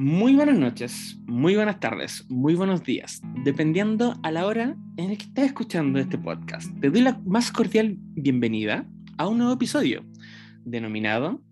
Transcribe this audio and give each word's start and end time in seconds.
Muy 0.00 0.36
buenas 0.36 0.56
noches, 0.56 1.18
muy 1.26 1.56
buenas 1.56 1.80
tardes, 1.80 2.24
muy 2.28 2.54
buenos 2.54 2.84
días, 2.84 3.20
dependiendo 3.42 4.14
a 4.22 4.30
la 4.30 4.46
hora 4.46 4.76
en 4.96 5.08
que 5.08 5.24
estás 5.24 5.46
escuchando 5.46 5.98
este 5.98 6.16
podcast. 6.16 6.70
Te 6.78 6.88
doy 6.88 7.00
la 7.00 7.20
más 7.26 7.50
cordial 7.50 7.96
bienvenida 8.14 8.88
a 9.16 9.26
un 9.26 9.38
nuevo 9.38 9.54
episodio 9.54 10.04
denominado 10.64 11.42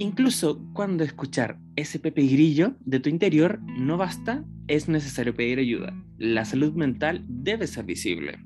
Incluso 0.00 0.60
cuando 0.72 1.04
escuchar 1.04 1.60
ese 1.76 2.00
pepe 2.00 2.22
grillo 2.22 2.74
de 2.80 2.98
tu 2.98 3.08
interior 3.08 3.60
no 3.78 3.96
basta, 3.96 4.44
es 4.66 4.88
necesario 4.88 5.34
pedir 5.34 5.60
ayuda. 5.60 5.94
La 6.18 6.44
salud 6.44 6.74
mental 6.74 7.24
debe 7.28 7.68
ser 7.68 7.84
visible. 7.84 8.40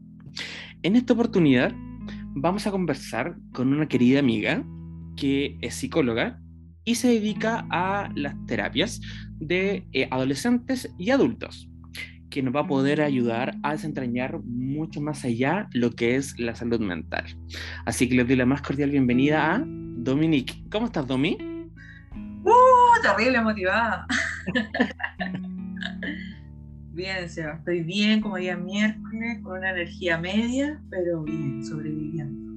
En 0.83 0.97
esta 0.97 1.15
oportunidad 1.15 1.73
vamos 2.35 2.67
a 2.67 2.71
conversar 2.71 3.39
con 3.53 3.73
una 3.73 3.89
querida 3.89 4.19
amiga 4.19 4.65
que 5.17 5.57
es 5.63 5.77
psicóloga 5.77 6.41
y 6.85 6.95
se 6.95 7.09
dedica 7.09 7.67
a 7.71 8.11
las 8.15 8.35
terapias 8.47 9.01
de 9.39 9.87
eh, 9.93 10.09
adolescentes 10.11 10.93
y 10.99 11.11
adultos, 11.11 11.69
que 12.31 12.43
nos 12.43 12.55
va 12.55 12.61
a 12.61 12.67
poder 12.67 13.01
ayudar 13.01 13.57
a 13.63 13.73
desentrañar 13.73 14.41
mucho 14.45 15.01
más 15.01 15.25
allá 15.25 15.69
lo 15.73 15.91
que 15.91 16.17
es 16.17 16.39
la 16.39 16.55
salud 16.55 16.81
mental. 16.81 17.25
Así 17.85 18.09
que 18.09 18.15
les 18.15 18.27
doy 18.27 18.37
la 18.37 18.47
más 18.47 18.63
cordial 18.63 18.91
bienvenida 18.91 19.55
a 19.55 19.65
Dominique. 19.67 20.63
¿Cómo 20.71 20.87
estás, 20.87 21.07
Domi? 21.07 21.37
¡Uh! 22.45 23.03
Terrible 23.03 23.41
motivada. 23.41 24.07
bien, 26.93 27.29
Seba. 27.29 27.55
Estoy 27.55 27.83
bien 27.83 28.21
como 28.21 28.37
día 28.37 28.57
miércoles, 28.57 29.41
con 29.43 29.59
una 29.59 29.71
energía 29.71 30.19
media, 30.19 30.81
pero 30.91 31.23
bien, 31.23 31.65
sobreviviendo. 31.65 32.51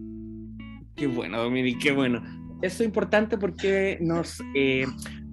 Qué 0.96 1.08
bueno, 1.08 1.42
Dominique, 1.42 1.80
qué 1.80 1.92
bueno. 1.92 2.22
Eso 2.64 2.82
es 2.82 2.88
importante 2.88 3.38
porque 3.38 3.98
nos 4.00 4.42
eh, 4.56 4.86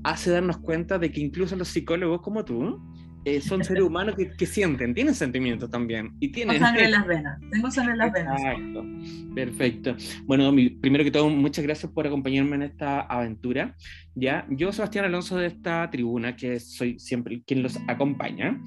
hace 0.02 0.32
darnos 0.32 0.58
cuenta 0.58 0.98
de 0.98 1.12
que 1.12 1.20
incluso 1.20 1.54
los 1.54 1.68
psicólogos 1.68 2.22
como 2.22 2.44
tú 2.44 2.82
eh, 3.24 3.40
son 3.40 3.62
seres 3.62 3.84
humanos 3.84 4.16
que, 4.16 4.46
sienten, 4.46 4.94
tienen 4.94 5.14
sentimientos 5.14 5.70
también. 5.70 6.16
Y 6.18 6.32
tienen... 6.32 6.56
Tengo 6.56 6.66
sangre 6.66 6.84
en 6.86 6.90
las 6.92 7.06
venas, 7.06 7.40
tengo 7.52 7.70
sangre 7.70 7.92
en 7.92 7.98
las 7.98 8.12
venas. 8.12 8.40
Exacto, 8.40 8.84
perfecto. 9.32 9.96
Bueno, 10.24 10.52
primero 10.80 11.04
que 11.04 11.12
todo, 11.12 11.28
muchas 11.28 11.64
gracias 11.64 11.92
por 11.92 12.04
acompañarme 12.04 12.56
en 12.56 12.62
esta 12.62 13.02
aventura. 13.02 13.76
¿ya? 14.16 14.46
Yo, 14.50 14.72
Sebastián 14.72 15.04
Alonso, 15.04 15.36
de 15.36 15.46
esta 15.46 15.88
tribuna, 15.88 16.34
que 16.34 16.58
soy 16.58 16.98
siempre 16.98 17.42
quien 17.46 17.62
los 17.62 17.78
acompaña, 17.86 18.60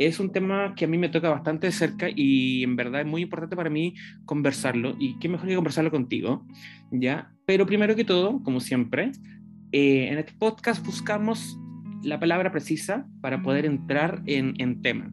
es 0.00 0.18
un 0.18 0.32
tema 0.32 0.74
que 0.74 0.86
a 0.86 0.88
mí 0.88 0.96
me 0.96 1.10
toca 1.10 1.28
bastante 1.28 1.66
de 1.66 1.72
cerca 1.72 2.08
y 2.14 2.64
en 2.64 2.74
verdad 2.74 3.02
es 3.02 3.06
muy 3.06 3.20
importante 3.20 3.54
para 3.54 3.68
mí 3.68 3.94
conversarlo. 4.24 4.96
Y 4.98 5.18
qué 5.18 5.28
mejor 5.28 5.46
que 5.46 5.54
conversarlo 5.54 5.90
contigo, 5.90 6.46
¿ya? 6.90 7.30
Pero 7.44 7.66
primero 7.66 7.94
que 7.94 8.04
todo, 8.04 8.42
como 8.42 8.60
siempre, 8.60 9.12
eh, 9.72 10.08
en 10.10 10.18
este 10.18 10.32
podcast 10.38 10.84
buscamos 10.86 11.58
la 12.02 12.18
palabra 12.18 12.50
precisa 12.50 13.06
para 13.20 13.42
poder 13.42 13.66
entrar 13.66 14.22
en, 14.24 14.54
en 14.56 14.80
tema. 14.80 15.12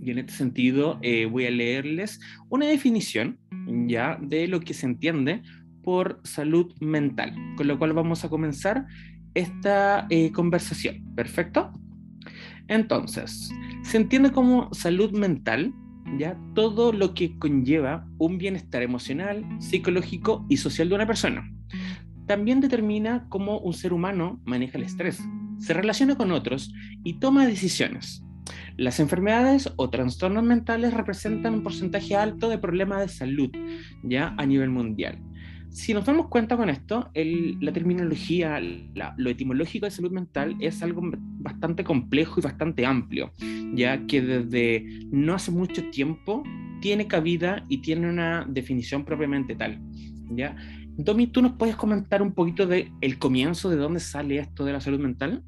Y 0.00 0.10
en 0.10 0.18
este 0.18 0.32
sentido 0.32 0.98
eh, 1.02 1.26
voy 1.26 1.44
a 1.44 1.50
leerles 1.50 2.18
una 2.48 2.64
definición 2.64 3.38
ya 3.86 4.18
de 4.22 4.48
lo 4.48 4.60
que 4.60 4.72
se 4.72 4.86
entiende 4.86 5.42
por 5.82 6.20
salud 6.24 6.72
mental, 6.80 7.34
con 7.56 7.68
lo 7.68 7.78
cual 7.78 7.92
vamos 7.92 8.24
a 8.24 8.30
comenzar 8.30 8.86
esta 9.34 10.06
eh, 10.08 10.32
conversación. 10.32 11.14
¿Perfecto? 11.14 11.72
Entonces, 12.68 13.50
se 13.82 13.96
entiende 13.96 14.30
como 14.30 14.72
salud 14.72 15.12
mental 15.12 15.74
ya 16.18 16.38
todo 16.54 16.92
lo 16.92 17.12
que 17.12 17.38
conlleva 17.38 18.06
un 18.18 18.38
bienestar 18.38 18.82
emocional, 18.82 19.44
psicológico 19.58 20.46
y 20.48 20.56
social 20.56 20.88
de 20.88 20.94
una 20.94 21.06
persona. 21.06 21.50
También 22.26 22.60
determina 22.60 23.26
cómo 23.28 23.58
un 23.58 23.74
ser 23.74 23.92
humano 23.92 24.40
maneja 24.44 24.78
el 24.78 24.84
estrés, 24.84 25.22
se 25.58 25.74
relaciona 25.74 26.16
con 26.16 26.30
otros 26.30 26.72
y 27.04 27.14
toma 27.14 27.46
decisiones. 27.46 28.22
Las 28.76 29.00
enfermedades 29.00 29.72
o 29.76 29.90
trastornos 29.90 30.44
mentales 30.44 30.94
representan 30.94 31.54
un 31.54 31.62
porcentaje 31.62 32.16
alto 32.16 32.48
de 32.48 32.58
problemas 32.58 33.00
de 33.00 33.08
salud 33.08 33.50
ya 34.02 34.34
a 34.38 34.46
nivel 34.46 34.70
mundial. 34.70 35.18
Si 35.78 35.94
nos 35.94 36.04
damos 36.04 36.26
cuenta 36.26 36.56
con 36.56 36.68
esto, 36.70 37.08
la 37.14 37.72
terminología, 37.72 38.60
lo 39.16 39.30
etimológico 39.30 39.86
de 39.86 39.92
salud 39.92 40.10
mental 40.10 40.56
es 40.58 40.82
algo 40.82 41.00
bastante 41.38 41.84
complejo 41.84 42.40
y 42.40 42.42
bastante 42.42 42.84
amplio, 42.84 43.32
ya 43.74 44.04
que 44.08 44.20
desde 44.20 44.84
no 45.12 45.34
hace 45.34 45.52
mucho 45.52 45.88
tiempo 45.90 46.42
tiene 46.82 47.06
cabida 47.06 47.64
y 47.68 47.78
tiene 47.78 48.10
una 48.10 48.44
definición 48.48 49.04
propiamente 49.04 49.54
tal. 49.54 49.80
¿ya? 50.32 50.56
Domi, 50.96 51.28
¿tú 51.28 51.42
nos 51.42 51.52
puedes 51.52 51.76
comentar 51.76 52.22
un 52.22 52.32
poquito 52.32 52.66
de 52.66 52.90
el 53.00 53.20
comienzo, 53.20 53.70
de 53.70 53.76
dónde 53.76 54.00
sale 54.00 54.38
esto 54.38 54.64
de 54.64 54.72
la 54.72 54.80
salud 54.80 54.98
mental? 54.98 55.44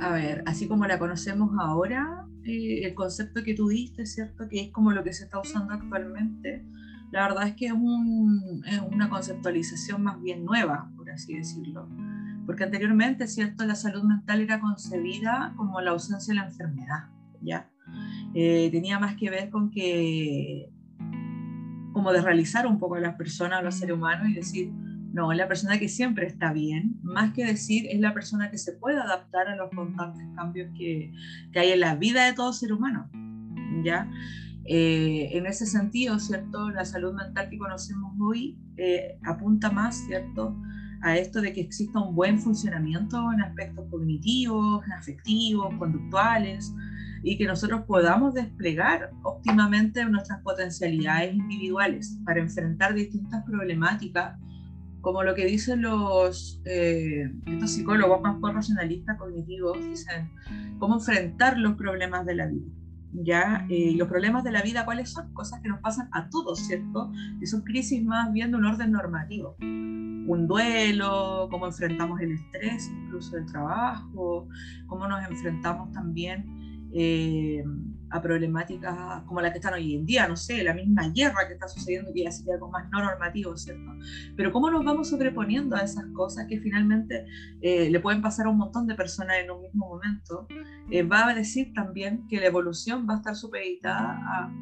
a 0.00 0.12
ver, 0.12 0.42
así 0.44 0.68
como 0.68 0.86
la 0.86 0.98
conocemos 0.98 1.52
ahora, 1.58 2.26
eh, 2.44 2.84
el 2.84 2.94
concepto 2.94 3.42
que 3.42 3.54
tú 3.54 3.68
diste, 3.68 4.04
¿cierto? 4.04 4.48
Que 4.48 4.60
es 4.60 4.72
como 4.72 4.90
lo 4.92 5.02
que 5.02 5.12
se 5.12 5.24
está 5.24 5.40
usando 5.40 5.72
actualmente, 5.72 6.66
la 7.12 7.28
verdad 7.28 7.46
es 7.46 7.54
que 7.54 7.66
es, 7.66 7.72
es 8.66 8.80
una 8.90 9.08
conceptualización 9.08 10.02
más 10.02 10.20
bien 10.20 10.44
nueva, 10.44 10.90
por 10.96 11.10
así 11.10 11.36
decirlo. 11.36 11.88
Porque 12.46 12.64
anteriormente, 12.64 13.26
¿cierto? 13.28 13.64
La 13.64 13.76
salud 13.76 14.02
mental 14.02 14.40
era 14.40 14.58
concebida 14.58 15.52
como 15.56 15.80
la 15.80 15.92
ausencia 15.92 16.34
de 16.34 16.40
la 16.40 16.46
enfermedad, 16.46 17.04
¿ya? 17.40 17.70
Eh, 18.34 18.68
tenía 18.72 18.98
más 18.98 19.14
que 19.16 19.30
ver 19.30 19.50
con 19.50 19.70
que 19.70 20.70
como 21.92 22.10
de 22.10 22.22
realizar 22.22 22.66
un 22.66 22.78
poco 22.78 22.94
a 22.94 23.00
las 23.00 23.14
personas, 23.16 23.60
a 23.60 23.62
los 23.62 23.74
seres 23.74 23.94
humanos 23.94 24.28
y 24.30 24.32
decir, 24.32 24.72
no, 25.12 25.30
es 25.30 25.36
la 25.36 25.46
persona 25.46 25.78
que 25.78 25.88
siempre 25.88 26.26
está 26.26 26.52
bien, 26.54 26.98
más 27.02 27.34
que 27.34 27.44
decir 27.44 27.86
es 27.90 28.00
la 28.00 28.14
persona 28.14 28.50
que 28.50 28.56
se 28.56 28.72
puede 28.72 28.98
adaptar 28.98 29.48
a 29.48 29.56
los 29.56 29.68
constantes 29.70 30.26
cambios 30.34 30.70
que, 30.76 31.12
que 31.52 31.58
hay 31.58 31.72
en 31.72 31.80
la 31.80 31.94
vida 31.94 32.24
de 32.24 32.32
todo 32.32 32.54
ser 32.54 32.72
humano. 32.72 33.10
¿ya? 33.84 34.08
Eh, 34.64 35.30
en 35.32 35.46
ese 35.46 35.66
sentido, 35.66 36.18
¿cierto? 36.18 36.70
La 36.70 36.84
salud 36.84 37.14
mental 37.14 37.48
que 37.50 37.58
conocemos 37.58 38.12
hoy 38.20 38.58
eh, 38.76 39.18
apunta 39.24 39.70
más, 39.70 39.96
¿cierto? 40.06 40.56
A 41.00 41.16
esto 41.16 41.40
de 41.40 41.52
que 41.52 41.60
exista 41.60 41.98
un 41.98 42.14
buen 42.14 42.38
funcionamiento 42.38 43.32
en 43.32 43.42
aspectos 43.42 43.86
cognitivos, 43.90 44.84
afectivos, 44.96 45.74
conductuales, 45.78 46.72
y 47.24 47.38
que 47.38 47.46
nosotros 47.46 47.82
podamos 47.86 48.34
desplegar 48.34 49.10
óptimamente 49.22 50.04
nuestras 50.04 50.40
potencialidades 50.42 51.34
individuales 51.34 52.18
para 52.24 52.40
enfrentar 52.40 52.94
distintas 52.94 53.44
problemáticas, 53.44 54.38
como 55.00 55.24
lo 55.24 55.34
que 55.34 55.46
dicen 55.46 55.82
los 55.82 56.60
eh, 56.64 57.30
estos 57.46 57.72
psicólogos 57.72 58.20
más 58.20 58.36
racionalistas 58.54 59.18
cognitivos, 59.18 59.78
dicen 59.84 60.30
cómo 60.78 60.94
enfrentar 60.94 61.58
los 61.58 61.74
problemas 61.74 62.26
de 62.26 62.34
la 62.36 62.46
vida. 62.46 62.66
¿Ya? 63.12 63.66
Eh, 63.68 63.94
los 63.96 64.08
problemas 64.08 64.44
de 64.44 64.52
la 64.52 64.62
vida, 64.62 64.84
¿cuáles 64.84 65.10
son? 65.10 65.32
Cosas 65.34 65.60
que 65.60 65.68
nos 65.68 65.80
pasan 65.80 66.08
a 66.12 66.28
todos, 66.28 66.60
¿cierto? 66.60 67.12
Que 67.38 67.46
son 67.46 67.62
crisis 67.62 68.02
más 68.04 68.32
bien 68.32 68.50
de 68.50 68.56
un 68.56 68.64
orden 68.64 68.92
normativo. 68.92 69.56
Un 69.60 70.46
duelo, 70.46 71.48
cómo 71.50 71.66
enfrentamos 71.66 72.20
el 72.20 72.32
estrés, 72.32 72.90
incluso 73.04 73.36
el 73.36 73.46
trabajo, 73.46 74.48
cómo 74.86 75.08
nos 75.08 75.28
enfrentamos 75.28 75.90
también 75.92 76.61
eh, 76.94 77.64
a 78.10 78.20
problemáticas 78.20 79.22
como 79.22 79.40
la 79.40 79.50
que 79.50 79.58
están 79.58 79.74
hoy 79.74 79.94
en 79.94 80.04
día, 80.04 80.28
no 80.28 80.36
sé, 80.36 80.62
la 80.62 80.74
misma 80.74 81.08
guerra 81.08 81.48
que 81.48 81.54
está 81.54 81.66
sucediendo, 81.66 82.12
que 82.12 82.24
ya 82.24 82.30
sería 82.30 82.54
algo 82.54 82.70
más 82.70 82.88
no 82.90 83.02
normativo, 83.02 83.56
¿cierto? 83.56 83.90
Pero 84.36 84.52
cómo 84.52 84.70
nos 84.70 84.84
vamos 84.84 85.08
sobreponiendo 85.08 85.76
a 85.76 85.80
esas 85.80 86.04
cosas 86.14 86.46
que 86.46 86.60
finalmente 86.60 87.24
eh, 87.62 87.88
le 87.90 88.00
pueden 88.00 88.20
pasar 88.20 88.46
a 88.46 88.50
un 88.50 88.58
montón 88.58 88.86
de 88.86 88.94
personas 88.94 89.36
en 89.42 89.50
un 89.50 89.62
mismo 89.62 89.88
momento, 89.88 90.46
eh, 90.90 91.02
va 91.02 91.28
a 91.28 91.34
decir 91.34 91.72
también 91.72 92.26
que 92.28 92.38
la 92.38 92.46
evolución 92.46 93.06
va 93.08 93.14
a 93.14 93.16
estar 93.16 93.34
supeditada 93.34 94.18
a 94.22 94.52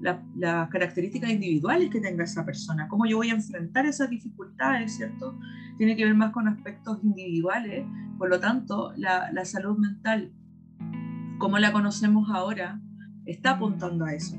las 0.00 0.68
características 0.68 1.30
individuales 1.30 1.90
que 1.90 2.00
tenga 2.00 2.22
esa 2.22 2.44
persona, 2.44 2.86
cómo 2.86 3.06
yo 3.06 3.16
voy 3.16 3.30
a 3.30 3.34
enfrentar 3.34 3.86
esas 3.86 4.08
dificultades, 4.10 4.96
¿cierto? 4.96 5.36
Tiene 5.78 5.96
que 5.96 6.04
ver 6.04 6.14
más 6.14 6.30
con 6.32 6.46
aspectos 6.46 7.02
individuales, 7.02 7.84
por 8.18 8.28
lo 8.30 8.38
tanto, 8.38 8.92
la, 8.96 9.32
la 9.32 9.44
salud 9.44 9.76
mental 9.78 10.32
como 11.38 11.58
la 11.58 11.72
conocemos 11.72 12.30
ahora, 12.30 12.80
está 13.24 13.52
apuntando 13.52 14.04
a 14.04 14.14
eso, 14.14 14.36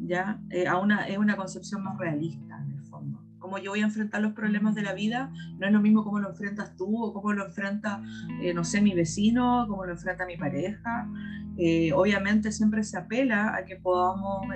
¿ya? 0.00 0.40
Eh, 0.50 0.66
a 0.66 0.78
una, 0.78 1.06
es 1.08 1.18
una 1.18 1.36
concepción 1.36 1.82
más 1.82 1.96
realista, 1.98 2.60
en 2.62 2.72
el 2.72 2.84
fondo. 2.84 3.24
Cómo 3.38 3.58
yo 3.58 3.70
voy 3.70 3.80
a 3.80 3.84
enfrentar 3.84 4.20
los 4.20 4.32
problemas 4.32 4.74
de 4.74 4.82
la 4.82 4.92
vida, 4.92 5.32
no 5.58 5.66
es 5.66 5.72
lo 5.72 5.80
mismo 5.80 6.04
cómo 6.04 6.18
lo 6.18 6.28
enfrentas 6.30 6.76
tú 6.76 7.02
o 7.02 7.12
cómo 7.12 7.32
lo 7.32 7.46
enfrenta, 7.46 8.02
eh, 8.42 8.52
no 8.52 8.64
sé, 8.64 8.80
mi 8.80 8.94
vecino, 8.94 9.66
cómo 9.68 9.84
lo 9.84 9.92
enfrenta 9.92 10.26
mi 10.26 10.36
pareja. 10.36 11.08
Eh, 11.56 11.92
obviamente 11.92 12.52
siempre 12.52 12.84
se 12.84 12.98
apela 12.98 13.54
a 13.54 13.64
que 13.64 13.76
podamos 13.76 14.46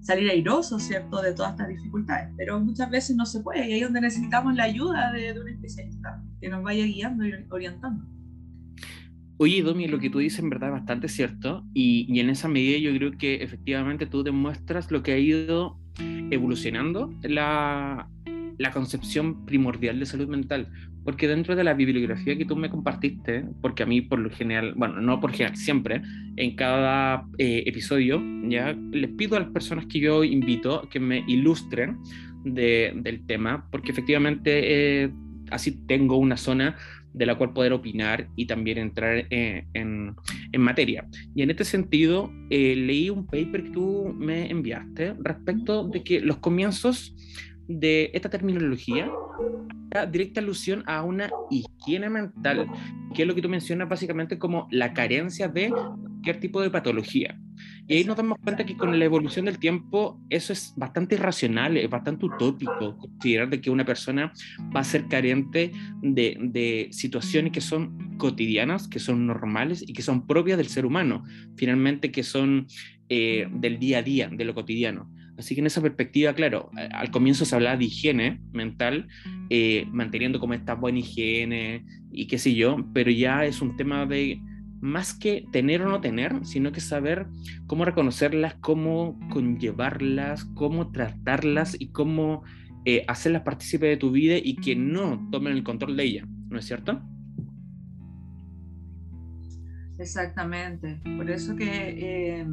salir 0.00 0.30
airosos, 0.30 0.82
¿cierto?, 0.82 1.20
de 1.20 1.34
todas 1.34 1.52
estas 1.52 1.68
dificultades, 1.68 2.32
pero 2.36 2.58
muchas 2.60 2.90
veces 2.90 3.14
no 3.14 3.26
se 3.26 3.40
puede 3.40 3.68
y 3.68 3.72
ahí 3.74 3.80
es 3.80 3.84
donde 3.84 4.00
necesitamos 4.00 4.54
la 4.54 4.64
ayuda 4.64 5.12
de, 5.12 5.34
de 5.34 5.40
un 5.40 5.48
especialista 5.48 6.22
que 6.40 6.48
nos 6.48 6.62
vaya 6.62 6.84
guiando 6.84 7.26
y 7.26 7.32
orientando. 7.50 8.04
Oye, 9.38 9.62
Domi, 9.62 9.86
lo 9.86 10.00
que 10.00 10.10
tú 10.10 10.18
dices 10.18 10.40
en 10.40 10.50
verdad 10.50 10.70
es 10.70 10.74
bastante 10.74 11.08
cierto 11.08 11.64
y, 11.72 12.06
y, 12.08 12.20
en 12.20 12.28
esa 12.28 12.48
medida 12.48 12.78
yo 12.78 12.92
creo 12.96 13.12
que 13.12 13.36
efectivamente 13.36 14.06
tú 14.06 14.24
demuestras 14.24 14.90
lo 14.90 15.02
que 15.02 15.12
ha 15.12 15.18
ido 15.18 15.78
evolucionando 16.30 17.12
la, 17.22 18.08
la 18.58 18.72
concepción 18.72 19.46
primordial 19.46 19.98
de 19.98 20.06
salud 20.06 20.28
mental, 20.28 20.68
porque 21.04 21.28
dentro 21.28 21.56
de 21.56 21.64
la 21.64 21.74
bibliografía 21.74 22.36
que 22.36 22.44
tú 22.44 22.56
me 22.56 22.68
compartiste, 22.68 23.44
porque 23.62 23.84
a 23.84 23.86
mí 23.86 24.00
por 24.00 24.18
lo 24.18 24.30
general, 24.30 24.74
bueno, 24.76 25.00
no 25.00 25.20
por 25.20 25.32
general, 25.32 25.56
siempre, 25.56 26.02
en 26.36 26.56
cada 26.56 27.24
eh, 27.38 27.62
episodio, 27.66 28.22
ya 28.48 28.76
les 28.90 29.10
pido 29.10 29.36
a 29.36 29.40
las 29.40 29.50
personas 29.50 29.86
que 29.86 30.00
yo 30.00 30.24
invito 30.24 30.88
que 30.90 31.00
me 31.00 31.24
ilustren 31.26 31.98
del 32.44 33.24
tema, 33.26 33.68
porque 33.70 33.92
efectivamente 33.92 35.04
eh, 35.04 35.10
así 35.50 35.72
tengo 35.86 36.16
una 36.16 36.36
zona 36.36 36.76
de 37.12 37.26
la 37.26 37.36
cual 37.36 37.52
poder 37.52 37.72
opinar 37.72 38.28
y 38.36 38.46
también 38.46 38.78
entrar 38.78 39.26
eh, 39.30 39.66
en, 39.74 40.14
en, 40.52 40.60
materia. 40.60 41.06
Y 41.34 41.42
en 41.42 41.50
este 41.50 41.64
sentido, 41.64 42.32
eh, 42.50 42.74
leí 42.76 43.10
un 43.10 43.26
paper 43.26 43.64
que 43.64 43.70
tú 43.70 44.14
me 44.16 44.50
enviaste 44.50 45.14
respecto 45.20 45.88
de 45.88 46.02
que 46.02 46.20
los 46.20 46.38
comienzos 46.38 47.14
de 47.68 48.10
esta 48.14 48.30
terminología 48.30 49.10
directa 50.10 50.40
alusión 50.40 50.82
a 50.86 51.02
una 51.02 51.30
higiene 51.50 52.10
mental, 52.10 52.66
que 53.14 53.22
es 53.22 53.28
lo 53.28 53.34
que 53.34 53.42
tú 53.42 53.48
mencionas 53.48 53.88
básicamente 53.88 54.38
como 54.38 54.68
la 54.70 54.92
carencia 54.92 55.48
de 55.48 55.70
cualquier 55.70 56.40
tipo 56.40 56.60
de 56.60 56.70
patología. 56.70 57.38
Y 57.86 57.94
ahí 57.94 58.04
nos 58.04 58.16
damos 58.16 58.38
cuenta 58.38 58.66
que 58.66 58.76
con 58.76 58.96
la 58.98 59.04
evolución 59.04 59.46
del 59.46 59.58
tiempo 59.58 60.20
eso 60.28 60.52
es 60.52 60.74
bastante 60.76 61.14
irracional, 61.14 61.76
es 61.76 61.88
bastante 61.88 62.26
utópico 62.26 62.96
considerar 62.98 63.48
de 63.48 63.60
que 63.60 63.70
una 63.70 63.84
persona 63.84 64.32
va 64.74 64.80
a 64.80 64.84
ser 64.84 65.06
carente 65.08 65.72
de, 66.02 66.36
de 66.38 66.88
situaciones 66.92 67.52
que 67.52 67.62
son 67.62 68.16
cotidianas, 68.18 68.88
que 68.88 68.98
son 68.98 69.26
normales 69.26 69.82
y 69.86 69.92
que 69.94 70.02
son 70.02 70.26
propias 70.26 70.58
del 70.58 70.68
ser 70.68 70.84
humano, 70.84 71.24
finalmente 71.56 72.12
que 72.12 72.22
son 72.22 72.66
eh, 73.08 73.48
del 73.50 73.78
día 73.78 73.98
a 73.98 74.02
día, 74.02 74.28
de 74.30 74.44
lo 74.44 74.54
cotidiano. 74.54 75.10
Así 75.38 75.54
que 75.54 75.60
en 75.60 75.68
esa 75.68 75.80
perspectiva, 75.80 76.34
claro, 76.34 76.70
al 76.92 77.10
comienzo 77.12 77.44
se 77.44 77.54
hablaba 77.54 77.76
de 77.76 77.84
higiene 77.84 78.40
mental, 78.52 79.06
eh, 79.50 79.86
manteniendo 79.92 80.40
como 80.40 80.54
esta 80.54 80.74
buena 80.74 80.98
higiene 80.98 81.86
y 82.10 82.26
qué 82.26 82.38
sé 82.38 82.54
yo, 82.54 82.84
pero 82.92 83.10
ya 83.12 83.44
es 83.44 83.62
un 83.62 83.76
tema 83.76 84.04
de 84.04 84.40
más 84.80 85.14
que 85.14 85.46
tener 85.52 85.82
o 85.82 85.88
no 85.88 86.00
tener, 86.00 86.44
sino 86.44 86.72
que 86.72 86.80
saber 86.80 87.26
cómo 87.66 87.84
reconocerlas, 87.84 88.54
cómo 88.54 89.18
conllevarlas, 89.30 90.44
cómo 90.54 90.90
tratarlas 90.90 91.76
y 91.78 91.88
cómo 91.88 92.42
eh, 92.84 93.04
hacerlas 93.06 93.42
partícipes 93.42 93.90
de 93.90 93.96
tu 93.96 94.10
vida 94.10 94.36
y 94.42 94.56
que 94.56 94.74
no 94.74 95.28
tomen 95.30 95.52
el 95.52 95.62
control 95.62 95.96
de 95.96 96.04
ella, 96.04 96.28
¿no 96.48 96.58
es 96.58 96.64
cierto? 96.64 97.00
Exactamente. 99.98 101.00
Por 101.16 101.30
eso 101.30 101.56
que 101.56 102.40
eh, 102.40 102.46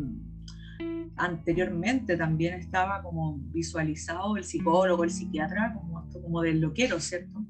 anteriormente 1.18 2.18
también 2.18 2.56
estaba 2.56 3.02
como 3.02 3.38
visualizado 3.52 4.38
el 4.38 4.44
psicólogo, 4.44 5.04
el 5.04 5.12
psiquiatra, 5.12 5.74
como, 5.74 6.08
como 6.12 6.42
del 6.42 6.62
loquero, 6.62 7.00
¿cierto? 7.00 7.46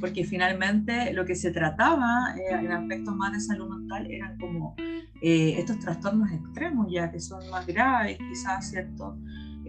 Porque 0.00 0.24
finalmente 0.24 1.12
lo 1.12 1.24
que 1.24 1.34
se 1.34 1.50
trataba 1.50 2.34
eh, 2.36 2.54
en 2.54 2.72
aspectos 2.72 3.14
más 3.16 3.32
de 3.32 3.40
salud 3.40 3.68
mental 3.68 4.10
eran 4.10 4.38
como 4.38 4.74
eh, 5.20 5.54
estos 5.58 5.78
trastornos 5.78 6.30
extremos 6.30 6.86
ya, 6.90 7.10
que 7.10 7.20
son 7.20 7.48
más 7.50 7.66
graves 7.66 8.18
quizás, 8.18 8.70
¿cierto? 8.70 9.18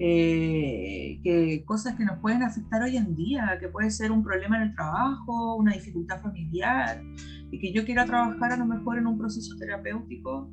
Eh, 0.01 1.19
que 1.23 1.63
cosas 1.65 1.95
que 1.95 2.05
nos 2.05 2.19
pueden 2.19 2.41
afectar 2.43 2.81
hoy 2.81 2.95
en 2.95 3.15
día, 3.15 3.57
que 3.59 3.67
puede 3.67 3.91
ser 3.91 4.11
un 4.11 4.23
problema 4.23 4.57
en 4.57 4.69
el 4.69 4.75
trabajo, 4.75 5.55
una 5.55 5.73
dificultad 5.73 6.21
familiar, 6.21 7.01
y 7.51 7.59
que 7.59 7.73
yo 7.73 7.83
quiera 7.83 8.05
trabajar 8.05 8.53
a 8.53 8.57
lo 8.57 8.65
mejor 8.65 8.97
en 8.97 9.07
un 9.07 9.17
proceso 9.17 9.55
terapéutico 9.57 10.49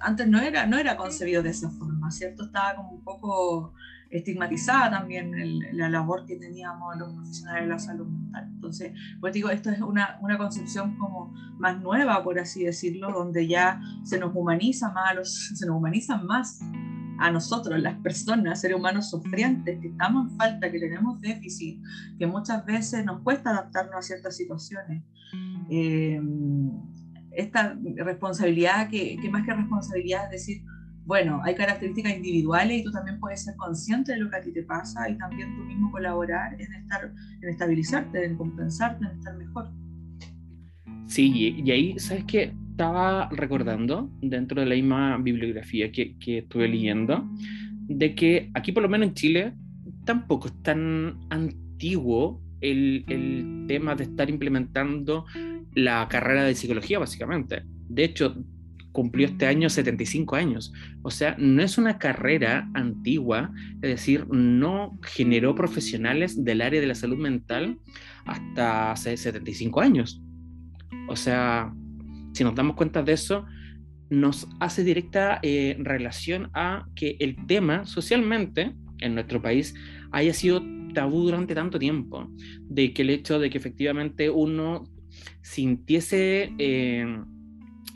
antes 0.00 0.28
no 0.28 0.40
era, 0.40 0.66
no 0.66 0.78
era 0.78 0.96
concebido 0.96 1.42
de 1.42 1.50
esa 1.50 1.70
forma, 1.70 2.10
¿cierto? 2.10 2.44
Estaba 2.44 2.76
como 2.76 2.92
un 2.92 3.04
poco 3.04 3.74
estigmatizada 4.10 4.90
también 4.90 5.32
la 5.72 5.88
labor 5.88 6.24
que 6.24 6.36
teníamos 6.36 6.96
los 6.96 7.12
profesionales 7.12 7.62
de 7.62 7.68
la 7.68 7.78
salud 7.78 8.06
mental. 8.06 8.48
Entonces, 8.54 8.92
pues 9.20 9.34
digo, 9.34 9.50
esto 9.50 9.70
es 9.70 9.80
una, 9.80 10.18
una, 10.22 10.38
concepción 10.38 10.96
como 10.98 11.34
más 11.58 11.80
nueva, 11.80 12.22
por 12.22 12.38
así 12.38 12.64
decirlo, 12.64 13.10
donde 13.10 13.48
ya 13.48 13.80
se 14.04 14.18
nos 14.18 14.34
humaniza 14.34 14.92
más, 14.92 15.16
los, 15.16 15.34
se 15.54 15.66
nos 15.66 15.76
humanizan 15.76 16.26
más 16.26 16.60
a 17.18 17.30
nosotros, 17.30 17.80
las 17.80 17.96
personas, 17.98 18.60
seres 18.60 18.76
humanos 18.76 19.10
sufrientes, 19.10 19.80
que 19.80 19.88
estamos 19.88 20.30
en 20.30 20.36
falta, 20.36 20.70
que 20.70 20.78
tenemos 20.78 21.20
déficit, 21.20 21.80
que 22.18 22.26
muchas 22.26 22.64
veces 22.64 23.04
nos 23.04 23.20
cuesta 23.22 23.50
adaptarnos 23.50 23.96
a 23.96 24.02
ciertas 24.02 24.36
situaciones. 24.36 25.02
Eh, 25.70 26.20
esta 27.36 27.76
responsabilidad, 27.96 28.88
que, 28.88 29.18
más 29.30 29.44
que 29.44 29.54
responsabilidad 29.54 30.24
es 30.24 30.30
decir, 30.30 30.62
bueno, 31.04 31.40
hay 31.44 31.54
características 31.54 32.16
individuales 32.16 32.80
y 32.80 32.84
tú 32.84 32.90
también 32.90 33.20
puedes 33.20 33.44
ser 33.44 33.54
consciente 33.56 34.12
de 34.12 34.18
lo 34.18 34.30
que 34.30 34.36
a 34.36 34.40
ti 34.40 34.52
te 34.52 34.62
pasa 34.62 35.08
y 35.08 35.18
también 35.18 35.54
tú 35.54 35.62
mismo 35.64 35.90
colaborar 35.90 36.54
en, 36.60 36.72
estar, 36.72 37.12
en 37.42 37.48
estabilizarte, 37.48 38.24
en 38.24 38.36
compensarte, 38.36 39.04
en 39.04 39.18
estar 39.18 39.36
mejor. 39.36 39.70
Sí, 41.06 41.62
y 41.62 41.70
ahí, 41.70 41.98
¿sabes 41.98 42.24
qué? 42.24 42.54
Estaba 42.70 43.28
recordando 43.30 44.10
dentro 44.22 44.60
de 44.60 44.66
la 44.66 44.74
misma 44.74 45.18
bibliografía 45.18 45.92
que, 45.92 46.16
que 46.18 46.38
estuve 46.38 46.68
leyendo, 46.68 47.28
de 47.86 48.14
que 48.14 48.50
aquí 48.54 48.72
por 48.72 48.82
lo 48.82 48.88
menos 48.88 49.08
en 49.08 49.14
Chile 49.14 49.54
tampoco 50.04 50.48
es 50.48 50.62
tan 50.62 51.20
antiguo 51.30 52.40
el, 52.60 53.64
tema 53.66 53.94
de 53.94 54.04
estar 54.04 54.28
implementando 54.28 55.24
la 55.74 56.06
carrera 56.08 56.44
de 56.44 56.54
psicología, 56.54 56.98
básicamente. 56.98 57.62
De 57.88 58.04
hecho, 58.04 58.36
cumplió 58.92 59.26
este 59.26 59.46
año 59.46 59.68
75 59.68 60.36
años. 60.36 60.72
O 61.02 61.10
sea, 61.10 61.34
no 61.38 61.62
es 61.62 61.78
una 61.78 61.98
carrera 61.98 62.68
antigua, 62.74 63.50
es 63.76 63.90
decir, 63.90 64.26
no 64.28 64.98
generó 65.02 65.54
profesionales 65.54 66.44
del 66.44 66.60
área 66.60 66.80
de 66.80 66.86
la 66.86 66.94
salud 66.94 67.18
mental 67.18 67.78
hasta 68.24 68.92
hace 68.92 69.16
75 69.16 69.80
años. 69.80 70.22
O 71.08 71.16
sea, 71.16 71.74
si 72.32 72.44
nos 72.44 72.54
damos 72.54 72.76
cuenta 72.76 73.02
de 73.02 73.12
eso, 73.12 73.46
nos 74.10 74.48
hace 74.60 74.84
directa 74.84 75.40
eh, 75.42 75.76
relación 75.78 76.50
a 76.54 76.86
que 76.94 77.16
el 77.20 77.46
tema 77.46 77.86
socialmente 77.86 78.74
en 78.98 79.14
nuestro 79.14 79.42
país 79.42 79.74
haya 80.12 80.32
sido 80.32 80.62
tabú 80.94 81.24
durante 81.24 81.54
tanto 81.54 81.78
tiempo, 81.78 82.30
de 82.60 82.94
que 82.94 83.02
el 83.02 83.10
hecho 83.10 83.38
de 83.38 83.50
que 83.50 83.58
efectivamente 83.58 84.30
uno 84.30 84.84
sintiese 85.42 86.52
eh, 86.58 87.06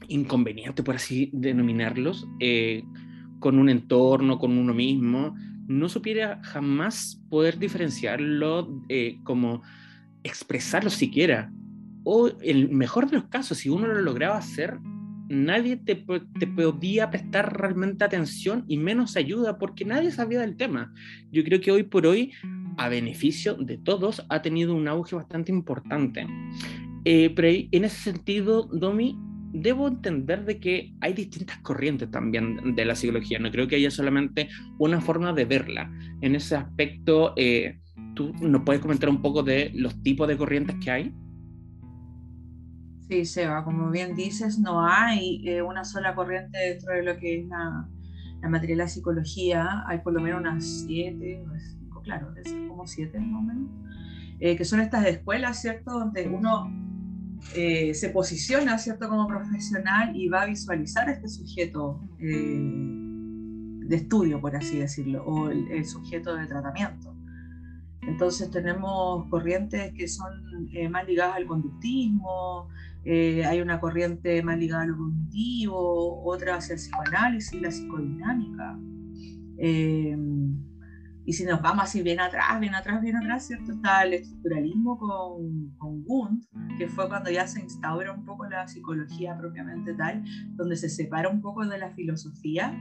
inconveniente, 0.08 0.82
por 0.82 0.96
así 0.96 1.30
denominarlos, 1.32 2.28
eh, 2.40 2.84
con 3.40 3.58
un 3.58 3.68
entorno, 3.68 4.38
con 4.38 4.58
uno 4.58 4.74
mismo, 4.74 5.34
no 5.66 5.88
supiera 5.88 6.40
jamás 6.42 7.22
poder 7.28 7.58
diferenciarlo, 7.58 8.82
eh, 8.88 9.18
como 9.24 9.62
expresarlo 10.22 10.90
siquiera. 10.90 11.52
O 12.04 12.28
el 12.42 12.70
mejor 12.70 13.08
de 13.08 13.16
los 13.18 13.26
casos, 13.26 13.58
si 13.58 13.68
uno 13.68 13.86
lo 13.86 14.00
lograba 14.00 14.38
hacer, 14.38 14.78
nadie 15.28 15.76
te, 15.76 15.94
te, 15.94 16.46
podía 16.46 17.10
prestar 17.10 17.60
realmente 17.60 18.04
atención 18.04 18.64
y 18.66 18.78
menos 18.78 19.16
ayuda 19.16 19.58
porque 19.58 19.84
nadie 19.84 20.10
sabía 20.10 20.40
del 20.40 20.56
tema. 20.56 20.92
Yo 21.30 21.44
creo 21.44 21.60
que 21.60 21.70
hoy 21.70 21.82
por 21.82 22.06
hoy, 22.06 22.32
a 22.78 22.88
beneficio 22.88 23.54
de 23.54 23.76
todos, 23.76 24.24
ha 24.28 24.40
tenido 24.40 24.74
un 24.74 24.88
auge 24.88 25.16
bastante 25.16 25.52
importante. 25.52 26.26
Eh, 27.04 27.30
pero 27.34 27.48
en 27.48 27.84
ese 27.84 28.12
sentido, 28.12 28.64
Domi, 28.64 29.18
debo 29.52 29.88
entender 29.88 30.44
de 30.44 30.60
que 30.60 30.94
hay 31.00 31.12
distintas 31.12 31.58
corrientes 31.58 32.10
también 32.10 32.74
de 32.74 32.84
la 32.84 32.94
psicología. 32.94 33.38
No 33.38 33.50
creo 33.50 33.66
que 33.66 33.76
haya 33.76 33.90
solamente 33.90 34.48
una 34.78 35.00
forma 35.00 35.32
de 35.32 35.44
verla. 35.44 35.90
En 36.20 36.34
ese 36.34 36.56
aspecto, 36.56 37.34
eh, 37.36 37.80
¿tú 38.14 38.32
nos 38.40 38.62
puedes 38.62 38.80
comentar 38.80 39.08
un 39.08 39.22
poco 39.22 39.42
de 39.42 39.72
los 39.74 40.02
tipos 40.02 40.28
de 40.28 40.36
corrientes 40.36 40.76
que 40.82 40.90
hay? 40.90 41.14
Sí, 43.08 43.24
Seba, 43.24 43.64
como 43.64 43.90
bien 43.90 44.14
dices, 44.14 44.58
no 44.58 44.84
hay 44.84 45.42
eh, 45.48 45.62
una 45.62 45.84
sola 45.84 46.14
corriente 46.14 46.58
dentro 46.58 46.94
de 46.94 47.02
lo 47.02 47.16
que 47.18 47.40
es 47.40 47.46
la, 47.48 47.88
la 48.42 48.48
materia 48.50 48.76
de 48.76 48.82
la 48.82 48.88
psicología. 48.88 49.82
Hay 49.86 50.00
por 50.00 50.12
lo 50.12 50.20
menos 50.20 50.40
unas 50.40 50.64
siete, 50.86 51.42
cinco, 51.58 51.77
claro, 52.08 52.34
es 52.42 52.50
como 52.66 52.86
siete 52.86 53.20
más 53.20 53.42
o 53.42 53.44
menos, 53.44 53.70
que 54.38 54.64
son 54.64 54.80
estas 54.80 55.04
escuelas, 55.06 55.60
¿cierto? 55.60 55.90
Donde 55.90 56.26
uno 56.26 56.70
eh, 57.54 57.94
se 57.94 58.10
posiciona, 58.10 58.78
¿cierto?, 58.78 59.08
como 59.08 59.26
profesional 59.26 60.16
y 60.16 60.28
va 60.28 60.42
a 60.42 60.46
visualizar 60.46 61.08
este 61.08 61.28
sujeto 61.28 62.00
eh, 62.18 62.60
de 62.60 63.96
estudio, 63.96 64.40
por 64.40 64.56
así 64.56 64.78
decirlo, 64.78 65.24
o 65.24 65.50
el, 65.50 65.84
sujeto 65.84 66.34
de 66.34 66.46
tratamiento. 66.46 67.14
Entonces 68.02 68.50
tenemos 68.50 69.28
corrientes 69.28 69.92
que 69.92 70.08
son 70.08 70.32
eh, 70.72 70.88
más 70.88 71.06
ligadas 71.06 71.36
al 71.36 71.46
conductismo, 71.46 72.68
hay 73.04 73.60
una 73.62 73.80
corriente 73.80 74.42
más 74.42 74.58
ligada 74.58 74.82
a 74.82 74.86
lo 74.86 74.96
cognitivo, 74.96 76.24
otra 76.24 76.56
hacia 76.56 76.74
el 76.74 76.78
psicoanálisis, 76.78 77.60
la 77.60 77.70
psicodinámica. 77.70 78.78
Y 81.28 81.34
si 81.34 81.44
nos 81.44 81.60
vamos 81.60 81.84
así 81.84 82.00
bien 82.00 82.20
atrás, 82.20 82.58
bien 82.58 82.74
atrás, 82.74 83.02
bien 83.02 83.14
atrás, 83.14 83.46
¿cierto? 83.46 83.72
Está 83.72 84.02
el 84.02 84.14
estructuralismo 84.14 84.96
con, 84.96 85.76
con 85.76 86.02
Wundt, 86.06 86.46
que 86.78 86.88
fue 86.88 87.06
cuando 87.06 87.30
ya 87.30 87.46
se 87.46 87.60
instaura 87.60 88.14
un 88.14 88.24
poco 88.24 88.46
la 88.46 88.66
psicología 88.66 89.36
propiamente 89.36 89.92
tal, 89.92 90.24
donde 90.56 90.74
se 90.76 90.88
separa 90.88 91.28
un 91.28 91.42
poco 91.42 91.66
de 91.66 91.76
la 91.76 91.90
filosofía 91.90 92.74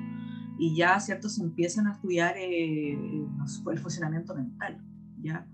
y 0.58 0.78
ya, 0.78 0.98
¿cierto? 1.02 1.28
Se 1.28 1.44
empiezan 1.44 1.88
a 1.88 1.92
estudiar 1.92 2.38
eh, 2.38 2.94
el 2.94 3.80
funcionamiento 3.80 4.34
mental, 4.34 4.82
¿ya? 5.22 5.46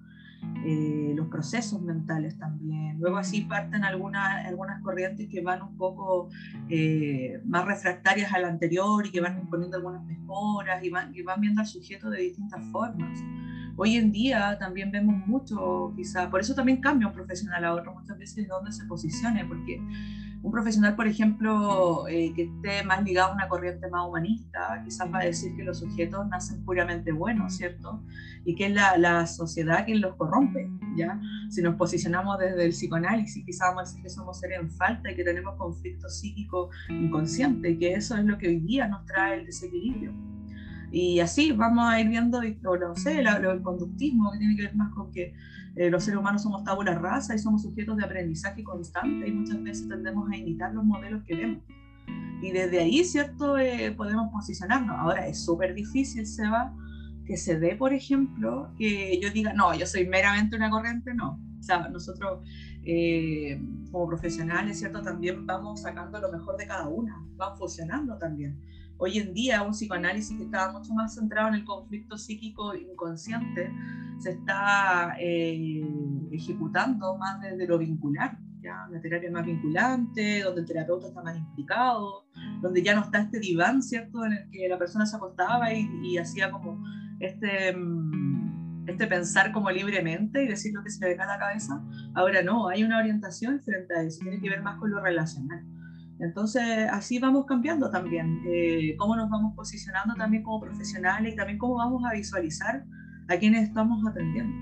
Eh, 0.65 1.11
los 1.13 1.27
procesos 1.27 1.81
mentales 1.81 2.37
también. 2.37 2.97
Luego 2.99 3.17
así 3.17 3.41
parten 3.41 3.83
algunas, 3.83 4.45
algunas 4.45 4.81
corrientes 4.81 5.27
que 5.27 5.41
van 5.41 5.61
un 5.61 5.75
poco 5.75 6.29
eh, 6.69 7.41
más 7.43 7.65
refractarias 7.65 8.31
al 8.31 8.45
anterior 8.45 9.05
y 9.05 9.11
que 9.11 9.19
van 9.19 9.37
imponiendo 9.39 9.75
algunas 9.75 10.05
mejoras 10.05 10.81
y 10.81 10.89
van, 10.89 11.13
y 11.13 11.21
van 11.21 11.41
viendo 11.41 11.59
al 11.59 11.67
sujeto 11.67 12.09
de 12.09 12.21
distintas 12.21 12.63
formas. 12.71 13.19
Hoy 13.75 13.97
en 13.97 14.11
día 14.13 14.57
también 14.57 14.89
vemos 14.91 15.15
mucho, 15.27 15.91
quizá, 15.97 16.29
por 16.29 16.39
eso 16.39 16.55
también 16.55 16.79
cambia 16.79 17.07
un 17.07 17.13
profesional 17.13 17.65
a 17.65 17.73
otro 17.73 17.93
muchas 17.93 18.17
veces 18.17 18.47
dónde 18.47 18.71
se 18.71 18.85
posicione, 18.85 19.43
porque 19.43 19.81
un 20.43 20.51
profesional, 20.51 20.95
por 20.95 21.07
ejemplo, 21.07 22.05
eh, 22.09 22.33
que 22.35 22.43
esté 22.43 22.83
más 22.83 23.01
ligado 23.01 23.31
a 23.31 23.33
una 23.33 23.47
corriente 23.47 23.89
más 23.89 24.05
humanista, 24.05 24.81
quizás 24.83 25.11
va 25.11 25.19
a 25.19 25.23
decir 25.23 25.55
que 25.55 25.63
los 25.63 25.79
sujetos 25.79 26.27
nacen 26.27 26.65
puramente 26.65 27.13
buenos, 27.13 27.55
¿cierto? 27.55 28.03
Y 28.43 28.53
que 28.55 28.65
es 28.65 28.73
la, 28.73 28.97
la 28.97 29.25
sociedad 29.25 29.85
quien 29.85 30.01
los 30.01 30.15
corrompe, 30.15 30.69
¿ya? 30.97 31.17
Si 31.49 31.61
nos 31.61 31.75
posicionamos 31.75 32.37
desde 32.39 32.65
el 32.65 32.71
psicoanálisis, 32.71 33.45
quizás 33.45 33.69
vamos 33.69 33.83
a 33.83 33.85
decir 33.85 34.03
que 34.03 34.09
somos 34.09 34.37
seres 34.37 34.59
en 34.59 34.69
falta 34.69 35.11
y 35.11 35.15
que 35.15 35.23
tenemos 35.23 35.55
conflictos 35.55 36.19
psíquicos 36.19 36.75
inconscientes, 36.89 37.71
y 37.71 37.77
que 37.79 37.93
eso 37.93 38.17
es 38.17 38.25
lo 38.25 38.37
que 38.37 38.49
hoy 38.49 38.59
día 38.59 38.89
nos 38.89 39.05
trae 39.05 39.39
el 39.39 39.45
desequilibrio. 39.45 40.11
Y 40.91 41.21
así 41.21 41.53
vamos 41.53 41.89
a 41.89 42.01
ir 42.01 42.09
viendo, 42.09 42.41
no 42.43 42.95
sé, 42.97 43.21
el 43.21 43.61
conductismo, 43.61 44.31
que 44.33 44.39
tiene 44.39 44.57
que 44.57 44.63
ver 44.63 44.75
más 44.75 44.93
con 44.93 45.09
que 45.11 45.33
eh, 45.75 45.89
los 45.89 46.03
seres 46.03 46.19
humanos 46.19 46.43
somos 46.43 46.63
tabula 46.63 46.93
rasa 46.95 47.35
y 47.35 47.39
somos 47.39 47.63
sujetos 47.63 47.97
de 47.97 48.05
aprendizaje 48.05 48.63
constante 48.63 49.27
y 49.27 49.31
muchas 49.31 49.61
veces 49.63 49.87
tendemos 49.87 50.29
a 50.31 50.37
imitar 50.37 50.73
los 50.73 50.83
modelos 50.83 51.23
que 51.23 51.35
vemos. 51.35 51.63
Y 52.41 52.51
desde 52.51 52.79
ahí, 52.79 53.03
¿cierto? 53.03 53.57
Eh, 53.57 53.91
podemos 53.91 54.31
posicionarnos. 54.31 54.95
Ahora 54.99 55.27
es 55.27 55.43
súper 55.43 55.73
difícil, 55.73 56.27
Seba, 56.27 56.75
que 57.25 57.37
se 57.37 57.57
dé, 57.57 57.75
por 57.75 57.93
ejemplo, 57.93 58.71
que 58.77 59.19
yo 59.21 59.31
diga, 59.31 59.53
no, 59.53 59.73
yo 59.73 59.85
soy 59.85 60.05
meramente 60.05 60.55
una 60.55 60.69
corriente, 60.69 61.13
no. 61.13 61.39
O 61.59 61.63
sea, 61.63 61.87
nosotros 61.87 62.41
eh, 62.85 63.61
como 63.91 64.07
profesionales, 64.07 64.79
¿cierto? 64.79 65.01
También 65.01 65.45
vamos 65.45 65.81
sacando 65.81 66.19
lo 66.19 66.31
mejor 66.31 66.57
de 66.57 66.67
cada 66.67 66.89
una, 66.89 67.25
van 67.37 67.57
fusionando 67.57 68.17
también. 68.17 68.59
Hoy 68.97 69.17
en 69.17 69.33
día 69.33 69.63
un 69.63 69.71
psicoanálisis 69.71 70.37
que 70.37 70.43
estaba 70.43 70.71
mucho 70.71 70.93
más 70.93 71.15
centrado 71.15 71.49
en 71.49 71.55
el 71.55 71.65
conflicto 71.65 72.17
psíquico 72.17 72.75
inconsciente 72.75 73.71
se 74.19 74.31
está 74.31 75.15
eh, 75.19 75.83
ejecutando 76.31 77.17
más 77.17 77.41
desde 77.41 77.67
lo 77.67 77.77
vincular, 77.77 78.37
ya 78.61 78.87
una 78.89 79.01
terapia 79.01 79.29
más 79.31 79.45
vinculante, 79.45 80.41
donde 80.43 80.61
el 80.61 80.67
terapeuta 80.67 81.07
está 81.07 81.21
más 81.21 81.37
implicado, 81.37 82.25
donde 82.61 82.81
ya 82.81 82.95
no 82.95 83.01
está 83.01 83.19
este 83.19 83.39
diván, 83.39 83.83
¿cierto?, 83.83 84.25
en 84.25 84.33
el 84.33 84.49
que 84.49 84.69
la 84.69 84.77
persona 84.77 85.05
se 85.05 85.17
acostaba 85.17 85.73
y, 85.73 86.17
hacía 86.17 86.49
como 86.51 86.81
este, 87.19 87.75
mm, 87.75 88.87
este 88.87 89.07
pensar 89.07 89.51
como 89.51 89.69
libremente 89.69 90.43
y 90.43 90.47
decir 90.47 90.73
lo 90.73 90.83
que 90.83 90.89
se 90.89 91.01
le 91.01 91.09
venga 91.09 91.25
a 91.25 91.27
la 91.27 91.39
cabeza. 91.39 91.83
Ahora 92.13 92.41
no, 92.41 92.69
hay 92.69 92.83
una 92.83 92.99
orientación 92.99 93.61
frente 93.61 93.93
a 93.93 94.03
eso, 94.03 94.21
tiene 94.21 94.39
que 94.39 94.49
ver 94.49 94.61
más 94.61 94.79
con 94.79 94.91
lo 94.91 95.01
relacional. 95.01 95.65
Entonces, 96.19 96.87
así 96.91 97.19
vamos 97.19 97.45
cambiando 97.45 97.89
también, 97.89 98.41
eh, 98.47 98.95
cómo 98.97 99.15
nos 99.15 99.29
vamos 99.29 99.53
posicionando 99.55 100.13
también 100.15 100.43
como 100.43 100.61
profesionales 100.61 101.33
y 101.33 101.35
también 101.35 101.57
cómo 101.57 101.75
vamos 101.75 102.03
a 102.05 102.13
visualizar 102.13 102.83
a 103.27 103.37
quienes 103.37 103.67
estamos 103.67 104.05
atendiendo. 104.07 104.53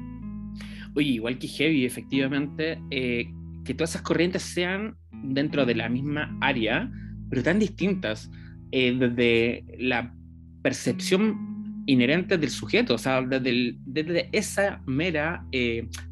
Oye, 0.96 1.10
igual 1.10 1.38
que 1.38 1.48
Heavy, 1.48 1.86
efectivamente, 1.86 2.82
eh, 2.90 3.32
que 3.64 3.74
todas 3.74 3.92
esas 3.92 4.02
corrientes 4.02 4.42
sean 4.42 4.96
dentro 5.24 5.66
de 5.66 5.76
la 5.76 5.90
misma 5.90 6.36
área, 6.42 6.92
pero 7.30 7.44
tan 7.44 7.60
distintas, 7.60 8.30
eh, 8.72 8.96
desde 8.98 9.66
la 9.78 10.14
percepción 10.62 11.84
inherente 11.86 12.38
del 12.38 12.50
sujeto, 12.50 12.96
o 12.96 12.98
sea, 12.98 13.22
desde, 13.22 13.76
desde 13.86 14.30
esa 14.32 14.82
mera 14.86 15.46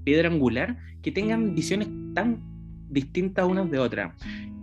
piedra 0.03 0.29
angular, 0.29 0.77
que 1.01 1.11
tengan 1.11 1.55
visiones 1.55 1.87
tan 2.13 2.41
distintas 2.89 3.45
unas 3.47 3.69
de 3.69 3.79
otras. 3.79 4.13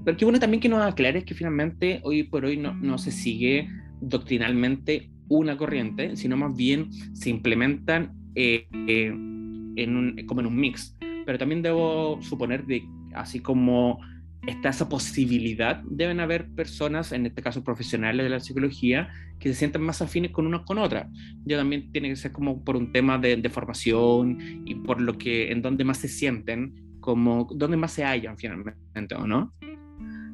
Pero 0.06 0.16
qué 0.16 0.24
bueno 0.24 0.38
también 0.38 0.60
que 0.60 0.68
nos 0.68 0.82
aclares 0.82 1.24
que 1.24 1.34
finalmente 1.34 1.98
hoy 2.04 2.22
por 2.22 2.44
hoy 2.44 2.56
no, 2.56 2.72
no 2.74 2.96
se 2.96 3.10
sigue 3.10 3.68
doctrinalmente 4.00 5.10
una 5.26 5.56
corriente, 5.56 6.14
sino 6.14 6.36
más 6.36 6.56
bien 6.56 6.92
se 7.12 7.28
implementan 7.28 8.12
eh, 8.36 8.68
eh, 8.86 9.06
en 9.08 9.96
un, 9.96 10.16
como 10.26 10.42
en 10.42 10.46
un 10.46 10.54
mix. 10.54 10.96
Pero 11.00 11.38
también 11.38 11.60
debo 11.60 12.22
suponer 12.22 12.66
de, 12.66 12.84
así 13.16 13.40
como 13.40 13.98
está 14.46 14.68
esa 14.68 14.88
posibilidad, 14.88 15.82
deben 15.90 16.20
haber 16.20 16.50
personas, 16.50 17.10
en 17.10 17.26
este 17.26 17.42
caso 17.42 17.64
profesionales 17.64 18.22
de 18.22 18.30
la 18.30 18.38
psicología, 18.38 19.08
que 19.40 19.48
se 19.48 19.56
sientan 19.56 19.82
más 19.82 20.02
afines 20.02 20.30
con 20.30 20.46
unas 20.46 20.60
con 20.60 20.78
otras. 20.78 21.08
Ya 21.44 21.56
también 21.56 21.90
tiene 21.90 22.10
que 22.10 22.16
ser 22.16 22.30
como 22.30 22.62
por 22.62 22.76
un 22.76 22.92
tema 22.92 23.18
de, 23.18 23.38
de, 23.38 23.50
formación 23.50 24.38
y 24.64 24.76
por 24.76 25.00
lo 25.00 25.18
que, 25.18 25.50
en 25.50 25.62
donde 25.62 25.82
más 25.82 25.98
se 25.98 26.06
sienten, 26.06 27.00
como 27.00 27.48
donde 27.52 27.76
más 27.76 27.90
se 27.90 28.04
hallan 28.04 28.38
finalmente, 28.38 29.16
¿o 29.16 29.26
no? 29.26 29.52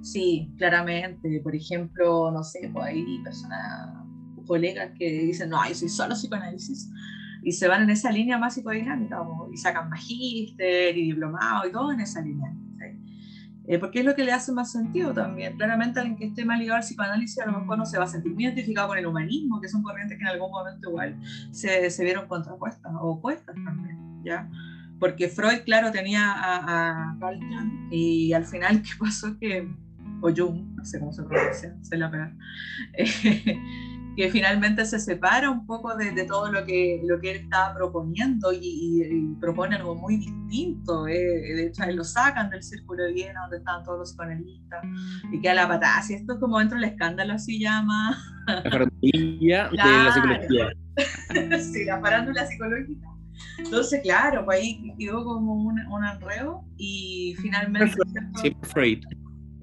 Sí, 0.02 0.52
claramente. 0.58 1.40
Por 1.42 1.54
ejemplo, 1.54 2.30
no 2.30 2.42
sé, 2.42 2.70
pues 2.72 2.86
hay 2.86 3.18
personas, 3.22 4.02
colegas 4.46 4.90
que 4.98 5.08
dicen, 5.24 5.50
no, 5.50 5.66
yo 5.68 5.74
soy 5.74 5.88
solo 5.88 6.14
psicoanálisis. 6.14 6.90
Y 7.42 7.52
se 7.52 7.68
van 7.68 7.82
en 7.82 7.90
esa 7.90 8.10
línea 8.10 8.38
más 8.38 8.54
psicodinámica, 8.54 9.22
y 9.52 9.56
sacan 9.56 9.88
magíster 9.88 10.96
y 10.96 11.06
diplomado 11.10 11.66
y 11.68 11.72
todo 11.72 11.92
en 11.92 12.00
esa 12.00 12.20
línea. 12.20 12.52
Eh, 13.68 13.78
porque 13.78 14.00
es 14.00 14.04
lo 14.04 14.16
que 14.16 14.24
le 14.24 14.32
hace 14.32 14.50
más 14.50 14.72
sentido 14.72 15.12
también. 15.12 15.56
Claramente 15.56 16.00
alguien 16.00 16.18
que 16.18 16.26
esté 16.26 16.44
más 16.44 16.58
ligado 16.58 16.78
al 16.78 16.82
psicoanálisis 16.82 17.38
a 17.38 17.46
lo 17.46 17.60
mejor 17.60 17.78
no 17.78 17.86
se 17.86 17.96
va 17.96 18.04
a 18.04 18.08
sentir 18.08 18.34
muy 18.34 18.44
identificado 18.44 18.88
con 18.88 18.98
el 18.98 19.06
humanismo, 19.06 19.60
que 19.60 19.68
son 19.68 19.82
corrientes 19.82 20.18
que 20.18 20.22
en 20.22 20.28
algún 20.28 20.50
momento 20.50 20.88
igual 20.90 21.16
se, 21.52 21.88
se 21.88 22.04
vieron 22.04 22.26
contrapuestas 22.26 22.92
o 23.00 23.12
opuestas 23.12 23.54
también, 23.64 24.24
¿ya? 24.24 24.50
Porque 24.98 25.28
Freud, 25.28 25.60
claro, 25.64 25.92
tenía 25.92 26.32
a, 26.32 27.10
a 27.12 27.18
Carl 27.20 27.38
Jung 27.38 27.92
y 27.92 28.32
al 28.32 28.44
final, 28.44 28.82
¿qué 28.82 28.90
pasó? 28.98 29.38
Que 29.38 29.68
o 30.22 30.30
Jung, 30.34 30.74
no 30.76 30.84
sé 30.84 30.98
cómo 30.98 31.12
se 31.12 31.22
pronuncia, 31.24 31.76
se 31.82 31.96
la 31.96 32.10
peor, 32.10 32.32
que 34.16 34.30
finalmente 34.30 34.84
se 34.84 34.98
separa 35.00 35.50
un 35.50 35.66
poco 35.66 35.96
de, 35.96 36.24
todo 36.24 36.50
lo 36.52 36.64
que, 36.64 37.00
lo 37.04 37.20
que 37.20 37.32
él 37.32 37.36
estaba 37.38 37.74
proponiendo 37.74 38.52
y, 38.52 39.36
propone 39.40 39.76
algo 39.76 39.94
muy 39.94 40.18
distinto. 40.18 41.08
Eh. 41.08 41.14
De 41.14 41.66
hecho, 41.66 41.82
él 41.84 41.96
lo 41.96 42.04
sacan 42.04 42.50
del 42.50 42.62
círculo 42.62 43.04
de 43.04 43.12
Viena, 43.12 43.40
donde 43.42 43.58
estaban 43.58 43.82
todos 43.84 43.98
los 43.98 44.10
psicoanalistas, 44.10 44.84
y 45.32 45.40
queda 45.40 45.54
la 45.54 45.68
patada. 45.68 46.02
Si 46.02 46.14
esto 46.14 46.34
es 46.34 46.38
como 46.38 46.58
dentro 46.58 46.78
del 46.78 46.90
escándalo, 46.90 47.34
así 47.34 47.58
llama. 47.58 48.18
La 48.46 48.62
farándula 48.62 48.90
de 49.40 50.04
la 50.04 50.12
psicología. 50.12 50.68
sí, 51.60 51.84
la 51.84 52.00
farándula 52.00 52.46
psicológica. 52.46 53.08
Entonces, 53.58 54.00
claro, 54.02 54.44
pues 54.44 54.60
ahí 54.60 54.94
quedó 54.98 55.24
como 55.24 55.54
un, 55.54 55.80
un 55.86 56.04
enredo 56.04 56.64
y 56.76 57.34
finalmente... 57.40 57.94
Sí, 58.40 58.56
Freud. 58.62 59.02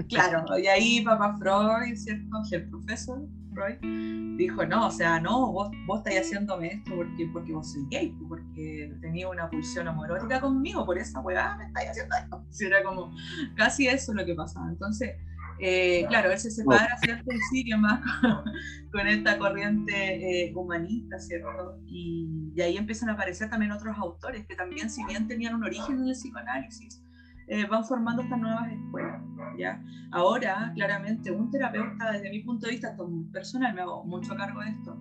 Claro, 0.08 0.46
y 0.58 0.68
ahí 0.68 1.01
papá 1.01 1.38
Freud, 1.38 1.96
¿cierto? 1.96 2.38
El 2.51 2.70
profesor 2.70 3.27
Freud 3.53 4.38
dijo, 4.38 4.65
no, 4.65 4.88
o 4.88 4.91
sea, 4.91 5.20
no, 5.20 5.51
vos, 5.51 5.70
vos 5.86 6.00
estáis 6.00 6.22
haciéndome 6.22 6.68
esto 6.68 6.96
porque, 6.96 7.29
porque 7.34 7.53
vos 7.53 7.72
sois 7.72 7.88
gay, 7.89 8.15
porque 8.27 8.94
tenía 9.01 9.27
una 9.27 9.50
pulsión 9.50 9.88
amorosa 9.88 10.39
conmigo, 10.39 10.86
por 10.86 10.98
esa 10.98 11.20
weá 11.20 11.58
me 11.58 11.65
estáis 11.65 11.89
haciendo 11.89 12.15
esto. 12.15 12.46
era 12.65 12.84
como, 12.84 13.13
casi 13.56 13.88
eso 13.88 14.13
lo 14.13 14.25
que 14.25 14.36
pasaba. 14.36 14.70
Entonces, 14.70 15.15
eh, 15.60 16.06
claro, 16.08 16.32
él 16.32 16.39
se 16.39 16.51
separa, 16.51 16.98
¿cierto? 17.03 17.34
Y 17.34 17.39
sigue 17.51 17.75
más 17.75 18.00
con, 18.91 19.08
esta 19.08 19.38
corriente 19.38 20.46
eh, 20.46 20.53
humanista, 20.56 21.20
¿cierto? 21.20 21.77
Y, 21.86 22.53
y 22.56 22.62
ahí 22.62 22.77
empiezan 22.77 23.10
a 23.10 23.13
aparecer 23.13 23.50
también 23.50 23.74
otros 23.74 23.98
autores 23.98 24.46
que 24.48 24.56
también, 24.56 24.89
si 24.89 25.03
bien 25.06 25.27
tenían 25.27 25.56
un 25.56 25.65
origen 25.65 25.98
en 25.98 26.08
el 26.08 26.13
psicoanálisis, 26.13 27.03
eh, 27.50 27.65
van 27.65 27.84
formando 27.84 28.22
estas 28.22 28.39
nuevas 28.39 28.72
escuelas. 28.72 29.22
¿ya? 29.58 29.84
Ahora, 30.12 30.72
claramente, 30.75 31.32
un 31.32 31.50
terapeuta, 31.50 32.12
desde 32.12 32.29
mi 32.29 32.39
punto 32.44 32.68
de 32.68 32.74
vista 32.74 32.96
personal, 33.34 33.74
me 33.74 33.82
hago 33.82 34.03
mucho 34.06 34.36
cargo 34.36 34.62
de 34.62 34.70
esto, 34.70 34.98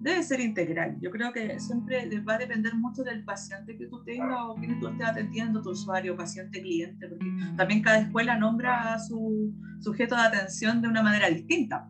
debe 0.00 0.22
ser 0.22 0.40
integral. 0.40 0.96
Yo 1.00 1.10
creo 1.10 1.32
que 1.32 1.58
siempre 1.60 2.08
va 2.20 2.34
a 2.34 2.38
depender 2.38 2.74
mucho 2.74 3.02
del 3.02 3.24
paciente 3.24 3.76
que 3.76 3.86
tú 3.86 4.02
tengas 4.04 4.38
o 4.40 4.54
quien 4.56 4.78
tú 4.80 4.88
estés 4.88 5.06
atendiendo, 5.06 5.62
tu 5.62 5.70
usuario, 5.70 6.16
paciente, 6.16 6.60
cliente, 6.60 7.08
porque 7.08 7.26
también 7.56 7.82
cada 7.82 7.98
escuela 8.00 8.36
nombra 8.36 8.94
a 8.94 8.98
su 8.98 9.54
sujeto 9.80 10.16
de 10.16 10.22
atención 10.22 10.82
de 10.82 10.88
una 10.88 11.02
manera 11.02 11.28
distinta. 11.28 11.88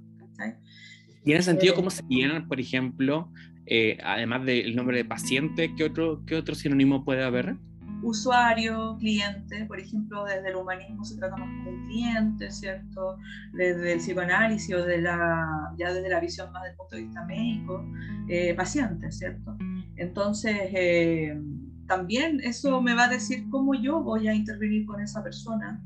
Y 1.24 1.32
en 1.32 1.38
ese 1.38 1.50
sentido, 1.50 1.74
¿cómo 1.74 1.90
se 1.90 2.02
llaman, 2.08 2.46
por 2.46 2.60
ejemplo, 2.60 3.30
eh, 3.66 3.98
además 4.04 4.44
del 4.44 4.76
nombre 4.76 4.98
de 4.98 5.04
paciente, 5.04 5.74
¿qué 5.76 5.84
otro, 5.84 6.24
qué 6.24 6.36
otro 6.36 6.54
sinónimo 6.54 7.04
puede 7.04 7.24
haber? 7.24 7.56
Usuario, 8.02 8.96
cliente, 8.98 9.64
por 9.66 9.78
ejemplo, 9.78 10.24
desde 10.24 10.48
el 10.50 10.56
humanismo 10.56 11.04
se 11.04 11.16
trata 11.16 11.36
más 11.36 11.48
como 11.48 11.70
un 11.70 11.86
cliente, 11.86 12.50
¿cierto? 12.50 13.18
Desde 13.52 13.94
el 13.94 13.98
psicoanálisis 13.98 14.74
o 14.74 14.84
de 14.84 15.02
la, 15.02 15.72
ya 15.76 15.92
desde 15.92 16.08
la 16.08 16.20
visión 16.20 16.52
más 16.52 16.64
del 16.64 16.74
punto 16.76 16.96
de 16.96 17.02
vista 17.02 17.24
médico, 17.24 17.84
eh, 18.28 18.54
paciente, 18.54 19.10
¿cierto? 19.10 19.56
Entonces, 19.96 20.56
eh, 20.72 21.40
también 21.86 22.40
eso 22.42 22.80
me 22.82 22.94
va 22.94 23.04
a 23.04 23.08
decir 23.08 23.48
cómo 23.50 23.74
yo 23.74 24.00
voy 24.00 24.28
a 24.28 24.34
intervenir 24.34 24.86
con 24.86 25.00
esa 25.00 25.22
persona, 25.22 25.82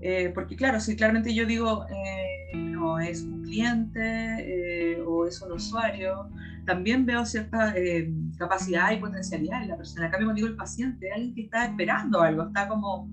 eh, 0.00 0.30
porque 0.34 0.56
claro, 0.56 0.80
si 0.80 0.96
claramente 0.96 1.34
yo 1.34 1.44
digo, 1.44 1.86
no 2.54 2.98
es 2.98 3.22
un 3.22 3.42
cliente 3.42 4.00
eh, 4.02 5.02
o 5.06 5.26
es 5.26 5.40
un 5.42 5.52
usuario. 5.52 6.28
También 6.68 7.06
veo 7.06 7.24
cierta 7.24 7.72
eh, 7.74 8.12
capacidad 8.36 8.92
y 8.92 8.98
potencialidad 8.98 9.62
en 9.62 9.68
la 9.68 9.76
persona. 9.78 10.08
Acá 10.08 10.18
me 10.18 10.34
digo 10.34 10.48
el 10.48 10.54
paciente, 10.54 11.10
alguien 11.10 11.34
que 11.34 11.40
está 11.44 11.64
esperando 11.64 12.20
algo, 12.20 12.42
está 12.42 12.68
como 12.68 13.08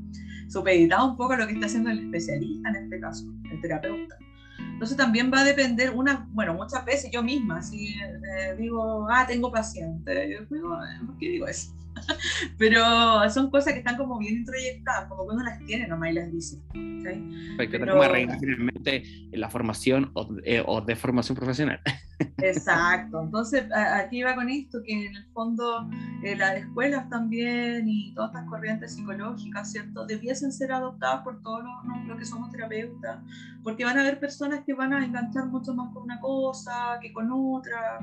supeditado 0.50 1.12
un 1.12 1.16
poco 1.16 1.34
a 1.34 1.38
lo 1.38 1.48
que 1.48 1.54
está 1.54 1.68
haciendo 1.68 1.90
el 1.90 2.00
especialista 2.00 2.68
en 2.68 2.76
este 2.76 3.00
caso, 3.00 3.24
el 3.50 3.62
terapeuta. 3.62 4.18
Entonces 4.60 4.98
también 4.98 5.32
va 5.34 5.40
a 5.40 5.44
depender, 5.46 5.92
una, 5.92 6.28
bueno, 6.34 6.54
muchas 6.54 6.84
veces 6.84 7.10
yo 7.14 7.24
misma, 7.24 7.62
si 7.62 7.94
eh, 7.94 8.56
digo, 8.58 9.08
ah, 9.10 9.26
tengo 9.26 9.50
paciente, 9.50 10.30
yo 10.30 10.54
digo, 10.54 10.78
¿por 11.06 11.18
qué 11.18 11.30
digo 11.30 11.48
eso? 11.48 11.74
Pero 12.58 12.84
son 13.30 13.50
cosas 13.50 13.72
que 13.72 13.80
están 13.80 13.96
como 13.96 14.20
bien 14.20 14.40
introyectadas, 14.40 15.06
como 15.08 15.24
cuando 15.24 15.44
las 15.44 15.60
tiene 15.66 15.88
nomás 15.88 16.10
y 16.10 16.14
las 16.14 16.30
dice. 16.30 16.58
¿okay? 16.72 17.56
Pero, 17.72 18.02
finalmente 18.38 19.04
en 19.32 19.40
la 19.40 19.50
formación 19.50 20.12
o, 20.14 20.28
eh, 20.44 20.62
o, 20.66 20.82
de 20.82 20.98
formación 20.98 21.38
profesional. 21.38 21.80
Exacto. 22.38 23.22
Entonces, 23.22 23.66
aquí 23.74 24.24
va 24.24 24.36
con 24.36 24.50
esto, 24.50 24.82
que 24.84 25.08
en 25.08 25.16
el 25.16 25.26
fondo 25.34 25.90
eh, 26.24 26.36
las 26.36 26.58
escuelas 26.58 27.10
también 27.10 27.88
y 27.88 28.14
todas 28.14 28.32
estas 28.32 28.50
corrientes 28.50 28.96
psicológicas, 28.96 29.72
¿cierto? 29.72 30.06
Debiesen 30.06 30.52
ser 30.52 30.72
adoptadas 30.72 31.24
por 31.24 31.42
todos 31.42 31.64
los, 32.08 32.18
que 32.18 32.26
somos 32.26 32.52
terapeutas, 32.52 33.20
porque 33.64 33.84
van 33.84 33.98
a 33.98 34.02
haber 34.02 34.20
personas 34.20 34.62
que 34.66 34.74
van 34.74 34.94
a 34.94 35.04
enganchar 35.04 35.48
mucho 35.48 35.74
más 35.74 35.94
con 35.94 36.04
una 36.04 36.20
cosa 36.20 37.00
que 37.02 37.12
con 37.12 37.30
otra, 37.32 38.00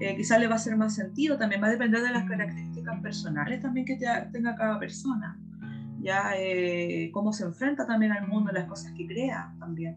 eh, 0.00 0.14
quizás 0.16 0.40
le 0.40 0.46
va 0.46 0.54
a 0.54 0.56
hacer 0.56 0.76
más 0.76 0.94
sentido, 0.94 1.38
también 1.38 1.62
va 1.62 1.66
a 1.66 1.70
depender 1.70 2.02
de 2.02 2.10
las 2.10 2.28
características 2.28 3.00
personales 3.00 3.60
también 3.60 3.86
que 3.86 3.96
tenga 4.32 4.54
cada 4.56 4.78
persona, 4.78 5.38
ya 6.00 6.32
eh, 6.36 7.10
cómo 7.12 7.32
se 7.32 7.44
enfrenta 7.44 7.86
también 7.86 8.12
al 8.12 8.28
mundo, 8.28 8.52
las 8.52 8.66
cosas 8.66 8.92
que 8.92 9.06
crea 9.06 9.52
también. 9.58 9.96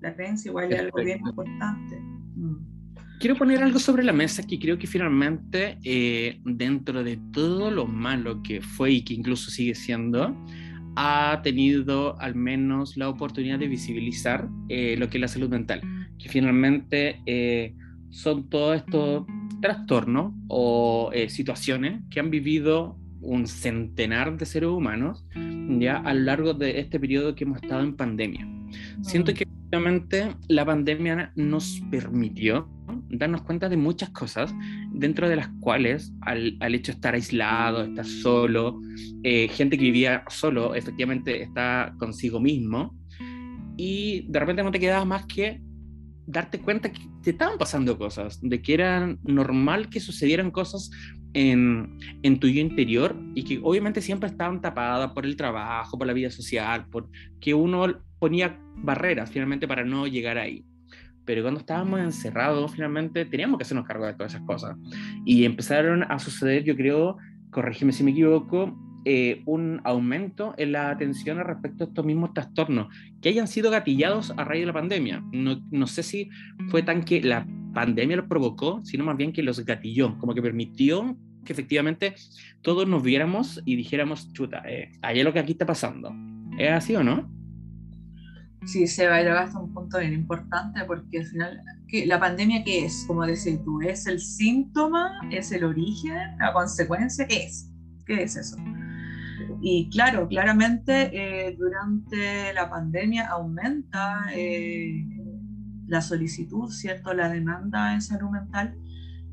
La 0.00 0.14
creencia 0.14 0.50
igual 0.50 0.72
es 0.72 0.80
algo 0.80 0.98
bien 0.98 1.20
importante. 1.26 1.98
Mm 2.36 2.73
quiero 3.24 3.38
poner 3.38 3.62
algo 3.62 3.78
sobre 3.78 4.04
la 4.04 4.12
mesa 4.12 4.46
que 4.46 4.58
creo 4.58 4.76
que 4.76 4.86
finalmente, 4.86 5.78
eh, 5.82 6.42
dentro 6.44 7.02
de 7.02 7.18
todo 7.32 7.70
lo 7.70 7.86
malo 7.86 8.42
que 8.42 8.60
fue 8.60 8.90
y 8.90 9.02
que 9.02 9.14
incluso 9.14 9.50
sigue 9.50 9.74
siendo, 9.74 10.36
ha 10.94 11.40
tenido 11.42 12.20
al 12.20 12.34
menos 12.34 12.98
la 12.98 13.08
oportunidad 13.08 13.58
de 13.58 13.66
visibilizar 13.66 14.46
eh, 14.68 14.96
lo 14.98 15.08
que 15.08 15.16
es 15.16 15.22
la 15.22 15.28
salud 15.28 15.48
mental, 15.48 15.80
que 16.18 16.28
finalmente 16.28 17.22
eh, 17.24 17.74
son 18.10 18.50
todos 18.50 18.76
estos 18.76 19.24
trastornos 19.62 20.34
o 20.48 21.10
situaciones 21.28 22.02
que 22.10 22.20
han 22.20 22.30
vivido 22.30 22.98
un 23.22 23.46
centenar 23.46 24.36
de 24.36 24.44
seres 24.44 24.68
humanos 24.68 25.24
ya 25.78 25.96
a 25.96 26.12
lo 26.12 26.20
largo 26.24 26.52
de 26.52 26.78
este 26.78 27.00
periodo 27.00 27.34
que 27.34 27.44
hemos 27.44 27.62
estado 27.62 27.84
en 27.84 27.96
pandemia. 27.96 28.46
Siento 29.00 29.32
que 29.32 29.48
la 30.48 30.66
pandemia 30.66 31.32
nos 31.36 31.80
permitió 31.90 32.68
darnos 33.08 33.42
cuenta 33.42 33.68
de 33.68 33.76
muchas 33.76 34.10
cosas, 34.10 34.54
dentro 34.92 35.28
de 35.28 35.36
las 35.36 35.48
cuales 35.60 36.12
al, 36.22 36.56
hecho 36.74 36.92
de 36.92 36.96
estar 36.96 37.14
aislado, 37.14 37.84
estar 37.84 38.04
solo, 38.04 38.80
eh, 39.22 39.48
gente 39.48 39.76
que 39.76 39.84
vivía 39.84 40.24
solo, 40.28 40.74
efectivamente 40.74 41.42
está 41.42 41.94
consigo 41.98 42.40
mismo, 42.40 42.96
y 43.76 44.26
de 44.28 44.38
repente 44.38 44.62
no 44.62 44.70
te 44.70 44.80
quedaba 44.80 45.04
más 45.04 45.26
que 45.26 45.60
darte 46.26 46.58
cuenta 46.58 46.90
que 46.90 47.00
te 47.22 47.30
estaban 47.30 47.58
pasando 47.58 47.98
cosas, 47.98 48.40
de 48.40 48.62
que 48.62 48.74
era 48.74 49.16
normal 49.24 49.88
que 49.90 50.00
sucedieran 50.00 50.50
cosas 50.50 50.90
en, 51.34 51.98
en 52.22 52.38
tu 52.38 52.48
yo 52.48 52.60
interior 52.60 53.16
y 53.34 53.42
que 53.42 53.60
obviamente 53.62 54.00
siempre 54.00 54.28
estaban 54.28 54.60
tapadas 54.60 55.12
por 55.12 55.26
el 55.26 55.36
trabajo, 55.36 55.98
por 55.98 56.06
la 56.06 56.12
vida 56.12 56.30
social, 56.30 56.86
por 56.88 57.10
que 57.40 57.52
uno 57.52 58.00
ponía 58.18 58.58
barreras 58.76 59.30
finalmente 59.30 59.68
para 59.68 59.84
no 59.84 60.06
llegar 60.06 60.38
ahí. 60.38 60.64
Pero 61.24 61.42
cuando 61.42 61.60
estábamos 61.60 62.00
encerrados, 62.00 62.72
finalmente 62.72 63.24
teníamos 63.24 63.58
que 63.58 63.62
hacernos 63.62 63.86
cargo 63.86 64.06
de 64.06 64.14
todas 64.14 64.34
esas 64.34 64.46
cosas. 64.46 64.76
Y 65.24 65.44
empezaron 65.44 66.04
a 66.04 66.18
suceder, 66.18 66.64
yo 66.64 66.76
creo, 66.76 67.16
corrígeme 67.50 67.92
si 67.92 68.04
me 68.04 68.10
equivoco, 68.10 68.76
eh, 69.06 69.42
un 69.44 69.82
aumento 69.84 70.54
en 70.56 70.72
la 70.72 70.90
atención 70.90 71.38
respecto 71.38 71.84
a 71.84 71.86
estos 71.88 72.04
mismos 72.06 72.32
trastornos 72.32 72.88
que 73.20 73.28
hayan 73.28 73.46
sido 73.48 73.70
gatillados 73.70 74.32
a 74.36 74.44
raíz 74.44 74.62
de 74.62 74.66
la 74.66 74.72
pandemia. 74.72 75.22
No, 75.30 75.62
no 75.70 75.86
sé 75.86 76.02
si 76.02 76.30
fue 76.68 76.82
tan 76.82 77.04
que 77.04 77.22
la 77.22 77.46
pandemia 77.74 78.16
los 78.16 78.26
provocó, 78.26 78.80
sino 78.82 79.04
más 79.04 79.18
bien 79.18 79.32
que 79.32 79.42
los 79.42 79.60
gatilló, 79.60 80.18
como 80.18 80.34
que 80.34 80.40
permitió 80.40 81.16
que 81.44 81.52
efectivamente 81.52 82.14
todos 82.62 82.88
nos 82.88 83.02
viéramos 83.02 83.60
y 83.66 83.76
dijéramos, 83.76 84.32
chuta, 84.32 84.62
eh, 84.66 84.90
hay 85.02 85.22
lo 85.22 85.32
que 85.32 85.40
aquí 85.40 85.52
está 85.52 85.66
pasando. 85.66 86.14
¿Es 86.58 86.70
así 86.70 86.96
o 86.96 87.04
no? 87.04 87.30
Sí, 88.66 88.86
se 88.86 89.06
va 89.06 89.16
a 89.16 89.22
llevar 89.22 89.44
hasta 89.44 89.58
un 89.58 89.72
punto 89.72 89.98
bien 89.98 90.14
importante 90.14 90.84
porque 90.84 91.18
al 91.18 91.26
final, 91.26 91.62
¿qué, 91.86 92.06
¿la 92.06 92.18
pandemia 92.18 92.64
qué 92.64 92.86
es? 92.86 93.04
Como 93.06 93.26
decís 93.26 93.62
tú, 93.62 93.80
¿es 93.82 94.06
el 94.06 94.20
síntoma? 94.20 95.20
¿Es 95.30 95.52
el 95.52 95.64
origen? 95.64 96.38
¿La 96.38 96.52
consecuencia? 96.52 97.26
¿Qué 97.26 97.44
es? 97.44 97.70
¿Qué 98.06 98.22
es 98.22 98.36
eso? 98.36 98.56
Y 99.60 99.88
claro, 99.90 100.28
claramente 100.28 101.10
eh, 101.12 101.56
durante 101.56 102.52
la 102.52 102.68
pandemia 102.68 103.28
aumenta 103.28 104.26
eh, 104.34 105.04
la 105.86 106.00
solicitud, 106.00 106.70
¿cierto? 106.70 107.12
La 107.14 107.28
demanda 107.28 107.94
en 107.94 108.02
salud 108.02 108.30
mental 108.30 108.76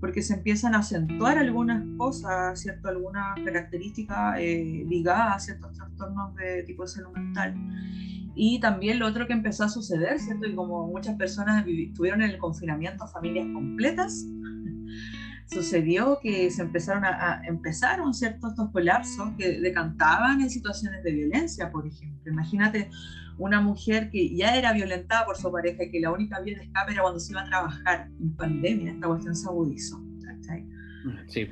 porque 0.02 0.24
se 0.24 0.34
empiezan 0.34 0.74
a 0.74 0.80
acentuar 0.80 1.38
algunas 1.38 1.86
cosas, 1.96 2.60
¿cierto? 2.60 2.90
Algunas 2.90 3.40
características 3.46 4.40
eh, 4.40 4.84
ligadas 4.88 5.36
a 5.36 5.40
ciertos 5.40 5.74
trastornos 5.78 6.36
de 6.36 6.64
tipo 6.64 6.82
de 6.82 6.90
salud 6.90 7.12
mental. 7.14 7.56
Y 8.34 8.60
también 8.60 8.98
lo 8.98 9.08
otro 9.08 9.28
que 9.28 9.34
empezó 9.34 9.64
a 9.64 9.70
suceder, 9.70 10.20
¿cierto? 10.20 10.48
Y 10.48 10.56
como 10.56 10.88
muchas 10.88 11.16
personas 11.18 11.66
estuvieron 11.68 12.24
en 12.24 12.32
el 12.32 12.38
confinamiento, 12.40 13.08
familias 13.08 13.48
completas, 13.54 14.26
sucedió 15.46 16.18
que 16.22 16.50
se 16.50 16.64
empezaron 16.64 17.06
a, 17.06 17.44
empezaron 17.46 18.14
ciertos 18.16 18.52
estos 18.52 18.72
colapsos 18.72 19.32
que 19.38 19.60
decantaban 19.60 20.42
en 20.42 20.50
situaciones 20.50 21.04
de 21.04 21.12
violencia, 21.12 21.72
por 21.72 21.86
ejemplo. 21.86 22.32
Imagínate 22.32 22.90
una 23.42 23.60
mujer 23.60 24.10
que 24.12 24.36
ya 24.36 24.56
era 24.56 24.72
violentada 24.72 25.26
por 25.26 25.36
su 25.36 25.52
pareja 25.52 25.84
y 25.84 25.92
que 25.92 26.00
la 26.00 26.12
única 26.12 26.40
vía 26.42 26.58
de 26.58 26.66
escape 26.66 26.94
era 26.94 27.02
cuando 27.02 27.20
se 27.20 27.32
iba 27.32 27.42
a 27.42 27.46
trabajar 27.46 28.10
en 28.20 28.36
pandemia, 28.36 28.92
esta 28.92 29.08
cuestión 29.08 29.36
se 29.36 29.48
agudizó. 29.48 30.00
Sí. 31.28 31.48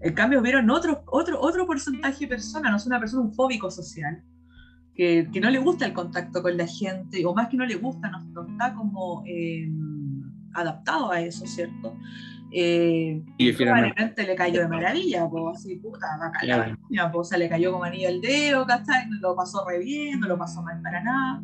En 0.00 0.14
cambio, 0.14 0.42
vieron 0.42 0.68
otro, 0.68 1.04
otro, 1.06 1.40
otro 1.40 1.64
porcentaje 1.64 2.24
de 2.24 2.28
personas, 2.28 2.72
no 2.72 2.76
es 2.76 2.86
una 2.86 2.98
persona, 2.98 3.22
un 3.22 3.32
fóbico 3.32 3.70
social, 3.70 4.20
que, 4.94 5.28
que, 5.32 5.40
no 5.40 5.48
le 5.48 5.60
gusta 5.60 5.86
el 5.86 5.92
contacto 5.92 6.42
con 6.42 6.56
la 6.56 6.66
gente, 6.66 7.24
o 7.24 7.32
más 7.34 7.48
que 7.48 7.56
no 7.56 7.64
le 7.64 7.76
gusta, 7.76 8.10
no, 8.10 8.42
está 8.50 8.74
como 8.74 9.22
eh, 9.24 9.70
adaptado 10.54 11.12
a 11.12 11.20
eso, 11.20 11.46
¿cierto? 11.46 11.96
Eh, 12.54 13.22
y 13.38 13.52
probablemente 13.52 14.24
le 14.24 14.34
cayó 14.34 14.60
de 14.60 14.68
maravilla, 14.68 15.26
pues 15.28 15.56
así, 15.56 15.76
puta, 15.76 16.06
va 16.20 16.26
a 16.26 17.12
pues, 17.12 17.38
le 17.38 17.48
cayó 17.48 17.72
como 17.72 17.84
anillo 17.84 18.08
el 18.08 18.20
dedo, 18.20 18.66
¿cachai? 18.66 19.08
Lo 19.20 19.34
pasó 19.34 19.66
re 19.66 19.78
bien, 19.78 20.20
no 20.20 20.28
lo 20.28 20.38
pasó 20.38 20.62
mal 20.62 20.80
para 20.82 21.02
nada. 21.02 21.42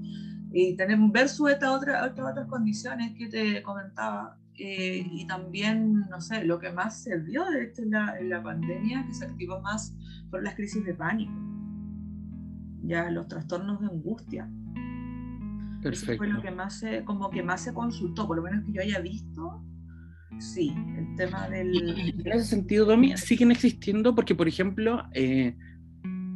Y 0.52 0.76
tenemos 0.76 1.10
versus 1.10 1.50
estas 1.50 1.70
otras, 1.70 2.10
otras 2.10 2.46
condiciones 2.48 3.16
que 3.16 3.28
te 3.28 3.62
comentaba, 3.62 4.36
eh, 4.58 5.06
y 5.10 5.26
también, 5.26 6.06
no 6.10 6.20
sé, 6.20 6.44
lo 6.44 6.58
que 6.58 6.72
más 6.72 7.02
se 7.02 7.16
vio 7.18 7.44
de 7.46 7.64
esto 7.64 7.82
en 7.82 7.92
la, 7.92 8.18
en 8.18 8.28
la 8.28 8.42
pandemia, 8.42 9.06
que 9.06 9.14
se 9.14 9.24
activó 9.24 9.60
más, 9.60 9.94
fueron 10.30 10.44
las 10.44 10.54
crisis 10.54 10.84
de 10.84 10.94
pánico 10.94 11.32
ya 12.88 13.10
los 13.10 13.28
trastornos 13.28 13.80
de 13.80 13.86
angustia. 13.86 14.50
Perfecto. 15.82 16.12
Eso 16.12 16.16
fue 16.16 16.28
lo 16.28 16.42
que 16.42 16.50
más 16.50 16.78
se, 16.78 17.04
como 17.04 17.30
que 17.30 17.42
más 17.42 17.60
se 17.60 17.72
consultó, 17.72 18.26
por 18.26 18.36
lo 18.36 18.42
menos 18.42 18.64
que 18.64 18.72
yo 18.72 18.82
haya 18.82 18.98
visto. 18.98 19.62
Sí, 20.38 20.72
el 20.96 21.16
tema 21.16 21.48
del... 21.48 21.76
en 22.24 22.32
ese 22.32 22.44
sentido, 22.44 22.86
Domi, 22.86 23.16
siguen 23.16 23.50
existiendo 23.50 24.14
porque, 24.14 24.34
por 24.34 24.48
ejemplo, 24.48 25.04
eh, 25.12 25.54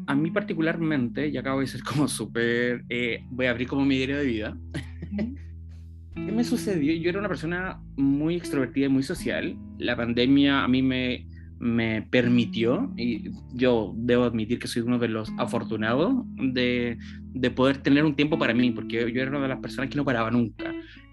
a 0.07 0.15
mí 0.15 0.31
particularmente, 0.31 1.29
y 1.29 1.37
acabo 1.37 1.61
de 1.61 1.67
ser 1.67 1.83
como 1.83 2.09
súper, 2.09 2.85
eh, 2.89 3.25
voy 3.31 3.47
a 3.47 3.51
abrir 3.51 3.69
como 3.69 3.85
mi 3.85 3.97
diario 3.97 4.19
de 4.19 4.25
vida. 4.25 4.59
¿Qué 6.15 6.33
me 6.33 6.45
sucedió? 6.45 6.93
Yo 6.95 7.11
era 7.11 7.21
una 7.21 7.29
persona 7.29 7.81
muy 7.97 8.37
extrovertida 8.37 8.87
y 8.87 8.91
muy 8.91 9.03
social. 9.03 9.57
La 9.79 9.97
pandemia 9.97 10.63
a 10.63 10.69
mí 10.69 10.83
me 10.83 11.27
me 11.63 12.03
permitió, 12.03 12.93
y 12.97 13.31
yo 13.55 13.95
debo 13.97 14.25
admitir 14.25 14.59
que 14.59 14.67
soy 14.67 14.83
uno 14.83 14.99
de 14.99 15.07
los 15.07 15.31
afortunados 15.39 16.13
de, 16.35 16.99
de, 17.35 17.51
poder 17.53 17.79
tener 17.79 18.05
un 18.05 18.17
tiempo 18.17 18.37
para 18.37 18.53
mí, 18.53 18.73
porque 18.73 18.97
yo 19.13 19.23
era 19.23 19.31
una 19.31 19.43
de 19.43 19.49
las 19.49 19.61
personas 19.61 19.89
que 19.89 19.97
no 19.97 20.05
paraba 20.05 20.29
nunca. 20.33 20.72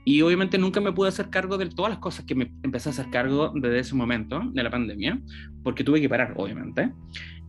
Y 0.09 0.23
obviamente 0.23 0.57
nunca 0.57 0.81
me 0.81 0.91
pude 0.91 1.09
hacer 1.09 1.29
cargo 1.29 1.59
de 1.59 1.67
todas 1.67 1.91
las 1.91 1.99
cosas 1.99 2.25
que 2.25 2.33
me 2.33 2.51
empecé 2.63 2.89
a 2.89 2.93
hacer 2.93 3.11
cargo 3.11 3.53
desde 3.53 3.77
ese 3.77 3.93
momento 3.93 4.41
de 4.53 4.63
la 4.63 4.71
pandemia, 4.71 5.21
porque 5.61 5.83
tuve 5.83 6.01
que 6.01 6.09
parar, 6.09 6.33
obviamente. 6.35 6.91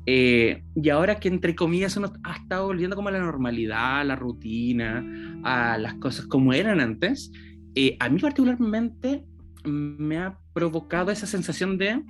Eh, 0.04 0.62
y 0.76 0.90
ahora 0.90 1.18
que 1.18 1.28
entre 1.28 1.54
comillas 1.54 1.96
uno 1.96 2.12
ha 2.22 2.36
estado 2.36 2.66
volviendo 2.66 2.96
como 2.96 3.08
a 3.08 3.12
la 3.12 3.18
normalidad, 3.18 4.00
a 4.00 4.04
la 4.04 4.14
rutina, 4.14 5.02
a 5.42 5.78
las 5.78 5.94
cosas 5.94 6.26
como 6.26 6.52
eran 6.52 6.80
antes, 6.80 7.32
eh, 7.76 7.96
a 7.98 8.10
mí 8.10 8.20
particularmente 8.20 9.24
me 9.64 10.18
ha 10.18 10.38
provocado 10.52 11.10
esa 11.10 11.26
sensación 11.26 11.78
de 11.78 12.02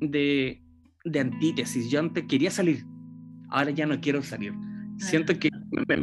de, 0.00 0.64
de 1.04 1.20
antítesis. 1.20 1.88
Yo 1.92 2.00
antes 2.00 2.24
quería 2.24 2.50
salir, 2.50 2.84
ahora 3.50 3.70
ya 3.70 3.86
no 3.86 4.00
quiero 4.00 4.20
salir. 4.20 4.52
Siento 4.98 5.38
que 5.38 5.50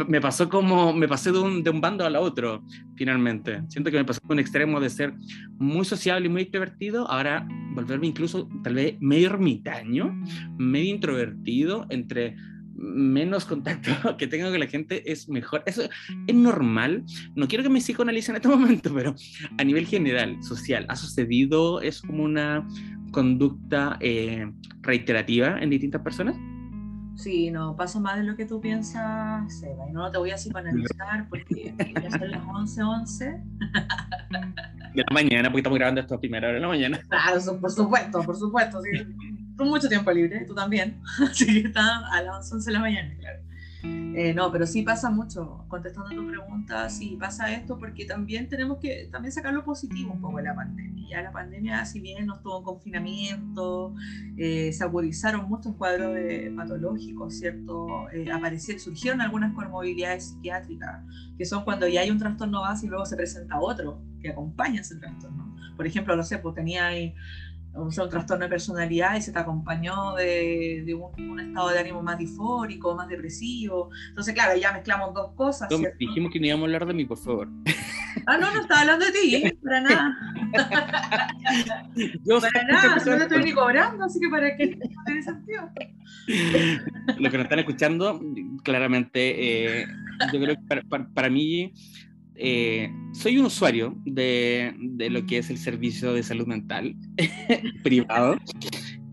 me, 0.08 0.21
pasó 0.21 0.49
como, 0.49 0.93
me 0.93 1.08
pasé 1.08 1.32
de 1.32 1.39
un, 1.39 1.63
de 1.63 1.69
un 1.69 1.82
bando 1.82 2.06
al 2.06 2.15
otro, 2.15 2.63
finalmente. 2.95 3.62
Siento 3.69 3.91
que 3.91 3.97
me 3.97 4.06
pasó 4.06 4.21
de 4.27 4.34
un 4.34 4.39
extremo 4.39 4.79
de 4.79 4.89
ser 4.89 5.13
muy 5.58 5.86
sociable 5.86 6.27
y 6.27 6.29
muy 6.29 6.41
extrovertido, 6.43 7.10
ahora 7.10 7.47
volverme 7.73 8.08
incluso 8.08 8.47
tal 8.63 8.75
vez 8.75 8.97
medio 8.99 9.27
ermitaño, 9.27 10.15
medio 10.58 10.93
introvertido, 10.93 11.86
entre 11.89 12.36
menos 12.75 13.45
contacto 13.45 13.91
que 14.17 14.27
tengo 14.27 14.49
con 14.49 14.60
la 14.60 14.67
gente 14.67 15.10
es 15.12 15.29
mejor. 15.29 15.63
Eso 15.65 15.84
es 16.27 16.36
normal. 16.36 17.03
No 17.36 17.47
quiero 17.47 17.63
que 17.63 17.69
me 17.69 17.82
psicoanalicen 17.82 18.36
en 18.36 18.38
este 18.38 18.47
momento, 18.47 18.93
pero 18.93 19.15
a 19.58 19.63
nivel 19.63 19.86
general, 19.86 20.41
social, 20.43 20.86
ha 20.89 20.95
sucedido, 20.95 21.82
es 21.82 22.01
como 22.01 22.23
una 22.23 22.67
conducta 23.12 23.97
eh, 24.01 24.51
reiterativa 24.82 25.60
en 25.60 25.69
distintas 25.69 26.01
personas. 26.01 26.36
Sí, 27.15 27.52
no, 27.52 27.76
pasa 27.76 27.99
más 27.99 28.17
de 28.17 28.23
lo 28.23 28.36
que 28.36 28.45
tú 28.45 28.60
piensas, 28.60 29.60
Seba. 29.60 29.88
Y 29.89 29.91
no, 29.91 30.10
te 30.12 30.17
voy 30.17 30.32
a 30.32 30.36
psicoanalizar 30.36 31.28
porque 31.30 31.73
ya 32.02 32.12
son 32.12 32.32
las 32.32 32.43
11:11. 32.43 33.43
De 34.93 35.04
la 35.08 35.13
mañana, 35.13 35.49
porque 35.49 35.60
estamos 35.60 35.78
grabando 35.78 36.02
esto 36.02 36.15
a 36.15 36.19
primera 36.19 36.47
hora 36.47 36.56
de 36.56 36.62
la 36.62 36.67
mañana. 36.67 36.99
Claro, 37.10 37.60
por 37.60 37.71
supuesto, 37.71 38.23
por 38.23 38.36
supuesto. 38.36 38.82
Sí. 38.82 38.89
Con 39.56 39.69
mucho 39.69 39.88
tiempo 39.88 40.12
libre, 40.12 40.45
tú 40.45 40.54
también. 40.56 41.02
Así 41.30 41.45
que 41.45 41.67
está 41.67 42.08
a 42.12 42.21
las 42.21 42.52
11 42.52 42.69
de 42.69 42.73
la 42.73 42.80
mañana, 42.80 43.15
claro. 43.19 43.39
Eh, 43.84 44.34
no, 44.34 44.52
pero 44.52 44.67
sí 44.67 44.84
pasa 44.84 45.10
mucho, 45.10 45.65
contestando 45.67 46.10
tu 46.12 46.28
pregunta, 46.28 46.88
sí 46.89 47.17
pasa 47.19 47.52
esto 47.52 47.80
porque 47.80 48.06
también 48.06 48.48
tenemos 48.48 48.78
que 48.78 49.10
también 49.12 49.32
sacar 49.32 49.54
lo 49.54 49.65
positivo 49.65 50.13
un 50.13 50.22
poco 50.22 50.38
de 50.38 50.43
la 50.43 50.56
pandemia. 50.56 51.08
Ya 51.10 51.22
la 51.22 51.32
pandemia, 51.32 51.84
si 51.86 52.00
bien 52.00 52.28
no 52.28 52.36
estuvo 52.36 52.60
en 52.60 52.63
confinamiento, 52.63 53.93
eh, 54.38 54.72
se 54.72 54.84
agudizaron 54.84 55.50
muchos 55.50 55.76
cuadros 55.76 56.13
de 56.13 56.54
patológicos, 56.56 57.38
¿cierto? 57.38 58.10
Eh, 58.12 58.32
aparecieron, 58.32 58.80
surgieron 58.80 59.22
algunas 59.22 59.54
comorbilidades 59.54 60.30
psiquiátricas, 60.30 61.04
que 61.38 61.46
son 61.46 61.63
cuando 61.63 61.88
ya 61.88 62.02
hay 62.02 62.12
un 62.12 62.19
trastorno 62.19 62.62
base 62.62 62.86
y 62.86 62.89
luego 62.89 63.06
se 63.06 63.15
presenta 63.15 63.60
otro 63.60 64.00
que 64.22 64.30
acompaña 64.30 64.82
ese 64.82 64.96
trastorno. 64.96 65.56
Por 65.76 65.88
ejemplo, 65.88 66.15
no 66.15 66.24
sé, 66.24 66.38
pues 66.38 66.56
tenía 66.56 66.88
ahí 66.88 67.15
un 67.76 67.90
trastorno 67.90 68.46
de 68.46 68.50
personalidad 68.50 69.16
y 69.16 69.22
se 69.22 69.32
te 69.32 69.40
acompañó 69.40 70.14
de, 70.16 70.84
de 70.86 70.94
un, 70.94 71.40
estado 71.40 71.70
de 71.70 71.80
ánimo 71.80 72.04
más 72.04 72.18
disfórico, 72.18 72.96
más 72.96 73.08
depresivo. 73.08 73.90
Entonces, 74.10 74.34
claro, 74.34 74.60
ya 74.60 74.72
mezclamos 74.72 75.14
dos 75.14 75.34
cosas. 75.36 75.70
dijimos 75.98 76.32
que 76.32 76.40
no 76.40 76.46
íbamos 76.46 76.64
a 76.64 76.66
hablar 76.66 76.86
de 76.86 76.94
mí, 76.94 77.06
por 77.06 77.18
favor. 77.18 77.50
Ah, 78.28 78.38
no, 78.38 78.54
no 78.54 78.62
estaba 78.62 78.82
hablando 78.82 79.06
de 79.06 79.12
ti, 79.12 79.58
para 79.64 79.82
nada. 79.82 80.16
Yo 82.24 82.40
para 82.40 82.64
nada, 82.64 82.96
no 82.96 83.18
te 83.18 83.24
estoy 83.24 83.44
ni 83.44 83.54
cobrando, 83.54 84.06
así 84.06 84.20
que 84.20 84.30
para 84.30 84.56
qué 84.56 84.80
tiene 85.06 85.24
sentido. 85.24 85.70
Los 87.18 87.32
que 87.32 87.38
nos 87.38 87.46
están 87.46 87.60
escuchando, 87.60 88.22
claramente, 88.64 89.82
eh, 89.82 89.88
yo 90.32 90.40
creo 90.40 90.56
que 90.56 90.84
para, 90.88 91.08
para 91.08 91.30
mí 91.30 91.74
eh, 92.36 92.91
soy 93.13 93.38
un 93.38 93.46
usuario 93.46 93.96
de, 94.06 94.74
de, 94.78 95.10
lo 95.10 95.26
que 95.26 95.38
es 95.38 95.50
el 95.50 95.58
servicio 95.58 96.13
de 96.13 96.24
salud 96.24 96.48
mental 96.48 96.96
privado 97.84 98.38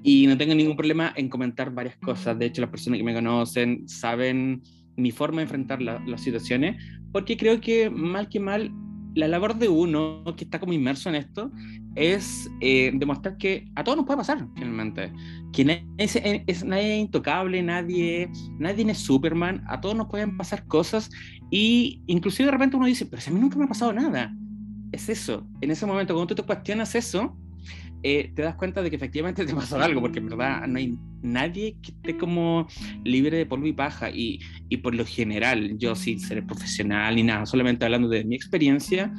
y 0.03 0.27
no 0.27 0.37
tengo 0.37 0.55
ningún 0.55 0.77
problema 0.77 1.13
en 1.17 1.29
comentar 1.29 1.73
varias 1.73 1.97
cosas. 1.97 2.39
De 2.39 2.47
hecho, 2.47 2.63
las 2.63 2.71
personas 2.71 2.99
que 2.99 3.05
me 3.05 3.15
conocen 3.15 3.87
saben 3.89 4.63
mi 4.97 5.11
forma 5.11 5.39
de 5.39 5.43
enfrentar 5.45 5.81
las 5.83 6.21
situaciones, 6.21 6.83
porque 7.13 7.37
creo 7.37 7.61
que 7.61 7.91
mal 7.91 8.29
que 8.29 8.41
mal, 8.41 8.71
la 9.15 9.29
labor 9.29 9.57
de 9.57 9.69
uno 9.69 10.23
que 10.37 10.45
está 10.45 10.61
como 10.61 10.73
inmerso 10.73 11.09
en 11.09 11.17
esto 11.17 11.51
es 11.95 12.51
eh, 12.61 12.93
demostrar 12.95 13.37
que 13.37 13.69
a 13.75 13.83
todos 13.83 13.97
nos 13.97 14.07
puede 14.07 14.19
pasar, 14.19 14.47
finalmente. 14.55 15.13
Que 15.53 15.65
nadie 15.65 15.87
es, 15.99 16.17
es, 16.23 16.65
nadie 16.65 16.99
intocable, 16.99 17.63
nadie, 17.63 18.31
nadie 18.59 18.91
es 18.91 18.99
Superman, 18.99 19.65
a 19.67 19.81
todos 19.81 19.97
nos 19.97 20.07
pueden 20.09 20.37
pasar 20.37 20.67
cosas 20.67 21.11
y 21.51 22.03
inclusive 22.07 22.47
de 22.47 22.53
repente 22.53 22.77
uno 22.77 22.87
dice, 22.87 23.07
pero 23.07 23.21
si 23.21 23.31
a 23.31 23.33
mí 23.33 23.41
nunca 23.41 23.57
me 23.57 23.65
ha 23.65 23.69
pasado 23.69 23.93
nada. 23.93 24.35
Es 24.93 25.09
eso, 25.09 25.47
en 25.61 25.71
ese 25.71 25.87
momento 25.87 26.15
cuando 26.15 26.35
tú 26.35 26.43
te 26.43 26.47
cuestionas 26.47 26.95
eso, 26.95 27.37
eh, 28.03 28.33
te 28.35 28.43
das 28.43 28.55
cuenta 28.55 28.83
de 28.83 28.91
que 28.91 28.97
efectivamente 28.97 29.45
te 29.47 29.55
pasó 29.55 29.81
algo, 29.81 30.01
porque 30.01 30.19
en 30.19 30.29
verdad 30.29 30.67
no 30.67 30.79
hay 30.79 30.97
nadie 31.23 31.77
que 31.83 31.93
esté 31.93 32.17
como 32.17 32.67
libre 33.05 33.37
de 33.37 33.47
polvo 33.47 33.67
y 33.67 33.73
paja. 33.73 34.11
Y, 34.11 34.41
y 34.69 34.79
por 34.79 34.95
lo 34.95 35.05
general, 35.05 35.77
yo 35.79 35.95
sin 35.95 36.21
ser 36.21 36.45
profesional 36.47 37.17
ni 37.17 37.23
nada, 37.23 37.47
solamente 37.47 37.85
hablando 37.85 38.09
de 38.09 38.25
mi 38.25 38.37
experiencia, 38.37 39.13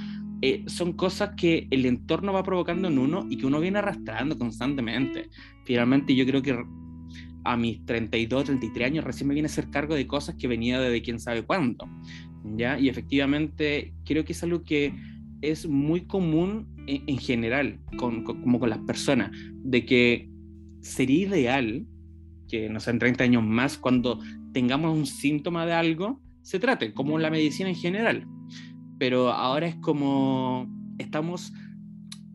eh, 0.44 0.64
son 0.66 0.94
cosas 0.94 1.32
que 1.38 1.68
el 1.70 1.86
entorno 1.86 2.34
va 2.34 2.42
provocando 2.42 2.88
en 2.88 2.98
uno 2.98 3.28
y 3.30 3.38
que 3.38 3.46
uno 3.46 3.60
viene 3.60 3.80
arrastrando 3.80 4.38
constantemente. 4.38 5.30
Finalmente 5.66 6.16
yo 6.16 6.26
creo 6.26 6.42
que 6.42 6.58
a 7.44 7.58
mis 7.58 7.86
32, 7.86 8.46
33 8.46 8.88
años 8.88 9.06
recién 9.06 9.28
me 9.28 9.36
viene 9.36 9.48
a 9.48 9.52
hacer 9.52 9.70
cargo 9.70 9.94
de 9.94 10.08
cosas 10.08 10.36
que 10.36 10.48
venía 10.48 10.80
desde 10.80 11.04
quién 11.04 11.20
sabe 11.20 11.44
cuándo. 11.44 11.88
¿ya? 12.56 12.80
Y 12.80 12.90
efectivamente 12.90 13.94
creo 14.04 14.24
que 14.24 14.34
es 14.34 14.44
algo 14.44 14.64
que 14.64 14.94
es 15.42 15.68
muy 15.68 16.02
común 16.02 16.68
en, 16.88 17.18
general, 17.18 17.80
con, 17.98 18.24
como 18.24 18.60
con 18.60 18.70
las 18.70 18.80
personas, 18.80 19.32
de 19.64 19.86
que 19.86 20.30
sería 20.82 21.28
ideal 21.28 21.86
que, 22.48 22.70
no 22.70 22.80
sé, 22.80 22.92
en 22.92 23.00
30 23.00 23.24
años 23.24 23.44
más, 23.44 23.78
cuando 23.78 24.20
tengamos 24.52 24.96
un 24.96 25.06
síntoma 25.06 25.66
de 25.66 25.74
algo, 25.74 26.22
se 26.42 26.60
trate, 26.60 26.94
como 26.94 27.18
la 27.20 27.30
medicina 27.30 27.70
en 27.70 27.76
general 27.76 28.28
pero 29.02 29.32
ahora 29.32 29.66
es 29.66 29.76
como 29.78 30.70
estamos 31.00 31.52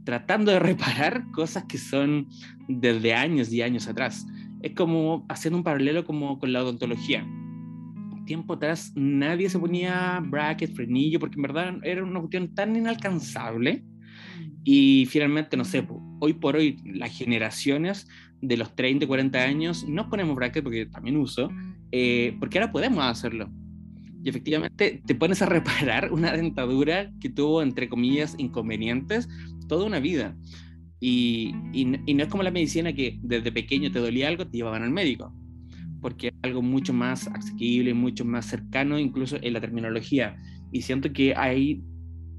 tratando 0.03 0.51
de 0.51 0.59
reparar 0.73 1.31
cosas 1.31 1.63
que 1.69 1.79
son 1.79 2.27
desde 2.67 3.15
años 3.15 3.53
y 3.53 3.63
años 3.63 3.87
atrás. 3.87 4.27
Es 4.63 4.73
como 4.73 5.25
haciendo 5.29 5.59
un 5.59 5.63
paralelo 5.63 6.05
como 6.05 6.41
con 6.41 6.53
la 6.53 6.65
odontología. 6.65 7.25
Tiempo 8.27 8.55
atrás 8.55 8.93
nadie 8.95 9.49
se 9.49 9.59
ponía 9.59 10.21
bracket, 10.23 10.75
frenillo, 10.75 11.19
porque 11.19 11.37
en 11.37 11.43
verdad 11.43 11.75
era 11.83 12.05
una 12.05 12.21
cuestión 12.21 12.55
tan 12.55 12.77
inalcanzable. 12.77 13.85
Y 14.65 15.07
finalmente, 15.07 15.57
no 15.57 15.65
sé, 15.65 15.87
hoy 16.21 16.35
por 16.35 16.57
hoy 16.57 16.77
las 16.85 17.17
generaciones 17.17 18.09
de 18.43 18.57
los 18.57 18.75
30, 18.75 19.07
40 19.07 19.39
años 19.39 19.87
no 19.89 20.11
ponemos 20.11 20.37
bracket 20.37 20.63
porque 20.63 20.87
también 20.87 21.17
uso, 21.17 21.51
eh, 21.93 22.37
porque 22.39 22.59
ahora 22.59 22.73
podemos 22.73 23.05
hacerlo 23.05 23.49
y 24.27 24.29
efectivamente 24.29 25.01
te 25.07 25.15
pones 25.15 25.41
a 25.41 25.47
reparar 25.47 26.11
una 26.13 26.33
dentadura 26.33 27.13
que 27.21 27.29
tuvo, 27.29 27.63
entre 27.63 27.89
comillas, 27.89 28.35
inconvenientes 28.39 29.29
toda 29.69 29.87
una 29.87 30.01
vida. 30.01 30.37
Y, 30.99 31.55
y, 31.73 31.85
no 31.85 32.25
es 32.25 32.29
como 32.29 32.43
la 32.43 32.51
medicina 32.51 32.93
que 32.93 33.21
desde 33.23 33.53
pequeño 33.53 33.93
te 33.93 34.01
dolía 34.01 34.27
algo, 34.27 34.45
te 34.45 34.57
llevaban 34.57 34.83
al 34.83 34.91
médico, 34.91 35.33
porque 36.01 36.29
es 36.29 36.35
algo 36.43 36.63
mucho 36.63 36.93
más 36.93 37.29
asequible, 37.29 37.95
mucho 37.95 38.25
más 38.25 38.47
cercano, 38.47 38.99
incluso 38.99 39.37
en 39.41 39.53
la 39.53 39.61
terminología. 39.61 40.37
Y 40.73 40.83
siento 40.83 41.13
que 41.13 41.35
ahí 41.37 41.83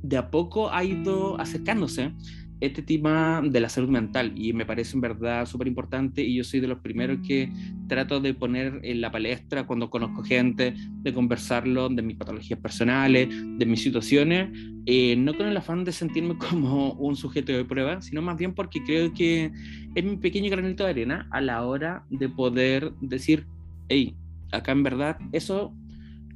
de 0.04 0.18
a 0.18 0.30
poco 0.30 0.72
ha 0.72 0.84
ido 0.84 1.40
acercándose 1.40 2.14
este 2.60 2.82
tema 2.82 3.42
de 3.44 3.60
la 3.60 3.70
salud 3.70 3.90
mental 3.90 4.34
y 4.36 4.52
me 4.54 4.66
parece 4.66 4.96
en 4.96 5.02
verdad 5.02 5.46
súper 5.46 5.68
importante 5.68 6.24
y 6.24 6.36
yo 6.36 6.44
soy 6.44 6.60
de 6.60 6.68
los 6.68 6.80
primeros 6.80 7.20
que 7.26 7.52
trato 7.88 8.20
de 8.20 8.34
poner 8.34 8.80
en 8.84 9.02
la 9.02 9.12
palestra 9.12 9.68
cuando 9.68 9.90
conozco 9.90 10.24
gente, 10.24 10.74
de 10.76 11.14
conversarlo 11.14 11.90
de 11.90 12.02
mis 12.02 12.18
patologías 12.18 12.60
personales, 12.60 13.30
de 13.30 13.66
mis 13.66 13.82
situaciones, 13.84 14.50
eh, 14.86 15.16
no 15.16 15.36
con 15.36 15.48
el 15.48 15.58
afán 15.58 15.84
de 15.84 15.92
sentirme 15.92 16.38
como 16.50 16.94
un 16.94 17.16
sujeto 17.16 17.52
de 17.52 17.66
prueba, 17.66 18.02
sino 18.02 18.22
más 18.22 18.38
bien 18.38 18.54
porque 18.54 18.84
creo 18.84 19.14
que 19.14 19.52
es 19.94 20.04
mi 20.04 20.18
pequeño 20.18 20.50
granito 20.50 20.84
de 20.84 20.90
arena 20.90 21.28
a 21.32 21.42
la 21.42 21.64
hora 21.64 22.06
de 22.10 22.28
poder 22.30 22.92
decir, 23.02 23.46
hey, 23.90 24.16
acá 24.52 24.72
en 24.72 24.84
verdad 24.84 25.18
eso 25.32 25.74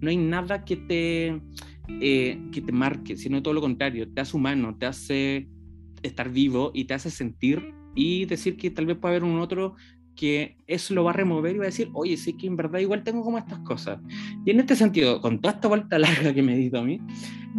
no 0.01 0.09
hay 0.09 0.17
nada 0.17 0.65
que 0.65 0.75
te, 0.75 1.41
eh, 2.01 2.39
que 2.51 2.61
te 2.61 2.71
marque, 2.71 3.17
sino 3.17 3.41
todo 3.41 3.55
lo 3.55 3.61
contrario, 3.61 4.07
te 4.07 4.21
hace 4.21 4.37
humano, 4.37 4.75
te 4.77 4.85
hace 4.85 5.47
estar 6.03 6.29
vivo 6.29 6.71
y 6.73 6.85
te 6.85 6.93
hace 6.93 7.09
sentir 7.09 7.73
y 7.95 8.25
decir 8.25 8.57
que 8.57 8.71
tal 8.71 8.85
vez 8.85 8.97
puede 8.97 9.15
haber 9.15 9.23
un 9.23 9.39
otro 9.39 9.75
que 10.15 10.57
eso 10.67 10.93
lo 10.93 11.03
va 11.03 11.11
a 11.11 11.13
remover 11.13 11.55
y 11.55 11.59
va 11.59 11.63
a 11.65 11.67
decir, 11.67 11.89
oye, 11.93 12.17
sí 12.17 12.33
que 12.33 12.47
en 12.47 12.55
verdad 12.55 12.79
igual 12.79 13.03
tengo 13.03 13.23
como 13.23 13.37
estas 13.37 13.59
cosas. 13.59 13.99
Y 14.45 14.51
en 14.51 14.59
este 14.59 14.75
sentido, 14.75 15.21
con 15.21 15.39
toda 15.39 15.55
esta 15.55 15.67
vuelta 15.67 15.97
larga 15.99 16.33
que 16.33 16.43
me 16.43 16.55
he 16.55 16.77
a 16.77 16.81
mí, 16.81 16.99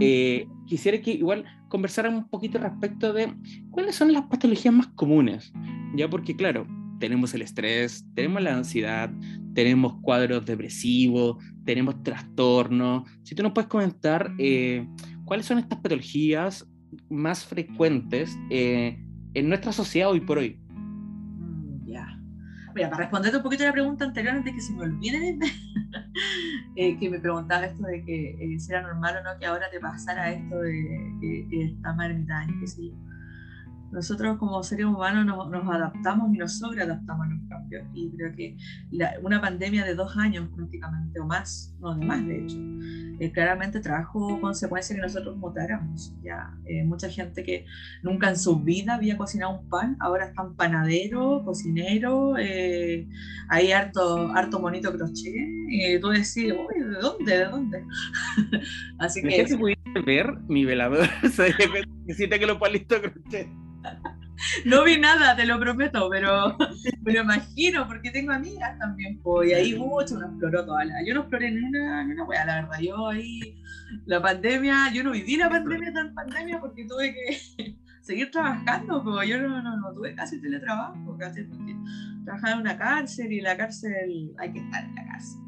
eh, 0.01 0.47
quisiera 0.67 1.01
que 1.01 1.13
igual 1.13 1.45
conversáramos 1.69 2.25
un 2.25 2.29
poquito 2.29 2.59
respecto 2.59 3.13
de 3.13 3.33
cuáles 3.71 3.97
son 3.97 4.13
las 4.13 4.23
patologías 4.27 4.75
más 4.75 4.89
comunes, 4.89 5.53
ya 5.97 6.09
porque 6.09 6.37
claro, 6.37 6.67
tenemos 6.99 7.35
el 7.35 7.43
estrés, 7.43 8.07
tenemos 8.15 8.43
la 8.43 8.55
ansiedad, 8.55 9.11
tenemos 9.55 9.95
cuadros 10.03 10.45
depresivos, 10.45 11.43
tenemos 11.65 12.03
trastornos. 12.03 13.09
Si 13.25 13.35
tú 13.35 13.43
nos 13.43 13.53
puedes 13.53 13.69
comentar 13.69 14.33
eh, 14.39 14.87
cuáles 15.25 15.47
son 15.47 15.59
estas 15.59 15.81
patologías 15.81 16.67
más 17.13 17.45
frecuentes 17.45 18.37
eh, 18.51 18.99
en 19.35 19.49
nuestra 19.49 19.73
sociedad 19.73 20.11
hoy 20.11 20.21
por 20.21 20.39
hoy. 20.39 20.59
Mm, 20.71 21.87
ya. 21.87 22.19
Mira, 22.75 22.91
para 22.91 23.03
responderte 23.03 23.37
un 23.37 23.43
poquito 23.43 23.63
a 23.65 23.67
la 23.67 23.73
pregunta 23.73 24.05
anterior, 24.05 24.35
antes 24.35 24.55
que 24.55 24.61
se 24.61 24.73
me 24.73 24.83
olvide, 24.83 25.39
eh, 26.77 26.99
que 26.99 27.11
me 27.11 27.21
preguntaba 27.21 27.67
esto 27.67 27.85
de 27.85 28.05
que 28.05 28.31
eh, 28.31 28.59
era 28.69 28.83
normal 28.83 29.17
o 29.19 29.23
no 29.23 29.39
que 29.39 29.47
ahora 29.47 29.71
te 29.71 29.79
pasara 29.79 30.33
esto 30.33 30.61
de 30.61 31.47
que 31.51 31.65
está 31.65 31.93
mal 31.95 32.11
ermitaño, 32.11 32.55
qué 32.61 32.67
sé 32.67 32.87
yo. 32.87 33.12
Nosotros 33.93 34.39
como 34.39 34.63
seres 34.63 34.87
humanos 34.87 35.27
nos, 35.27 35.69
adaptamos 35.69 36.35
y 36.35 36.39
nos 36.39 36.59
sobreadaptamos 36.59 37.27
a 37.27 37.31
los 37.31 37.49
cambios. 37.49 37.85
Y 37.95 38.11
creo 38.17 38.35
que 38.35 38.57
una 39.23 39.41
pandemia 39.41 39.85
de 39.85 39.95
dos 39.95 40.17
años 40.17 40.49
prácticamente 40.55 41.21
o 41.21 41.27
más, 41.27 41.75
no 41.79 41.95
de 41.95 42.07
más 42.07 42.27
de 42.27 42.43
hecho, 42.43 42.57
eh, 43.21 43.31
claramente 43.31 43.81
trajo 43.81 44.41
consecuencias 44.41 44.97
que 44.97 45.03
nosotros 45.03 45.37
mutáramos. 45.37 46.15
Ya, 46.23 46.55
eh, 46.65 46.85
mucha 46.85 47.09
gente 47.11 47.45
que 47.45 47.67
nunca 48.03 48.31
en 48.31 48.39
su 48.39 48.59
vida 48.61 48.95
había 48.95 49.17
cocinado 49.19 49.61
un 49.61 49.69
pan, 49.69 49.97
ahora 50.01 50.27
están 50.27 50.57
panadero, 50.57 51.43
cocinero, 51.45 52.37
eh, 52.39 53.07
hay 53.49 53.73
harto, 53.73 54.33
harto 54.35 54.59
bonito 54.59 54.91
crochet. 54.91 55.35
Y 55.69 56.01
tú 56.01 56.09
decís, 56.09 56.53
uy, 56.53 56.81
¿de 56.81 56.99
dónde? 57.01 57.39
¿De 57.39 57.45
dónde? 57.45 57.85
Así 58.99 59.23
que... 59.23 59.45
que 59.45 59.57
pudiste 59.57 60.01
ver 60.01 60.35
mi 60.49 60.65
velador, 60.65 61.07
necesita 62.07 62.39
que 62.39 62.47
lo 62.47 62.59
palitos 62.59 63.01
crochet. 63.01 63.62
No 64.65 64.85
vi 64.85 64.99
nada, 64.99 65.37
te 65.37 65.47
lo 65.47 65.59
prometo, 65.59 66.09
pero 66.11 66.57
me 67.03 67.13
lo 67.13 67.23
imagino, 67.23 67.87
porque 67.87 68.11
tengo 68.11 68.33
amigas 68.33 68.79
también, 68.79 69.21
y 69.47 69.53
ahí 69.53 69.75
mucho 69.75 70.19
no 70.19 70.27
exploró 70.27 70.65
toda 70.65 70.85
la. 70.85 70.95
Yo 71.07 71.15
no 71.15 71.21
exploré 71.21 71.51
ni 71.51 71.63
una, 71.63 72.05
ni 72.05 72.13
una 72.13 72.25
wea, 72.25 72.45
la 72.45 72.63
verdad. 72.63 72.81
Yo 72.81 73.09
ahí, 73.09 73.63
la 74.07 74.21
pandemia, 74.21 74.93
yo 74.93 75.05
no 75.05 75.13
viví 75.13 75.37
la 75.37 75.49
pandemia 75.49 75.93
tan 75.93 76.15
pandemia 76.15 76.61
porque 76.61 76.85
tuve 76.87 77.15
que 77.15 77.77
seguir 78.03 78.31
trabajando, 78.31 79.03
pero 79.05 79.23
yo 79.23 79.41
no, 79.41 79.63
no, 79.63 79.77
no 79.77 79.93
tuve 79.95 80.15
casi 80.15 80.41
teletrabajo, 80.41 81.17
casi 81.19 81.45
porque 81.45 81.77
trabajaba 82.25 82.55
en 82.55 82.61
una 82.61 82.79
cárcel 82.79 83.33
y 83.33 83.41
la 83.41 83.57
cárcel 83.57 84.33
hay 84.39 84.53
que 84.53 84.59
estar 84.59 84.85
en 84.85 84.95
la 84.95 85.07
cárcel. 85.07 85.41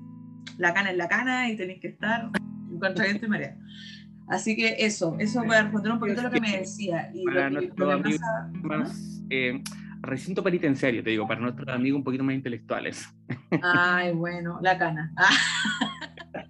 La 0.58 0.72
cana 0.72 0.90
es 0.90 0.96
la 0.96 1.08
cana 1.08 1.50
y 1.50 1.56
tenéis 1.56 1.80
que 1.80 1.88
estar 1.88 2.30
en 2.70 2.78
contra 2.78 3.04
viento 3.04 3.26
y 3.26 3.28
marea. 3.28 3.56
Así 4.28 4.56
que 4.56 4.76
eso, 4.78 5.16
eso 5.18 5.42
para 5.44 5.62
responder 5.64 5.92
un 5.92 5.98
poquito 5.98 6.22
lo 6.22 6.30
que 6.30 6.40
me 6.40 6.58
decía. 6.58 7.10
Y 7.14 7.24
para 7.24 7.50
lo 7.50 7.60
que, 7.60 8.18
más, 8.62 9.22
eh, 9.28 9.62
recinto 10.00 10.42
penitenciario, 10.42 11.02
te 11.02 11.10
digo, 11.10 11.26
para 11.26 11.40
nuestros 11.40 11.68
amigos 11.68 11.98
un 11.98 12.04
poquito 12.04 12.24
más 12.24 12.34
intelectuales. 12.34 13.08
Ay, 13.62 14.12
bueno, 14.12 14.58
la 14.62 14.78
cana. 14.78 15.12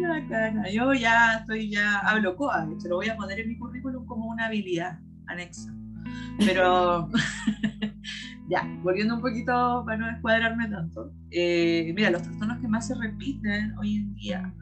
la 0.00 0.28
cana. 0.28 0.70
Yo 0.70 0.92
ya 0.92 1.38
estoy, 1.40 1.70
ya 1.70 1.98
hablo 1.98 2.36
coa, 2.36 2.68
se 2.78 2.88
lo 2.88 2.96
voy 2.96 3.08
a 3.08 3.16
poner 3.16 3.40
en 3.40 3.48
mi 3.48 3.58
currículum 3.58 4.06
como 4.06 4.26
una 4.26 4.46
habilidad 4.46 5.00
anexa. 5.26 5.74
Pero 6.38 7.08
ya, 8.48 8.62
volviendo 8.82 9.16
un 9.16 9.20
poquito 9.20 9.82
para 9.84 9.98
no 9.98 10.06
descuadrarme 10.06 10.68
tanto. 10.68 11.12
Eh, 11.30 11.92
mira, 11.96 12.10
los 12.10 12.22
trastornos 12.22 12.58
que 12.58 12.68
más 12.68 12.86
se 12.86 12.94
repiten 12.94 13.76
hoy 13.78 13.96
en 13.96 14.14
día 14.14 14.54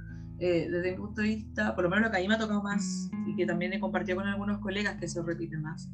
eh, 0.46 0.68
desde 0.70 0.90
mi 0.90 0.98
punto 0.98 1.22
de 1.22 1.28
vista, 1.28 1.74
por 1.74 1.85
lo 1.85 1.88
menos 1.88 2.04
lo 2.04 2.11
que 2.11 2.18
a 2.18 2.20
mí 2.20 2.28
me 2.28 2.35
ha 2.35 2.38
tocado 2.38 2.62
más 2.62 3.11
y 3.26 3.35
que 3.35 3.46
también 3.46 3.72
he 3.72 3.80
compartido 3.80 4.18
con 4.18 4.26
algunos 4.26 4.59
colegas 4.59 4.96
que 5.00 5.09
se 5.09 5.22
repite 5.22 5.57
más, 5.57 5.90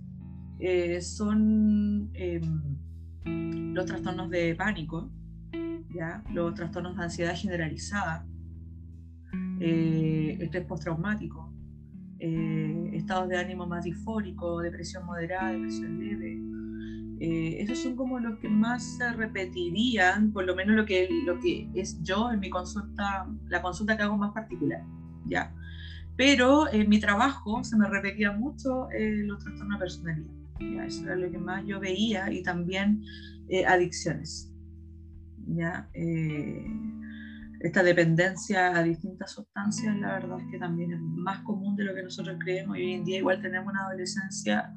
eh, 0.59 1.01
son 1.01 2.11
em, 2.15 2.77
los 3.73 3.87
trastornos 3.87 4.29
de 4.29 4.57
pánico, 4.57 5.09
¿ya? 5.95 6.25
los 6.33 6.53
trastornos 6.55 6.97
de 6.97 7.03
ansiedad 7.05 7.37
generalizada, 7.37 8.27
eh, 9.61 10.37
estrés 10.41 10.65
postraumático, 10.65 11.55
estados 12.19 13.29
de 13.29 13.37
ánimo 13.37 13.69
más 13.69 13.85
disfórico, 13.85 14.63
depresión 14.63 15.07
moderada, 15.07 15.53
depresión 15.53 15.97
leve, 15.97 16.41
eh, 17.23 17.61
esos 17.61 17.83
son 17.83 17.97
como 17.97 18.19
los 18.19 18.39
que 18.39 18.49
más 18.49 18.97
se 18.97 19.13
repetirían, 19.13 20.33
por 20.33 20.47
lo 20.47 20.57
menos 20.57 20.75
lo 20.75 20.87
que, 20.87 21.07
lo 21.27 21.39
que 21.39 21.69
es 21.75 22.03
yo 22.03 22.33
en 22.33 22.41
mi 22.41 22.49
consulta, 22.49 23.29
la 23.47 23.61
consulta 23.61 23.95
que 23.95 24.05
hago 24.05 24.17
más 24.17 24.33
particular, 24.33 24.83
¿ya? 25.27 25.55
Pero 26.17 26.73
en 26.73 26.89
mi 26.89 26.99
trabajo 26.99 27.63
se 27.63 27.77
me 27.77 27.87
repetía 27.89 28.33
mucho 28.33 28.91
eh, 28.91 29.23
los 29.25 29.45
trastornos 29.45 29.79
de 29.79 29.85
personalidad, 29.85 30.33
¿ya? 30.61 30.87
Eso 30.87 31.05
era 31.05 31.17
lo 31.17 31.31
que 31.31 31.37
más 31.37 31.63
yo 31.67 31.79
veía 31.79 32.33
y 32.33 32.43
también 32.43 33.03
eh, 33.51 33.67
adicciones, 33.67 34.51
¿ya? 35.47 35.91
esta 37.61 37.83
dependencia 37.83 38.75
a 38.75 38.83
distintas 38.83 39.33
sustancias, 39.33 39.95
la 39.99 40.15
verdad 40.15 40.41
es 40.41 40.47
que 40.51 40.59
también 40.59 40.93
es 40.93 41.01
más 41.03 41.41
común 41.41 41.77
de 41.77 41.85
lo 41.85 41.95
que 41.95 42.03
nosotros 42.03 42.39
creemos 42.43 42.79
y 42.79 42.81
hoy 42.81 42.93
en 42.95 43.05
día 43.05 43.19
igual 43.19 43.43
tenemos 43.43 43.71
una 43.71 43.85
adolescencia 43.85 44.73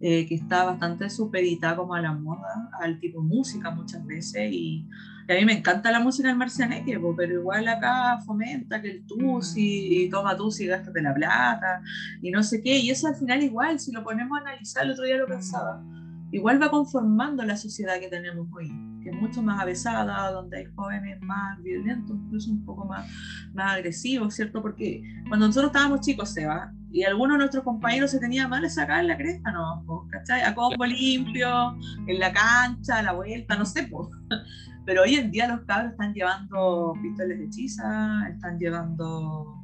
eh, 0.00 0.26
que 0.26 0.34
está 0.34 0.64
bastante 0.64 1.10
supeditada 1.10 1.76
como 1.76 1.94
a 1.94 2.00
la 2.00 2.12
moda, 2.12 2.70
al 2.80 2.98
tipo 2.98 3.20
de 3.20 3.28
música 3.28 3.70
muchas 3.70 4.04
veces, 4.06 4.50
y, 4.50 4.88
a 5.28 5.34
mí 5.34 5.44
me 5.44 5.52
encanta 5.52 5.92
la 5.92 6.00
música 6.00 6.26
del 6.26 6.36
marcianeque, 6.36 6.98
pero 7.16 7.34
igual 7.34 7.68
acá 7.68 8.18
fomenta 8.26 8.82
que 8.82 8.90
el 8.90 9.06
tusi, 9.06 10.04
y 10.04 10.08
toma 10.08 10.36
tusi 10.36 10.64
y 10.64 10.66
gástate 10.68 11.02
la 11.02 11.14
plata, 11.14 11.82
y 12.20 12.30
no 12.30 12.42
sé 12.42 12.62
qué, 12.62 12.78
y 12.78 12.90
eso 12.90 13.06
al 13.06 13.14
final 13.14 13.42
igual, 13.42 13.78
si 13.78 13.92
lo 13.92 14.02
ponemos 14.02 14.38
a 14.38 14.40
analizar, 14.40 14.84
el 14.84 14.92
otro 14.92 15.04
día 15.04 15.18
lo 15.18 15.26
pensaba, 15.26 15.84
igual 16.32 16.60
va 16.60 16.70
conformando 16.70 17.44
la 17.44 17.56
sociedad 17.56 18.00
que 18.00 18.08
tenemos 18.08 18.48
hoy, 18.52 18.72
es 19.10 19.20
mucho 19.20 19.42
más 19.42 19.60
avesada, 19.60 20.30
donde 20.30 20.58
hay 20.58 20.64
jóvenes 20.74 21.20
más 21.20 21.60
violentos, 21.62 22.16
incluso 22.16 22.50
un 22.50 22.64
poco 22.64 22.84
más, 22.84 23.06
más 23.52 23.74
agresivos, 23.74 24.34
¿cierto? 24.34 24.62
Porque 24.62 25.02
cuando 25.28 25.46
nosotros 25.46 25.70
estábamos 25.70 26.00
chicos, 26.00 26.30
Seba, 26.30 26.72
y 26.92 27.04
algunos 27.04 27.34
de 27.34 27.38
nuestros 27.38 27.64
compañeros 27.64 28.10
se 28.10 28.18
tenía 28.18 28.48
mal 28.48 28.68
sacar 28.68 29.04
la 29.04 29.16
cresta, 29.16 29.52
¿no? 29.52 29.84
¿Cachai? 30.10 30.42
A 30.42 30.54
combo 30.54 30.84
limpio, 30.84 31.76
en 32.06 32.18
la 32.18 32.32
cancha, 32.32 32.98
a 32.98 33.02
la 33.02 33.12
vuelta, 33.12 33.56
no 33.56 33.64
sé, 33.64 33.84
pues. 33.84 34.08
Pero 34.86 35.02
hoy 35.02 35.14
en 35.14 35.30
día 35.30 35.46
los 35.46 35.60
cabros 35.66 35.92
están 35.92 36.14
llevando 36.14 36.94
pistoles 37.00 37.38
de 37.38 37.44
hechiza, 37.44 38.28
están 38.28 38.58
llevando 38.58 39.54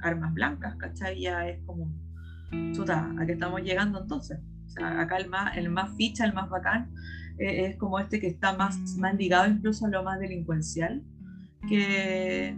armas 0.00 0.32
blancas, 0.32 0.76
¿cachai? 0.76 1.20
Ya 1.20 1.46
es 1.46 1.62
como, 1.66 1.92
chuta, 2.72 3.10
¿a 3.18 3.26
qué 3.26 3.32
estamos 3.32 3.60
llegando 3.62 4.00
entonces? 4.00 4.38
O 4.66 4.68
sea, 4.70 5.00
acá 5.00 5.16
el 5.16 5.28
más, 5.28 5.56
el 5.56 5.68
más 5.68 5.94
ficha, 5.96 6.24
el 6.24 6.32
más 6.32 6.48
bacán, 6.48 6.90
eh, 7.40 7.66
es 7.66 7.76
como 7.76 7.98
este 7.98 8.20
que 8.20 8.26
está 8.26 8.52
más, 8.52 8.78
más 8.98 9.14
ligado 9.14 9.50
incluso 9.50 9.86
a 9.86 9.88
lo 9.88 10.02
más 10.02 10.20
delincuencial, 10.20 11.02
que, 11.66 12.54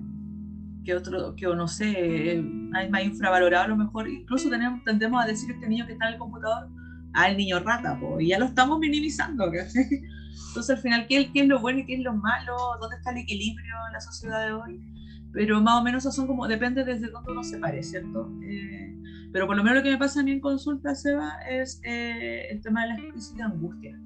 que 0.84 0.94
otro, 0.94 1.36
que 1.36 1.46
no 1.46 1.68
sé, 1.68 2.42
hay 2.74 2.90
más 2.90 3.04
infravalorado 3.04 3.64
a 3.64 3.68
lo 3.68 3.76
mejor, 3.76 4.08
incluso 4.08 4.50
tenemos, 4.50 4.82
tendemos 4.84 5.22
a 5.22 5.26
decir 5.26 5.52
este 5.52 5.68
niño 5.68 5.86
que 5.86 5.92
está 5.92 6.08
en 6.08 6.14
el 6.14 6.18
computador, 6.18 6.68
al 7.12 7.36
niño 7.36 7.60
rata, 7.60 7.96
y 8.18 8.28
ya 8.28 8.38
lo 8.40 8.46
estamos 8.46 8.80
minimizando. 8.80 9.44
Entonces 9.52 10.76
al 10.76 10.82
final, 10.82 11.06
¿qué, 11.06 11.30
¿qué, 11.32 11.42
es 11.42 11.48
lo 11.48 11.60
bueno 11.60 11.80
y 11.80 11.86
qué 11.86 11.94
es 11.94 12.00
lo 12.00 12.14
malo? 12.14 12.56
¿Dónde 12.80 12.96
está 12.96 13.10
el 13.10 13.18
equilibrio 13.18 13.74
en 13.86 13.92
la 13.92 14.00
sociedad 14.00 14.46
de 14.46 14.52
hoy? 14.52 14.80
Pero 15.32 15.60
más 15.60 15.80
o 15.80 15.84
menos 15.84 16.02
son 16.02 16.26
como, 16.26 16.48
depende 16.48 16.84
desde 16.84 17.08
dónde 17.08 17.30
uno 17.30 17.44
se 17.44 17.58
pare, 17.58 17.82
¿cierto? 17.82 18.30
Eh, 18.42 18.98
pero 19.32 19.46
por 19.46 19.56
lo 19.56 19.62
menos 19.62 19.78
lo 19.78 19.84
que 19.84 19.90
me 19.90 19.96
pasa 19.96 20.20
a 20.20 20.22
mí 20.22 20.32
en 20.32 20.40
consulta, 20.40 20.94
Seba, 20.94 21.38
es 21.48 21.80
eh, 21.84 22.48
el 22.50 22.60
tema 22.60 22.82
de 22.82 22.88
la 22.88 22.96
crisis 22.96 23.34
de 23.36 23.42
angustia, 23.42 23.98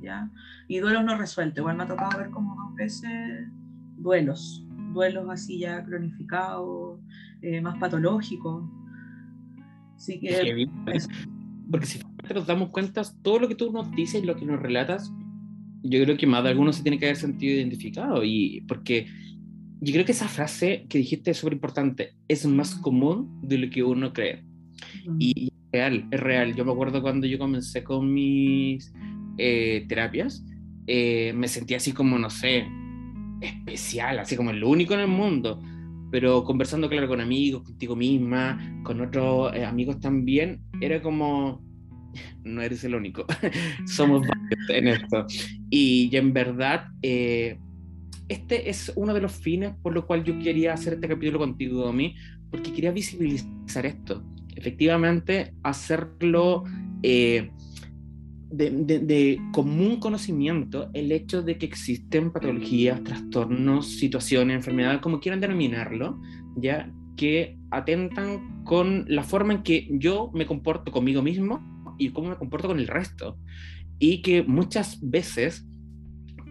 ¿ya? 0.00 0.30
Y 0.66 0.78
duelos 0.78 1.04
no 1.04 1.16
resueltos. 1.16 1.58
Igual 1.58 1.76
me 1.76 1.84
ha 1.84 1.88
tocado 1.88 2.18
ver 2.18 2.30
como 2.30 2.54
dos 2.56 2.74
veces 2.74 3.48
duelos, 3.96 4.64
duelos 4.92 5.28
así 5.30 5.58
ya 5.58 5.84
cronificados, 5.84 7.00
eh, 7.42 7.60
más 7.60 7.78
patológicos. 7.78 8.64
Así 9.96 10.20
que... 10.20 10.68
porque 11.70 11.86
si 11.86 12.00
nos 12.34 12.46
damos 12.46 12.70
cuenta, 12.70 13.02
todo 13.22 13.40
lo 13.40 13.48
que 13.48 13.54
tú 13.54 13.72
nos 13.72 13.90
dices 13.92 14.22
y 14.22 14.26
lo 14.26 14.36
que 14.36 14.46
nos 14.46 14.60
relatas, 14.60 15.12
yo 15.82 16.02
creo 16.02 16.16
que 16.16 16.26
más 16.26 16.42
de 16.44 16.50
algunos 16.50 16.76
se 16.76 16.82
tiene 16.82 16.98
que 16.98 17.06
haber 17.06 17.16
sentido 17.16 17.56
identificado. 17.56 18.24
Y 18.24 18.62
porque 18.68 19.06
yo 19.80 19.92
creo 19.92 20.04
que 20.04 20.12
esa 20.12 20.28
frase 20.28 20.86
que 20.88 20.98
dijiste 20.98 21.30
es 21.30 21.38
súper 21.38 21.54
importante, 21.54 22.14
es 22.28 22.46
más 22.46 22.74
común 22.76 23.40
de 23.42 23.58
lo 23.58 23.70
que 23.70 23.82
uno 23.82 24.12
cree. 24.12 24.44
Y 25.18 25.48
es 25.48 25.52
real, 25.72 26.08
es 26.10 26.20
real. 26.20 26.54
Yo 26.54 26.64
me 26.64 26.72
acuerdo 26.72 27.02
cuando 27.02 27.26
yo 27.26 27.38
comencé 27.38 27.84
con 27.84 28.12
mis 28.12 28.92
eh, 29.38 29.86
terapias, 29.88 30.44
eh, 30.86 31.32
me 31.34 31.48
sentía 31.48 31.78
así 31.78 31.92
como, 31.92 32.18
no 32.18 32.30
sé, 32.30 32.66
especial, 33.40 34.18
así 34.18 34.36
como 34.36 34.50
el 34.50 34.62
único 34.62 34.94
en 34.94 35.00
el 35.00 35.08
mundo. 35.08 35.60
Pero 36.10 36.44
conversando, 36.44 36.88
claro, 36.88 37.08
con 37.08 37.20
amigos, 37.20 37.62
contigo 37.62 37.94
misma, 37.94 38.80
con 38.82 39.00
otros 39.00 39.54
eh, 39.54 39.64
amigos 39.64 40.00
también, 40.00 40.60
era 40.80 41.02
como, 41.02 41.62
no 42.44 42.62
eres 42.62 42.84
el 42.84 42.94
único, 42.94 43.26
somos 43.86 44.26
varios 44.26 44.70
en 44.70 44.88
esto. 44.88 45.26
Y 45.70 46.14
en 46.16 46.32
verdad, 46.32 46.88
este 47.02 48.68
es 48.68 48.92
uno 48.96 49.14
de 49.14 49.20
los 49.20 49.32
fines 49.32 49.72
por 49.82 49.94
lo 49.94 50.06
cual 50.06 50.24
yo 50.24 50.38
quería 50.38 50.74
hacer 50.74 50.94
este 50.94 51.08
capítulo 51.08 51.38
contigo, 51.38 51.82
Domi, 51.82 52.14
porque 52.50 52.72
quería 52.72 52.92
visibilizar 52.92 53.86
esto 53.86 54.22
efectivamente 54.58 55.54
hacerlo 55.62 56.64
eh, 57.02 57.50
de, 58.50 59.40
común 59.52 60.00
conocimiento 60.00 60.90
el 60.94 61.12
hecho 61.12 61.42
de 61.42 61.58
que 61.58 61.66
existen 61.66 62.32
patologías, 62.32 63.02
trastornos, 63.04 63.98
situaciones, 63.98 64.56
enfermedades, 64.56 65.00
como 65.00 65.20
quieran 65.20 65.40
denominarlo, 65.40 66.20
ya 66.56 66.92
que 67.16 67.58
atentan 67.70 68.64
con 68.64 69.04
la 69.08 69.24
forma 69.24 69.54
en 69.54 69.62
que 69.62 69.88
yo 69.90 70.30
me 70.34 70.46
comporto 70.46 70.92
conmigo 70.92 71.22
mismo 71.22 71.60
y 71.98 72.10
cómo 72.10 72.30
me 72.30 72.36
comporto 72.36 72.68
con 72.68 72.78
el 72.78 72.86
resto. 72.86 73.36
Y 73.98 74.22
que 74.22 74.42
muchas 74.44 74.98
veces 75.02 75.66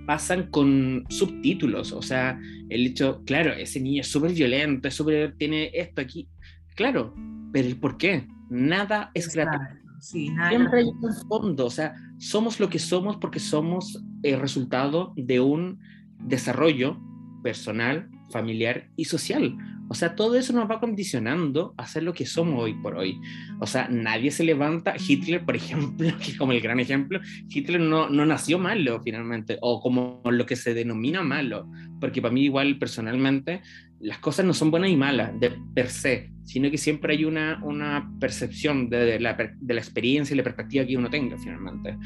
pasan 0.05 0.49
con 0.51 1.05
subtítulos, 1.09 1.91
o 1.91 2.01
sea, 2.01 2.39
el 2.69 2.87
hecho, 2.87 3.23
claro, 3.25 3.51
ese 3.53 3.79
niño 3.81 4.01
es 4.01 4.07
súper 4.07 4.31
violento, 4.31 4.87
es 4.87 4.93
súper, 4.93 5.35
tiene 5.37 5.69
esto 5.73 6.01
aquí, 6.01 6.29
claro, 6.75 7.13
pero 7.51 7.67
el 7.67 7.77
por 7.77 7.97
qué, 7.97 8.25
nada 8.49 9.11
es 9.13 9.33
gratuito. 9.33 9.86
Sí, 9.99 10.29
nada 10.29 10.49
Siempre 10.49 10.79
hay 10.79 10.85
un 10.87 11.13
fondo, 11.27 11.65
o 11.65 11.69
sea, 11.69 11.95
somos 12.17 12.59
lo 12.59 12.69
que 12.69 12.79
somos 12.79 13.17
porque 13.17 13.39
somos 13.39 14.03
el 14.23 14.39
resultado 14.39 15.13
de 15.15 15.39
un 15.39 15.79
desarrollo 16.19 16.99
personal, 17.43 18.09
familiar 18.29 18.89
y 18.95 19.05
social. 19.05 19.55
O 19.89 19.93
sea, 19.93 20.15
todo 20.15 20.35
eso 20.35 20.51
nos 20.51 20.69
va 20.69 20.79
condicionando 20.79 21.73
a 21.77 21.87
ser 21.87 22.03
lo 22.03 22.13
que 22.13 22.25
somos 22.25 22.61
hoy 22.61 22.73
por 22.73 22.95
hoy. 22.95 23.19
O 23.59 23.67
sea, 23.67 23.87
nadie 23.89 24.31
se 24.31 24.43
levanta. 24.43 24.95
Hitler, 24.97 25.45
por 25.45 25.55
ejemplo, 25.55 26.09
que 26.17 26.35
como 26.35 26.51
el 26.51 26.61
gran 26.61 26.79
ejemplo, 26.79 27.19
Hitler 27.49 27.79
no, 27.79 28.09
no 28.09 28.25
nació 28.25 28.59
malo 28.59 29.01
finalmente, 29.01 29.57
o 29.61 29.81
como 29.81 30.21
lo 30.25 30.45
que 30.45 30.55
se 30.55 30.73
denomina 30.73 31.23
malo, 31.23 31.69
porque 31.99 32.21
para 32.21 32.33
mí 32.33 32.43
igual 32.43 32.77
personalmente 32.77 33.61
las 33.99 34.19
cosas 34.19 34.45
no 34.45 34.53
son 34.53 34.71
buenas 34.71 34.89
y 34.89 34.95
malas 34.95 35.39
de 35.39 35.51
per 35.73 35.89
se, 35.89 36.31
sino 36.43 36.69
que 36.69 36.77
siempre 36.77 37.13
hay 37.13 37.25
una, 37.25 37.59
una 37.63 38.11
percepción 38.19 38.89
de, 38.89 39.19
la, 39.19 39.33
de 39.33 39.73
la 39.73 39.79
experiencia 39.79 40.33
y 40.33 40.37
la 40.37 40.43
perspectiva 40.43 40.85
que 40.85 40.97
uno 40.97 41.09
tenga 41.09 41.37
finalmente. 41.37 41.97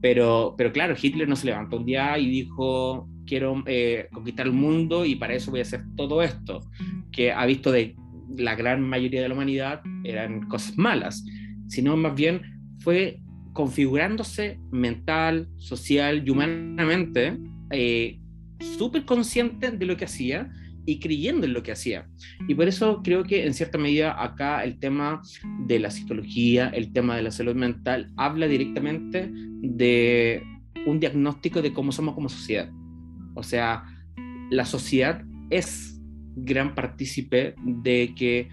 Pero, 0.00 0.54
pero 0.56 0.72
claro, 0.72 0.94
Hitler 1.00 1.28
no 1.28 1.36
se 1.36 1.46
levantó 1.46 1.78
un 1.78 1.86
día 1.86 2.18
y 2.18 2.28
dijo, 2.28 3.08
quiero 3.26 3.62
eh, 3.66 4.08
conquistar 4.12 4.46
el 4.46 4.52
mundo 4.52 5.04
y 5.04 5.16
para 5.16 5.34
eso 5.34 5.50
voy 5.50 5.60
a 5.60 5.62
hacer 5.62 5.82
todo 5.96 6.22
esto, 6.22 6.60
que 7.10 7.32
ha 7.32 7.44
visto 7.46 7.72
de 7.72 7.96
la 8.36 8.54
gran 8.54 8.82
mayoría 8.82 9.22
de 9.22 9.28
la 9.28 9.34
humanidad 9.34 9.82
eran 10.04 10.48
cosas 10.48 10.76
malas, 10.76 11.24
sino 11.66 11.96
más 11.96 12.14
bien 12.14 12.42
fue 12.80 13.20
configurándose 13.52 14.60
mental, 14.70 15.48
social 15.56 16.22
y 16.24 16.30
humanamente, 16.30 17.36
eh, 17.70 18.20
súper 18.60 19.04
consciente 19.04 19.72
de 19.72 19.86
lo 19.86 19.96
que 19.96 20.04
hacía 20.04 20.52
y 20.88 21.00
creyendo 21.00 21.44
en 21.44 21.52
lo 21.52 21.62
que 21.62 21.72
hacía. 21.72 22.08
Y 22.48 22.54
por 22.54 22.66
eso 22.66 23.02
creo 23.04 23.22
que 23.22 23.44
en 23.44 23.52
cierta 23.52 23.76
medida 23.76 24.24
acá 24.24 24.64
el 24.64 24.78
tema 24.78 25.20
de 25.66 25.78
la 25.78 25.90
psicología, 25.90 26.70
el 26.70 26.94
tema 26.94 27.14
de 27.14 27.20
la 27.20 27.30
salud 27.30 27.54
mental, 27.54 28.10
habla 28.16 28.48
directamente 28.48 29.30
de 29.30 30.42
un 30.86 30.98
diagnóstico 30.98 31.60
de 31.60 31.74
cómo 31.74 31.92
somos 31.92 32.14
como 32.14 32.30
sociedad. 32.30 32.70
O 33.34 33.42
sea, 33.42 33.84
la 34.50 34.64
sociedad 34.64 35.22
es 35.50 36.00
gran 36.36 36.74
partícipe 36.74 37.54
de 37.62 38.14
que 38.16 38.48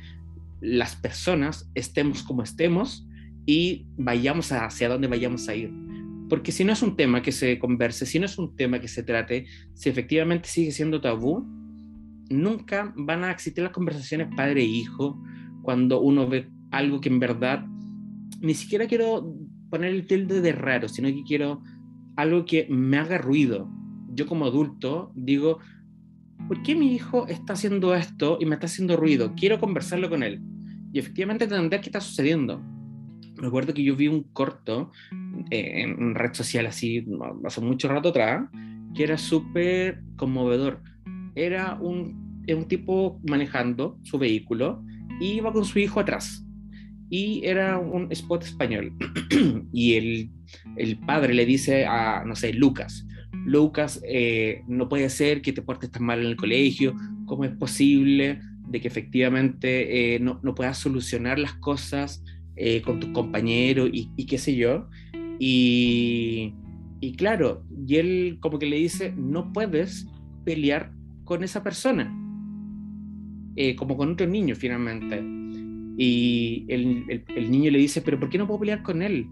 las 0.59 0.97
personas 0.97 1.71
estemos 1.73 2.21
como 2.21 2.43
estemos 2.43 3.07
y 3.45 3.85
vayamos 3.95 4.51
hacia 4.51 4.89
donde 4.89 5.07
vayamos 5.07 5.47
a 5.47 5.55
ir. 5.55 5.71
Porque 6.27 6.51
si 6.51 6.65
no 6.65 6.73
es 6.73 6.81
un 6.81 6.97
tema 6.97 7.21
que 7.21 7.31
se 7.31 7.57
converse, 7.59 8.05
si 8.05 8.19
no 8.19 8.25
es 8.25 8.37
un 8.37 8.57
tema 8.57 8.81
que 8.81 8.89
se 8.89 9.03
trate, 9.03 9.45
si 9.73 9.87
efectivamente 9.87 10.49
sigue 10.49 10.73
siendo 10.73 10.99
tabú, 10.99 11.64
nunca 12.29 12.93
van 12.95 13.23
a 13.23 13.31
existir 13.31 13.63
las 13.63 13.73
conversaciones 13.73 14.27
padre-hijo 14.35 15.21
cuando 15.61 16.01
uno 16.01 16.27
ve 16.27 16.49
algo 16.71 16.99
que 17.01 17.09
en 17.09 17.19
verdad 17.19 17.65
ni 18.41 18.53
siquiera 18.53 18.87
quiero 18.87 19.33
poner 19.69 19.91
el 19.91 20.07
tilde 20.07 20.41
de 20.41 20.51
raro, 20.51 20.87
sino 20.87 21.07
que 21.09 21.23
quiero 21.23 21.61
algo 22.15 22.45
que 22.45 22.67
me 22.69 22.97
haga 22.97 23.17
ruido, 23.17 23.69
yo 24.13 24.25
como 24.27 24.45
adulto 24.45 25.11
digo, 25.15 25.59
¿por 26.47 26.63
qué 26.63 26.75
mi 26.75 26.93
hijo 26.93 27.27
está 27.27 27.53
haciendo 27.53 27.93
esto 27.95 28.37
y 28.39 28.45
me 28.45 28.55
está 28.55 28.67
haciendo 28.67 28.95
ruido? 28.95 29.33
Quiero 29.35 29.59
conversarlo 29.59 30.09
con 30.09 30.23
él. 30.23 30.41
Y 30.93 30.99
efectivamente 30.99 31.43
entender 31.43 31.81
qué 31.81 31.89
está 31.89 31.99
sucediendo. 31.99 32.61
Me 33.37 33.47
acuerdo 33.47 33.73
que 33.73 33.83
yo 33.83 33.95
vi 33.97 34.07
un 34.07 34.23
corto 34.23 34.91
eh, 35.51 35.81
en 35.81 36.15
red 36.15 36.33
social 36.33 36.65
así, 36.67 37.05
hace 37.43 37.59
mucho 37.59 37.89
rato 37.89 38.09
atrás, 38.09 38.49
que 38.93 39.03
era 39.03 39.17
súper 39.17 40.01
conmovedor. 40.15 40.81
Era 41.35 41.77
un, 41.79 42.43
un 42.47 42.67
tipo 42.67 43.19
manejando 43.27 43.99
su 44.03 44.17
vehículo 44.17 44.83
y 45.19 45.33
iba 45.33 45.51
con 45.51 45.65
su 45.65 45.79
hijo 45.79 45.99
atrás. 45.99 46.45
Y 47.09 47.45
era 47.45 47.77
un 47.77 48.11
spot 48.11 48.43
español. 48.43 48.93
y 49.71 49.93
el, 49.93 50.29
el 50.77 50.97
padre 50.99 51.33
le 51.33 51.45
dice 51.45 51.85
a, 51.85 52.23
no 52.25 52.35
sé, 52.35 52.53
Lucas, 52.53 53.05
Lucas, 53.45 54.01
eh, 54.07 54.63
no 54.67 54.89
puede 54.89 55.09
ser 55.09 55.41
que 55.41 55.53
te 55.53 55.61
portes 55.61 55.91
tan 55.91 56.03
mal 56.03 56.19
en 56.19 56.25
el 56.25 56.35
colegio, 56.35 56.95
¿cómo 57.25 57.45
es 57.45 57.51
posible 57.51 58.39
de 58.67 58.81
que 58.81 58.87
efectivamente 58.87 60.15
eh, 60.15 60.19
no, 60.19 60.39
no, 60.41 60.55
puedas 60.55 60.79
solucionar 60.79 61.37
las 61.37 61.53
cosas 61.53 62.23
eh, 62.55 62.81
con 62.81 62.99
tus 62.99 63.11
compañeros 63.11 63.89
y, 63.93 64.25
qué 64.25 64.39
sé 64.39 64.55
yo? 64.55 64.89
Y, 65.39 66.55
y, 67.01 67.15
claro, 67.15 67.63
y 67.87 67.97
él 67.97 68.37
como 68.41 68.57
que 68.57 68.65
le 68.65 68.77
dice, 68.77 69.13
no 69.15 69.53
puedes 69.53 70.07
pelear 70.43 70.91
con 71.25 71.43
esa 71.43 71.61
persona, 71.63 72.05
como 73.77 73.97
con 73.97 74.13
otro 74.13 74.27
niño 74.27 74.55
finalmente. 74.55 75.23
Y 75.97 76.65
el, 76.67 77.51
niño 77.51 77.71
le 77.71 77.79
dice, 77.79 78.01
pero 78.01 78.19
¿por 78.19 78.29
qué 78.29 78.37
no 78.37 78.47
puedo 78.47 78.61
pelear 78.61 78.83
con 78.83 79.01
él? 79.01 79.27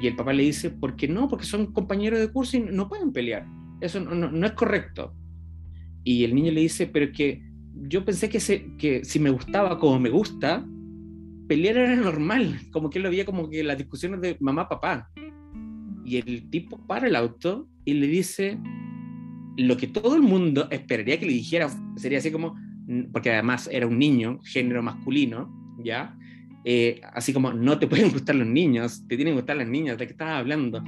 y 0.00 0.06
el 0.06 0.14
papá 0.14 0.32
le 0.32 0.44
dice, 0.44 0.70
¿por 0.70 0.94
qué 0.94 1.08
no? 1.08 1.28
Porque 1.28 1.44
son 1.44 1.72
compañeros 1.72 2.20
de 2.20 2.28
curso 2.28 2.56
y 2.56 2.60
no 2.60 2.88
pueden 2.88 3.12
pelear. 3.12 3.48
Eso 3.80 3.98
no, 3.98 4.46
es 4.46 4.52
correcto. 4.52 5.12
Y 6.04 6.22
el 6.22 6.36
niño 6.36 6.52
le 6.52 6.60
dice, 6.60 6.86
pero 6.86 7.10
que 7.10 7.42
yo 7.88 8.04
pensé 8.04 8.28
que, 8.28 8.38
que 8.78 9.04
si 9.04 9.18
me 9.18 9.30
gustaba 9.30 9.80
como 9.80 9.98
me 9.98 10.08
gusta, 10.08 10.64
pelear 11.48 11.78
era 11.78 11.96
normal, 11.96 12.60
como 12.70 12.90
que 12.90 13.00
lo 13.00 13.10
veía 13.10 13.24
como 13.24 13.50
que 13.50 13.64
las 13.64 13.76
discusiones 13.76 14.20
de 14.20 14.36
mamá, 14.38 14.68
papá. 14.68 15.10
Y 16.04 16.16
el 16.16 16.48
tipo 16.48 16.86
para 16.86 17.08
el 17.08 17.16
auto 17.16 17.68
y 17.84 17.94
le 17.94 18.06
dice 18.06 18.60
lo 19.56 19.76
que 19.76 19.86
todo 19.86 20.16
el 20.16 20.22
mundo 20.22 20.68
esperaría 20.70 21.18
que 21.18 21.26
le 21.26 21.32
dijera, 21.32 21.70
sería 21.96 22.18
así 22.18 22.30
como, 22.30 22.56
porque 23.12 23.30
además 23.30 23.68
era 23.70 23.86
un 23.86 23.98
niño, 23.98 24.40
género 24.44 24.82
masculino, 24.82 25.50
¿ya? 25.84 26.16
Eh, 26.64 27.00
así 27.12 27.32
como, 27.32 27.52
no 27.52 27.78
te 27.78 27.86
pueden 27.86 28.10
gustar 28.12 28.36
los 28.36 28.46
niños, 28.46 29.04
te 29.08 29.16
tienen 29.16 29.34
que 29.34 29.40
gustar 29.40 29.56
las 29.56 29.68
niñas, 29.68 29.98
¿de 29.98 30.06
qué 30.06 30.12
estás 30.12 30.30
hablando? 30.30 30.82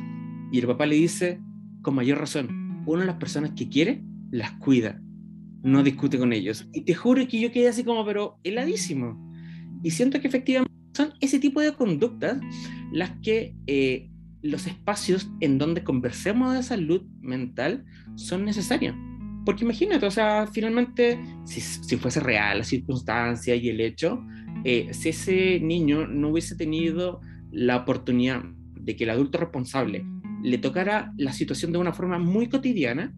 Y 0.52 0.58
el 0.58 0.66
papá 0.66 0.86
le 0.86 0.96
dice, 0.96 1.40
con 1.82 1.94
mayor 1.94 2.18
razón, 2.18 2.82
una 2.86 3.02
de 3.02 3.06
las 3.06 3.16
personas 3.16 3.52
que 3.52 3.68
quiere, 3.68 4.02
las 4.30 4.52
cuida, 4.52 5.00
no 5.62 5.82
discute 5.82 6.18
con 6.18 6.32
ellos. 6.32 6.68
Y 6.72 6.82
te 6.82 6.94
juro 6.94 7.26
que 7.26 7.40
yo 7.40 7.50
quedé 7.50 7.68
así 7.68 7.84
como, 7.84 8.04
pero 8.04 8.38
heladísimo. 8.44 9.18
Y 9.82 9.90
siento 9.90 10.20
que 10.20 10.28
efectivamente 10.28 10.72
son 10.94 11.12
ese 11.20 11.38
tipo 11.38 11.60
de 11.60 11.72
conductas 11.72 12.38
las 12.92 13.10
que 13.22 13.54
eh, 13.66 14.08
los 14.44 14.66
espacios 14.66 15.30
en 15.40 15.56
donde 15.56 15.82
conversemos 15.82 16.54
de 16.54 16.62
salud 16.62 17.02
mental 17.22 17.84
son 18.14 18.44
necesarios. 18.44 18.94
Porque 19.46 19.64
imagínate, 19.64 20.04
o 20.04 20.10
sea, 20.10 20.46
finalmente, 20.46 21.18
si, 21.44 21.96
fuese 21.96 22.20
real 22.20 22.58
la 22.58 22.64
circunstancia 22.64 23.56
y 23.56 23.70
el 23.70 23.80
hecho, 23.80 24.22
eh, 24.64 24.88
si 24.92 25.08
ese 25.08 25.60
niño 25.60 26.06
no 26.06 26.28
hubiese 26.28 26.56
tenido 26.56 27.20
la 27.50 27.76
oportunidad 27.76 28.42
de 28.74 28.96
que 28.96 29.04
el 29.04 29.10
adulto 29.10 29.38
responsable 29.38 30.04
le 30.42 30.58
tocara 30.58 31.12
la 31.16 31.32
situación 31.32 31.72
de 31.72 31.78
una 31.78 31.94
forma 31.94 32.18
muy 32.18 32.48
cotidiana, 32.48 33.14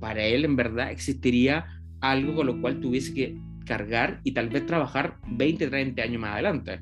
para 0.00 0.22
él 0.22 0.44
en 0.44 0.56
verdad 0.56 0.90
existiría 0.90 1.64
algo 2.02 2.34
con 2.34 2.46
lo 2.46 2.60
cual 2.60 2.80
tuviese 2.80 3.14
que 3.14 3.40
cargar 3.64 4.20
y 4.22 4.32
tal 4.32 4.50
vez 4.50 4.66
trabajar 4.66 5.18
20, 5.28 5.68
30 5.68 6.02
años 6.02 6.20
más 6.20 6.34
adelante. 6.34 6.80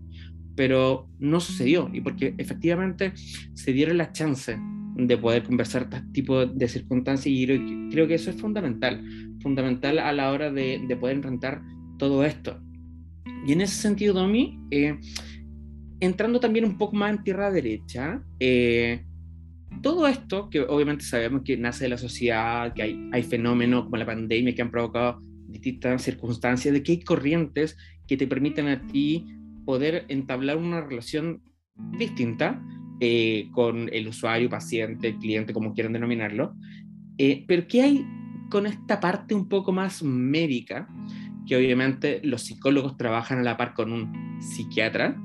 Pero 0.56 1.08
no 1.18 1.40
sucedió 1.40 1.90
y 1.92 2.00
porque 2.00 2.34
efectivamente 2.38 3.12
se 3.54 3.72
dieron 3.72 3.98
las 3.98 4.12
chances 4.12 4.58
de 4.96 5.18
poder 5.18 5.42
conversar 5.42 5.82
este 5.82 6.00
tipo 6.12 6.46
de 6.46 6.68
circunstancias 6.68 7.26
y 7.26 7.46
creo 7.90 8.06
que 8.06 8.14
eso 8.14 8.30
es 8.30 8.40
fundamental, 8.40 9.04
fundamental 9.40 9.98
a 9.98 10.12
la 10.12 10.30
hora 10.30 10.52
de, 10.52 10.84
de 10.86 10.96
poder 10.96 11.16
enfrentar 11.16 11.62
todo 11.98 12.24
esto. 12.24 12.60
Y 13.46 13.52
en 13.52 13.60
ese 13.60 13.74
sentido, 13.74 14.14
Domi, 14.14 14.58
eh, 14.70 14.98
entrando 16.00 16.40
también 16.40 16.64
un 16.64 16.78
poco 16.78 16.96
más 16.96 17.16
en 17.16 17.24
tierra 17.24 17.50
derecha, 17.50 18.22
eh, 18.40 19.04
todo 19.82 20.06
esto, 20.06 20.48
que 20.48 20.60
obviamente 20.60 21.04
sabemos 21.04 21.42
que 21.44 21.56
nace 21.56 21.84
de 21.84 21.90
la 21.90 21.98
sociedad, 21.98 22.72
que 22.72 22.82
hay, 22.82 23.08
hay 23.12 23.22
fenómenos 23.22 23.84
como 23.84 23.96
la 23.96 24.06
pandemia 24.06 24.54
que 24.54 24.62
han 24.62 24.70
provocado 24.70 25.20
distintas 25.48 26.02
circunstancias, 26.02 26.72
de 26.72 26.82
que 26.82 26.92
hay 26.92 27.00
corrientes 27.02 27.76
que 28.06 28.16
te 28.16 28.26
permiten 28.26 28.68
a 28.68 28.80
ti 28.86 29.26
poder 29.64 30.04
entablar 30.08 30.56
una 30.56 30.80
relación 30.80 31.42
distinta 31.98 32.62
eh, 33.00 33.48
con 33.52 33.88
el 33.92 34.08
usuario, 34.08 34.48
paciente, 34.48 35.16
cliente, 35.18 35.52
como 35.52 35.74
quieran 35.74 35.92
denominarlo. 35.92 36.54
pero 37.46 37.66
¿qué 37.66 37.82
hay 37.82 38.06
con 38.50 38.66
esta 38.66 39.00
parte 39.00 39.34
un 39.34 39.48
poco 39.48 39.72
más 39.72 40.02
médica 40.02 40.88
que 41.46 41.56
obviamente 41.56 42.20
los 42.22 42.42
psicólogos 42.42 42.96
trabajan 42.96 43.38
a 43.38 43.42
la 43.42 43.56
par 43.56 43.74
con 43.74 43.92
un 43.92 44.40
psiquiatra, 44.40 45.16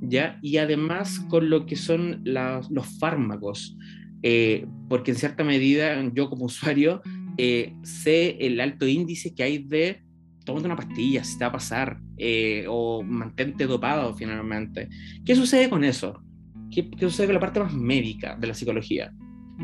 ¿ya? 0.00 0.38
Y 0.42 0.56
además 0.58 1.20
con 1.28 1.50
lo 1.50 1.66
que 1.66 1.76
son 1.76 2.22
los 2.24 2.98
fármacos, 2.98 3.76
eh, 4.22 4.66
porque 4.88 5.10
en 5.10 5.16
cierta 5.18 5.44
medida 5.44 6.02
yo 6.14 6.30
como 6.30 6.46
usuario 6.46 7.02
eh, 7.38 7.74
sé 7.82 8.38
el 8.40 8.60
alto 8.60 8.86
índice 8.86 9.34
que 9.34 9.42
hay 9.42 9.58
de 9.58 10.02
tómate 10.46 10.66
una 10.66 10.76
pastilla, 10.76 11.22
si 11.22 11.36
te 11.36 11.44
va 11.44 11.50
a 11.50 11.52
pasar, 11.52 12.00
eh, 12.16 12.64
o 12.68 13.02
mantente 13.02 13.66
dopado 13.66 14.14
finalmente. 14.14 14.88
¿Qué 15.24 15.34
sucede 15.36 15.68
con 15.68 15.84
eso? 15.84 16.22
¿Qué, 16.70 16.90
¿Qué, 16.90 17.00
sucede 17.00 17.26
con 17.26 17.34
la 17.34 17.40
parte 17.40 17.60
más 17.60 17.74
médica 17.74 18.36
de 18.36 18.46
la 18.46 18.54
psicología? 18.54 19.12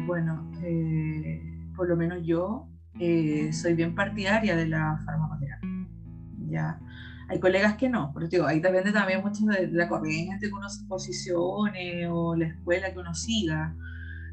Bueno, 0.06 0.50
por 1.74 1.88
lo 1.88 1.96
menos 1.96 2.18
yo 2.26 2.68
soy 3.52 3.74
bien 3.74 3.94
partidaria 3.94 4.54
de 4.56 4.68
la 4.68 4.98
farmacoterapia. 5.06 5.72
¿ya? 6.50 6.78
Hay 7.28 7.40
colegas 7.40 7.76
que 7.76 7.88
no, 7.88 8.12
pero 8.12 8.28
digo, 8.28 8.46
ahí 8.46 8.60
depende 8.60 8.92
también 8.92 9.22
mucho 9.22 9.46
de 9.46 9.68
la 9.68 9.88
corriente 9.88 10.48
que 10.48 10.52
uno 10.52 10.68
se 10.68 10.84
posicione 10.84 12.06
o 12.08 12.36
la 12.36 12.46
escuela 12.46 12.92
que 12.92 12.98
uno 12.98 13.14
siga. 13.14 13.74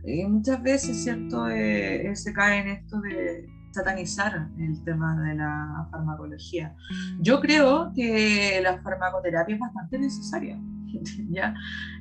Eh, 0.04 0.28
muchas 0.28 0.62
veces, 0.62 1.04
¿cierto?, 1.04 1.48
eh, 1.50 2.12
se 2.16 2.34
cae 2.34 2.60
en 2.60 2.68
esto 2.70 3.00
de 3.02 3.48
satanizar 3.72 4.50
el 4.58 4.84
tema 4.84 5.22
de 5.22 5.36
la 5.36 5.88
farmacología. 5.92 6.76
Yo 7.20 7.40
creo 7.40 7.92
que 7.96 8.60
la 8.62 8.82
farmacoterapia 8.82 9.56
es 9.56 9.62
bastante 9.62 10.00
necesaria. 10.00 10.60
¿ya? 11.30 11.54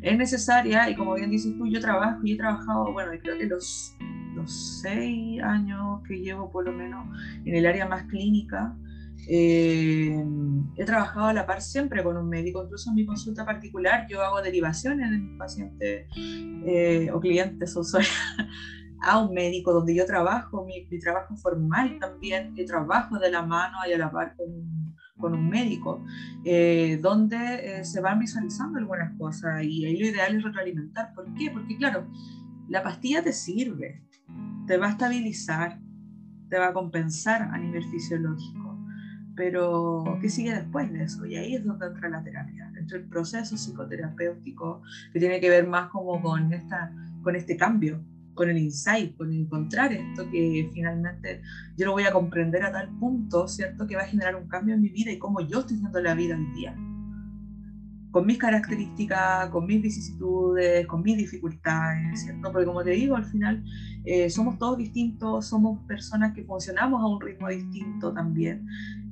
Es 0.03 0.17
necesaria 0.17 0.89
y 0.91 0.95
como 0.95 1.15
bien 1.15 1.31
dices 1.31 1.57
tú, 1.57 1.67
yo 1.67 1.81
trabajo 1.81 2.21
y 2.25 2.33
he 2.33 2.37
trabajado, 2.37 2.93
bueno, 2.93 3.13
creo 3.23 3.39
que 3.39 3.47
los, 3.47 3.97
los 4.35 4.81
seis 4.81 5.43
años 5.43 6.01
que 6.07 6.19
llevo 6.21 6.51
por 6.51 6.65
lo 6.65 6.73
menos 6.73 7.07
en 7.45 7.55
el 7.55 7.67
área 7.67 7.87
más 7.87 8.05
clínica, 8.05 8.75
eh, 9.29 10.25
he 10.77 10.85
trabajado 10.85 11.27
a 11.27 11.33
la 11.33 11.45
par 11.45 11.61
siempre 11.61 12.03
con 12.03 12.17
un 12.17 12.29
médico, 12.29 12.63
incluso 12.63 12.91
en 12.91 12.97
mi 12.97 13.05
consulta 13.05 13.45
particular 13.45 14.07
yo 14.09 14.23
hago 14.23 14.41
derivaciones 14.41 15.11
de 15.11 15.19
mis 15.19 15.37
pacientes 15.37 16.07
eh, 16.17 17.11
o 17.13 17.21
clientes 17.21 17.77
o 17.77 17.81
usuarios 17.81 18.13
a 19.01 19.19
un 19.19 19.35
médico 19.35 19.73
donde 19.73 19.95
yo 19.95 20.07
trabajo, 20.07 20.65
mi, 20.65 20.87
mi, 20.91 20.99
trabajo 20.99 21.37
formal 21.37 21.99
también, 21.99 22.55
que 22.55 22.65
trabajo 22.65 23.19
de 23.19 23.31
la 23.31 23.43
mano 23.43 23.77
y 23.89 23.93
a 23.93 23.99
la 23.99 24.11
par 24.11 24.35
con, 24.37 24.95
con 25.19 25.35
un 25.35 25.49
médico, 25.49 26.05
eh, 26.45 26.99
donde 27.01 27.85
se 27.85 28.01
van 28.01 28.19
visualizando 28.19 28.79
algunas 28.79 29.17
cosas 29.19 29.63
y 29.63 29.87
ahí 29.87 29.97
lo 29.99 30.07
ideal 30.07 30.37
es 30.37 30.43
retroalimentar. 30.43 31.13
¿Por 31.15 31.33
qué? 31.35 31.51
Porque 31.51 31.77
claro, 31.77 32.07
la 32.69 32.83
pastilla 32.83 33.23
te 33.23 33.33
sirve, 33.33 34.03
te 34.67 34.77
va 34.77 34.87
a 34.87 34.91
estabilizar, 34.91 35.81
te 36.49 36.59
va 36.59 36.69
a 36.69 36.73
compensar 36.73 37.43
a 37.43 37.59
nivel 37.59 37.85
fisiológico 37.85 38.69
pero 39.39 40.19
¿qué 40.21 40.29
sigue 40.29 40.53
después 40.53 40.93
de 40.93 41.05
eso? 41.05 41.25
Y 41.25 41.37
ahí 41.37 41.55
es 41.55 41.65
donde 41.65 41.87
entra 41.87 42.09
la 42.09 42.25
terapia, 42.25 42.73
entra 42.77 42.99
el 42.99 43.05
proceso 43.05 43.57
psicoterapéutico 43.57 44.83
que 45.13 45.21
tiene 45.21 45.41
que 45.41 45.49
ver 45.49 45.69
más 45.69 45.91
como 45.91 46.21
con, 46.21 46.53
esta, 46.53 46.93
con 47.23 47.37
este 47.37 47.57
cambio, 47.57 48.05
con 48.39 48.49
el 48.49 48.57
insight, 48.57 49.17
con 49.17 49.33
encontrar 49.33 49.93
esto 49.93 50.31
que 50.31 50.71
finalmente 50.73 51.43
yo 51.77 51.87
lo 51.87 51.93
voy 51.93 52.05
a 52.05 52.13
comprender 52.13 52.63
a 52.63 52.71
tal 52.71 52.89
punto, 53.01 53.49
¿cierto? 53.49 53.85
Que 53.85 53.97
va 53.97 54.03
a 54.03 54.07
generar 54.07 54.37
un 54.37 54.47
cambio 54.47 54.77
en 54.77 54.81
mi 54.81 54.91
vida 54.91 55.11
y 55.11 55.19
cómo 55.19 55.41
yo 55.41 55.59
estoy 55.59 55.77
haciendo 55.77 56.01
la 56.01 56.15
vida 56.15 56.37
hoy 56.37 56.47
día. 56.55 56.73
Con 58.13 58.27
mis 58.27 58.39
características, 58.39 59.51
con 59.51 59.67
mis 59.67 59.83
vicisitudes, 59.83 60.87
con 60.87 61.03
mis 61.03 61.19
dificultades, 61.19 62.23
¿cierto? 62.23 62.53
Porque 62.53 62.65
como 62.65 62.85
te 62.85 62.91
digo, 62.91 63.17
al 63.17 63.25
final 63.25 63.65
eh, 64.05 64.31
somos 64.31 64.57
todos 64.57 64.79
distintos, 64.79 65.47
somos 65.47 65.81
personas 65.89 66.33
que 66.33 66.45
funcionamos 66.45 67.03
a 67.03 67.07
un 67.07 67.21
ritmo 67.21 67.49
distinto 67.49 68.15
también 68.15 68.65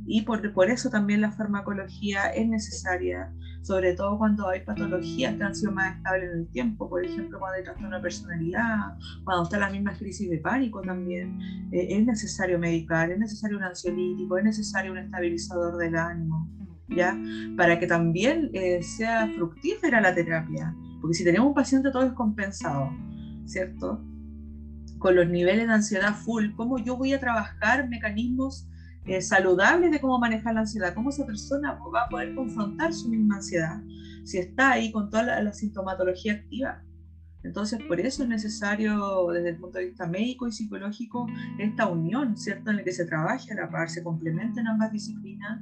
y 0.06 0.22
por, 0.22 0.52
por, 0.52 0.70
eso 0.70 0.88
también 0.88 1.20
la 1.20 1.32
farmacología 1.32 2.26
es 2.28 2.48
necesaria, 2.48 3.32
sobre 3.62 3.94
todo 3.94 4.16
cuando 4.18 4.48
hay 4.48 4.60
patologías 4.60 5.34
que 5.34 5.42
han 5.42 5.54
sido 5.54 5.72
más 5.72 5.96
estables 5.96 6.30
en 6.30 6.38
el 6.38 6.48
tiempo, 6.48 6.88
por 6.88 7.04
ejemplo, 7.04 7.40
cuando 7.40 7.56
hay 7.56 7.64
trastorno 7.64 7.96
de 7.96 8.02
personalidad, 8.02 8.96
cuando 9.24 9.42
están 9.42 9.60
las 9.60 9.72
mismas 9.72 9.98
crisis 9.98 10.30
de 10.30 10.38
pánico 10.38 10.80
también, 10.80 11.38
eh, 11.72 11.88
es 11.90 12.06
necesario 12.06 12.58
medicar, 12.58 13.10
es 13.10 13.18
necesario 13.18 13.56
un 13.56 13.64
ansiolítico, 13.64 14.38
es 14.38 14.44
necesario 14.44 14.92
un 14.92 14.98
estabilizar 14.98 15.58
del 15.76 15.96
ánimo, 15.96 16.48
¿ya? 16.88 17.18
Para 17.56 17.80
que 17.80 17.88
también 17.88 18.50
eh, 18.52 18.82
sea 18.84 19.28
fructífera 19.34 20.00
la 20.00 20.14
terapia, 20.14 20.72
porque 21.00 21.14
si 21.14 21.24
tenemos 21.24 21.48
un 21.48 21.54
paciente 21.54 21.90
todo 21.90 22.04
descompensado, 22.04 22.90
¿cierto? 23.44 24.00
Con 24.98 25.16
los 25.16 25.28
niveles 25.28 25.66
de 25.66 25.74
ansiedad 25.74 26.14
full, 26.14 26.52
¿cómo 26.54 26.78
yo 26.78 26.96
voy 26.96 27.12
a 27.12 27.18
trabajar 27.18 27.88
mecanismos 27.88 28.68
eh, 29.06 29.20
saludables 29.20 29.90
de 29.90 30.00
cómo 30.00 30.18
manejar 30.18 30.54
la 30.54 30.60
ansiedad, 30.60 30.94
cómo 30.94 31.10
esa 31.10 31.24
persona 31.24 31.78
va 31.94 32.02
a 32.02 32.08
poder 32.08 32.34
confrontar 32.34 32.92
su 32.92 33.08
misma 33.08 33.36
ansiedad 33.36 33.80
si 34.26 34.38
está 34.38 34.72
ahí 34.72 34.90
con 34.90 35.08
toda 35.08 35.40
la, 35.40 35.52
sintomatología 35.52 36.32
activa. 36.34 36.82
Entonces, 37.44 37.80
por 37.86 38.00
eso 38.00 38.24
es 38.24 38.28
necesario, 38.28 39.28
desde 39.32 39.50
el 39.50 39.56
punto 39.56 39.78
de 39.78 39.86
vista 39.86 40.04
médico 40.04 40.48
y 40.48 40.52
psicológico, 40.52 41.28
esta 41.60 41.86
unión, 41.86 42.36
¿cierto?, 42.36 42.70
en 42.70 42.78
la 42.78 42.82
que 42.84 42.90
se 42.90 43.06
trabaje 43.06 43.52
a 43.52 43.54
la 43.54 43.70
par, 43.70 43.88
se 43.88 44.02
complementen 44.02 44.66
ambas 44.66 44.90
disciplinas 44.90 45.60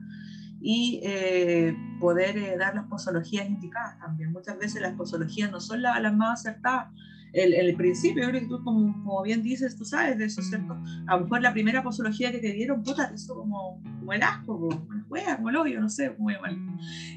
y 0.63 1.01
eh, 1.05 1.77
poder 2.01 2.39
eh, 2.39 2.57
dar 2.57 2.75
las 2.75 2.87
posologías 2.87 3.47
indicadas 3.47 3.99
también. 3.99 4.33
Muchas 4.33 4.59
veces 4.59 4.81
las 4.81 4.95
posologías 4.95 5.51
no 5.51 5.61
son 5.61 5.83
las 5.83 6.17
más 6.17 6.41
acertadas, 6.41 6.89
el, 7.35 7.53
el 7.53 7.75
principio, 7.75 8.23
yo 8.23 8.29
creo 8.31 8.41
que 8.43 8.47
tú, 8.47 8.63
como, 8.63 8.93
como, 9.05 9.23
bien 9.23 9.43
dices, 9.43 9.77
tú 9.77 9.85
sabes 9.85 10.17
de 10.19 10.27
eso, 10.27 10.41
¿cierto? 10.43 10.77
A 11.07 11.17
lo 11.17 11.25
mejor 11.25 11.43
la 11.43 11.53
primera 11.53 11.83
posología 11.83 12.31
que 12.31 12.39
te 12.39 12.53
dieron, 12.53 12.83
puta, 12.83 13.11
eso 13.13 13.35
como, 13.35 13.83
como 13.99 14.13
el 14.13 14.23
asco, 14.23 14.59
como 14.59 14.93
el 14.95 15.03
juega, 15.09 15.37
como 15.37 15.51
el 15.51 15.57
odio, 15.57 15.81
no 15.81 15.89
sé, 15.89 16.15
muy 16.19 16.35
mal. 16.41 16.57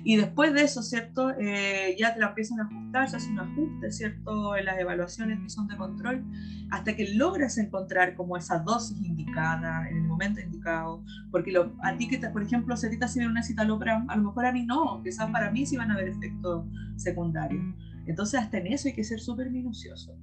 Y 0.04 0.16
después 0.16 0.54
de 0.54 0.64
eso, 0.64 0.82
¿cierto? 0.82 1.32
Eh, 1.40 1.96
ya 2.00 2.14
te 2.14 2.20
la 2.20 2.30
empiezan 2.30 2.60
a 2.60 2.64
ajustar, 2.64 3.10
se 3.10 3.18
hace 3.18 3.30
un 3.30 3.40
ajuste, 3.40 3.92
¿cierto? 3.92 4.56
En 4.56 4.66
las 4.66 4.80
evaluaciones 4.80 5.40
que 5.40 5.50
son 5.50 5.68
de 5.68 5.78
control, 5.78 6.26
hasta 6.72 6.96
que 6.96 7.14
logras 7.14 7.58
encontrar 7.60 8.16
como 8.16 8.38
esa 8.38 8.60
dosis 8.60 9.00
indicada, 9.04 9.88
en 9.88 9.98
el 9.98 10.04
momento 10.04 10.42
indicado, 10.42 11.04
porque 11.32 11.52
lo, 11.52 11.76
a 11.84 11.96
ti 11.96 12.08
que, 12.08 12.18
te, 12.18 12.30
por 12.30 12.42
ejemplo, 12.42 12.76
si 12.76 12.88
a 12.88 12.90
ti 12.90 12.98
te 12.98 13.08
sirve 13.08 13.28
una 13.28 13.44
citalopram, 13.44 14.10
a 14.10 14.16
lo 14.16 14.24
mejor 14.24 14.46
a 14.48 14.52
mí 14.52 14.66
no, 14.66 15.02
quizás 15.04 15.30
para 15.30 15.52
mí 15.52 15.66
sí 15.66 15.78
van 15.78 15.92
a 15.92 15.94
haber 15.94 16.10
efectos 16.10 16.66
secundarios. 16.96 17.64
Entonces, 18.08 18.40
hasta 18.40 18.58
en 18.58 18.68
eso 18.68 18.88
hay 18.88 18.94
que 18.94 19.04
ser 19.04 19.20
súper 19.20 19.50
minucioso. 19.50 20.18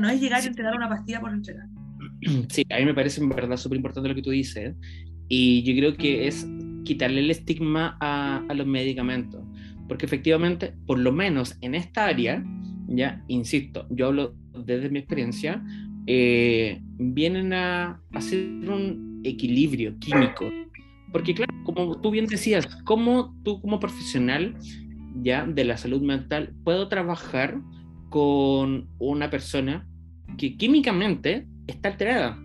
No, 0.00 0.08
es 0.08 0.20
llegar 0.20 0.42
y 0.42 0.46
entregar 0.46 0.74
una 0.74 0.88
pastilla 0.88 1.20
por 1.20 1.32
entregar. 1.32 1.66
Sí, 2.48 2.64
a 2.70 2.78
mí 2.78 2.84
me 2.84 2.94
parece 2.94 3.20
en 3.20 3.28
verdad 3.28 3.56
súper 3.56 3.76
importante 3.76 4.08
lo 4.08 4.14
que 4.14 4.22
tú 4.22 4.30
dices. 4.30 4.74
Y 5.28 5.62
yo 5.62 5.74
creo 5.74 5.96
que 5.96 6.26
es 6.26 6.46
quitarle 6.84 7.20
el 7.20 7.30
estigma 7.30 7.96
a, 8.00 8.46
los 8.54 8.66
medicamentos. 8.66 9.42
Porque 9.88 10.06
efectivamente, 10.06 10.74
por 10.86 10.98
lo 10.98 11.12
menos 11.12 11.56
en 11.60 11.74
esta 11.74 12.06
área, 12.06 12.44
ya, 12.88 13.22
insisto, 13.28 13.86
yo 13.90 14.08
hablo 14.08 14.34
desde 14.64 14.88
mi 14.88 15.00
experiencia, 15.00 15.62
eh, 16.06 16.80
vienen 16.98 17.52
a 17.52 18.00
hacer 18.12 18.40
un 18.46 19.20
equilibrio 19.24 19.98
químico. 19.98 20.50
Porque 21.12 21.34
claro, 21.34 21.52
como 21.64 22.00
tú 22.00 22.10
bien 22.10 22.26
decías, 22.26 22.66
como 22.84 23.36
tú 23.42 23.60
como 23.60 23.78
profesional 23.78 24.56
ya 25.20 25.46
de 25.46 25.64
la 25.64 25.76
salud 25.76 26.02
mental, 26.02 26.54
puedo 26.64 26.88
trabajar 26.88 27.60
con 28.08 28.88
una 28.98 29.30
persona 29.30 29.86
que 30.36 30.56
químicamente 30.56 31.46
está 31.66 31.90
alterada, 31.90 32.38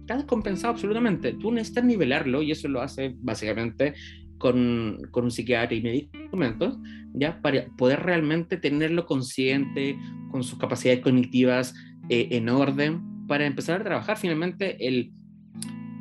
está 0.00 0.16
descompensado 0.16 0.72
absolutamente. 0.72 1.32
Tú 1.32 1.52
necesitas 1.52 1.84
nivelarlo 1.84 2.42
y 2.42 2.50
eso 2.50 2.68
lo 2.68 2.82
hace 2.82 3.14
básicamente 3.18 3.94
con, 4.38 5.00
con 5.10 5.24
un 5.24 5.30
psiquiatra 5.30 5.76
y 5.76 5.82
medicamentos, 5.82 6.78
ya 7.14 7.40
para 7.40 7.66
poder 7.76 8.00
realmente 8.00 8.56
tenerlo 8.56 9.06
consciente, 9.06 9.96
con 10.30 10.42
sus 10.42 10.58
capacidades 10.58 11.00
cognitivas 11.00 11.74
eh, 12.08 12.28
en 12.32 12.48
orden, 12.48 13.26
para 13.26 13.46
empezar 13.46 13.80
a 13.80 13.84
trabajar 13.84 14.18
finalmente 14.18 14.86
el 14.86 15.12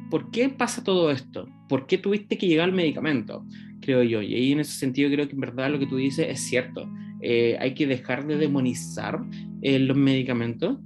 por 0.10 0.30
qué 0.30 0.50
pasa 0.50 0.84
todo 0.84 1.10
esto, 1.10 1.48
por 1.70 1.88
qué 1.88 1.98
tuviste 1.98 2.38
que 2.38 2.48
llegar 2.48 2.66
al 2.66 2.76
medicamento, 2.76 3.46
creo 3.84 4.04
yo. 4.04 4.22
Y 4.22 4.34
ahí 4.36 4.52
en 4.52 4.60
ese 4.60 4.74
sentido 4.74 5.10
creo 5.12 5.28
que 5.28 5.34
en 5.34 5.42
verdad 5.42 5.70
lo 5.72 5.80
que 5.80 5.88
tú 5.88 5.98
dices 5.98 6.28
es 6.30 6.42
cierto. 6.42 6.90
Eh, 7.22 7.58
hay 7.60 7.74
que 7.74 7.88
dejar 7.88 8.28
de 8.28 8.38
demonizar 8.38 9.24
eh, 9.62 9.80
los 9.80 9.98
medicamentos. 9.98 10.78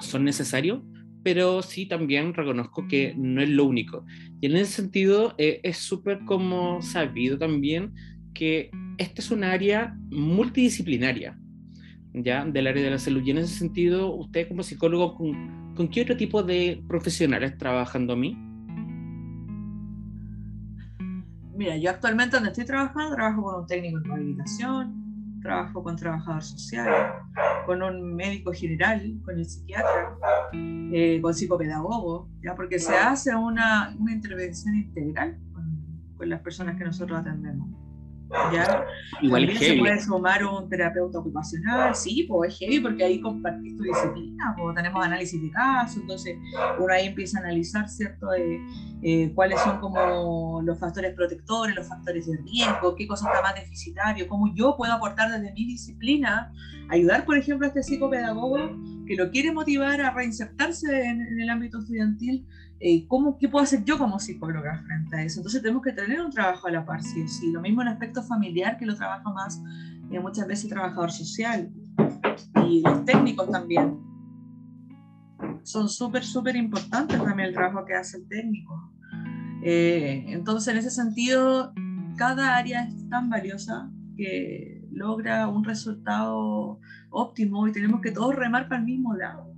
Son 0.00 0.24
necesarios, 0.24 0.80
pero 1.22 1.62
sí 1.62 1.86
también 1.86 2.32
reconozco 2.32 2.86
que 2.88 3.14
no 3.16 3.42
es 3.42 3.48
lo 3.48 3.64
único. 3.64 4.04
Y 4.40 4.46
en 4.46 4.56
ese 4.56 4.72
sentido 4.72 5.34
eh, 5.38 5.60
es 5.62 5.76
súper 5.76 6.20
como 6.24 6.80
sabido 6.80 7.36
también 7.38 7.92
que 8.32 8.70
esta 8.98 9.20
es 9.20 9.30
un 9.30 9.44
área 9.44 9.96
multidisciplinaria, 10.10 11.38
¿ya? 12.14 12.44
Del 12.44 12.66
área 12.66 12.84
de 12.84 12.90
la 12.90 12.98
salud. 12.98 13.22
Y 13.24 13.30
en 13.32 13.38
ese 13.38 13.54
sentido, 13.58 14.14
usted 14.14 14.48
como 14.48 14.62
psicólogo, 14.62 15.14
¿con, 15.14 15.74
¿con 15.74 15.88
qué 15.88 16.02
otro 16.02 16.16
tipo 16.16 16.42
de 16.42 16.82
profesionales 16.88 17.58
trabajando 17.58 18.14
a 18.14 18.16
mí? 18.16 18.36
Mira, 21.60 21.76
yo 21.76 21.90
actualmente 21.90 22.36
donde 22.36 22.52
estoy 22.52 22.64
trabajando, 22.64 23.14
trabajo 23.14 23.42
con 23.42 23.54
un 23.56 23.66
técnico 23.66 23.98
en 23.98 24.04
rehabilitación, 24.04 25.40
trabajo 25.42 25.82
con 25.82 25.94
trabajador 25.94 26.42
social, 26.42 27.12
con 27.66 27.82
un 27.82 28.14
médico 28.14 28.50
general, 28.50 29.20
con 29.22 29.38
el 29.38 29.44
psiquiatra, 29.44 30.16
eh, 30.54 31.20
con 31.20 31.34
psicopedagogo, 31.34 32.30
¿ya? 32.42 32.54
porque 32.54 32.78
se 32.78 32.94
hace 32.96 33.34
una, 33.36 33.94
una 33.98 34.10
intervención 34.10 34.74
integral 34.74 35.38
con 36.16 36.30
las 36.30 36.40
personas 36.40 36.78
que 36.78 36.84
nosotros 36.84 37.20
atendemos. 37.20 37.68
¿Ya? 38.52 38.84
Igual 39.20 39.46
También 39.46 39.72
se 39.72 39.78
puede 39.78 40.00
sumar 40.00 40.44
un 40.44 40.68
terapeuta 40.68 41.18
ocupacional, 41.18 41.94
sí, 41.94 42.24
pues 42.28 42.52
es 42.52 42.58
heavy 42.58 42.80
porque 42.80 43.04
ahí 43.04 43.20
compartís 43.20 43.76
tu 43.76 43.82
disciplina, 43.82 44.54
pues 44.56 44.74
tenemos 44.74 45.04
análisis 45.04 45.40
de 45.40 45.50
casos, 45.50 45.98
entonces 45.98 46.36
uno 46.78 46.92
ahí 46.92 47.08
empieza 47.08 47.38
a 47.38 47.42
analizar, 47.42 47.88
¿cierto?, 47.88 48.32
eh, 48.34 48.60
eh, 49.02 49.32
cuáles 49.34 49.60
son 49.60 49.80
como 49.80 50.60
los 50.62 50.78
factores 50.78 51.14
protectores, 51.14 51.74
los 51.74 51.88
factores 51.88 52.26
de 52.26 52.36
riesgo, 52.38 52.94
qué 52.94 53.06
cosa 53.06 53.28
está 53.28 53.42
más 53.42 53.54
deficitario, 53.54 54.28
cómo 54.28 54.54
yo 54.54 54.76
puedo 54.76 54.92
aportar 54.92 55.30
desde 55.30 55.52
mi 55.52 55.66
disciplina, 55.66 56.52
ayudar, 56.90 57.24
por 57.24 57.36
ejemplo, 57.36 57.66
a 57.66 57.68
este 57.68 57.82
psicopedagogo 57.82 58.58
que 59.06 59.16
lo 59.16 59.30
quiere 59.30 59.52
motivar 59.52 60.00
a 60.00 60.10
reinsertarse 60.12 61.04
en, 61.04 61.40
el 61.40 61.50
ámbito 61.50 61.78
estudiantil, 61.78 62.46
eh, 62.82 63.06
¿cómo, 63.06 63.36
¿qué 63.36 63.46
puedo 63.46 63.62
hacer 63.62 63.84
yo 63.84 63.98
como 63.98 64.18
psicóloga 64.18 64.82
frente 64.86 65.16
a 65.16 65.22
eso? 65.22 65.40
Entonces 65.40 65.60
tenemos 65.60 65.82
que 65.82 65.92
tener 65.92 66.22
un 66.22 66.30
trabajo 66.30 66.66
a 66.66 66.70
la 66.70 66.86
par, 66.86 67.02
sí, 67.02 67.28
sí. 67.28 67.52
Lo 67.52 67.60
mismo 67.60 67.82
el 67.82 67.88
aspecto 67.88 68.22
familiar, 68.22 68.78
que 68.78 68.86
lo 68.86 68.96
trabaja 68.96 69.30
más 69.30 69.60
eh, 70.10 70.18
muchas 70.18 70.46
veces 70.46 70.64
el 70.64 70.70
trabajador 70.70 71.12
social 71.12 71.70
y 72.66 72.80
los 72.80 73.04
técnicos 73.04 73.50
también. 73.50 74.00
Son 75.62 75.90
súper, 75.90 76.24
súper 76.24 76.56
importantes 76.56 77.22
también 77.22 77.48
el 77.48 77.54
trabajo 77.54 77.84
que 77.84 77.94
hace 77.94 78.16
el 78.16 78.28
técnico. 78.28 78.92
Eh, 79.62 80.24
entonces, 80.28 80.72
en 80.72 80.78
ese 80.78 80.90
sentido, 80.90 81.74
cada 82.16 82.56
área 82.56 82.84
es 82.84 83.08
tan 83.10 83.28
valiosa 83.28 83.90
que 84.16 84.82
logra 84.90 85.48
un 85.48 85.64
resultado 85.64 86.80
óptimo 87.10 87.68
y 87.68 87.72
tenemos 87.72 88.00
que 88.00 88.10
todos 88.10 88.34
remar 88.34 88.68
para 88.68 88.80
el 88.80 88.86
mismo 88.86 89.14
lado, 89.14 89.54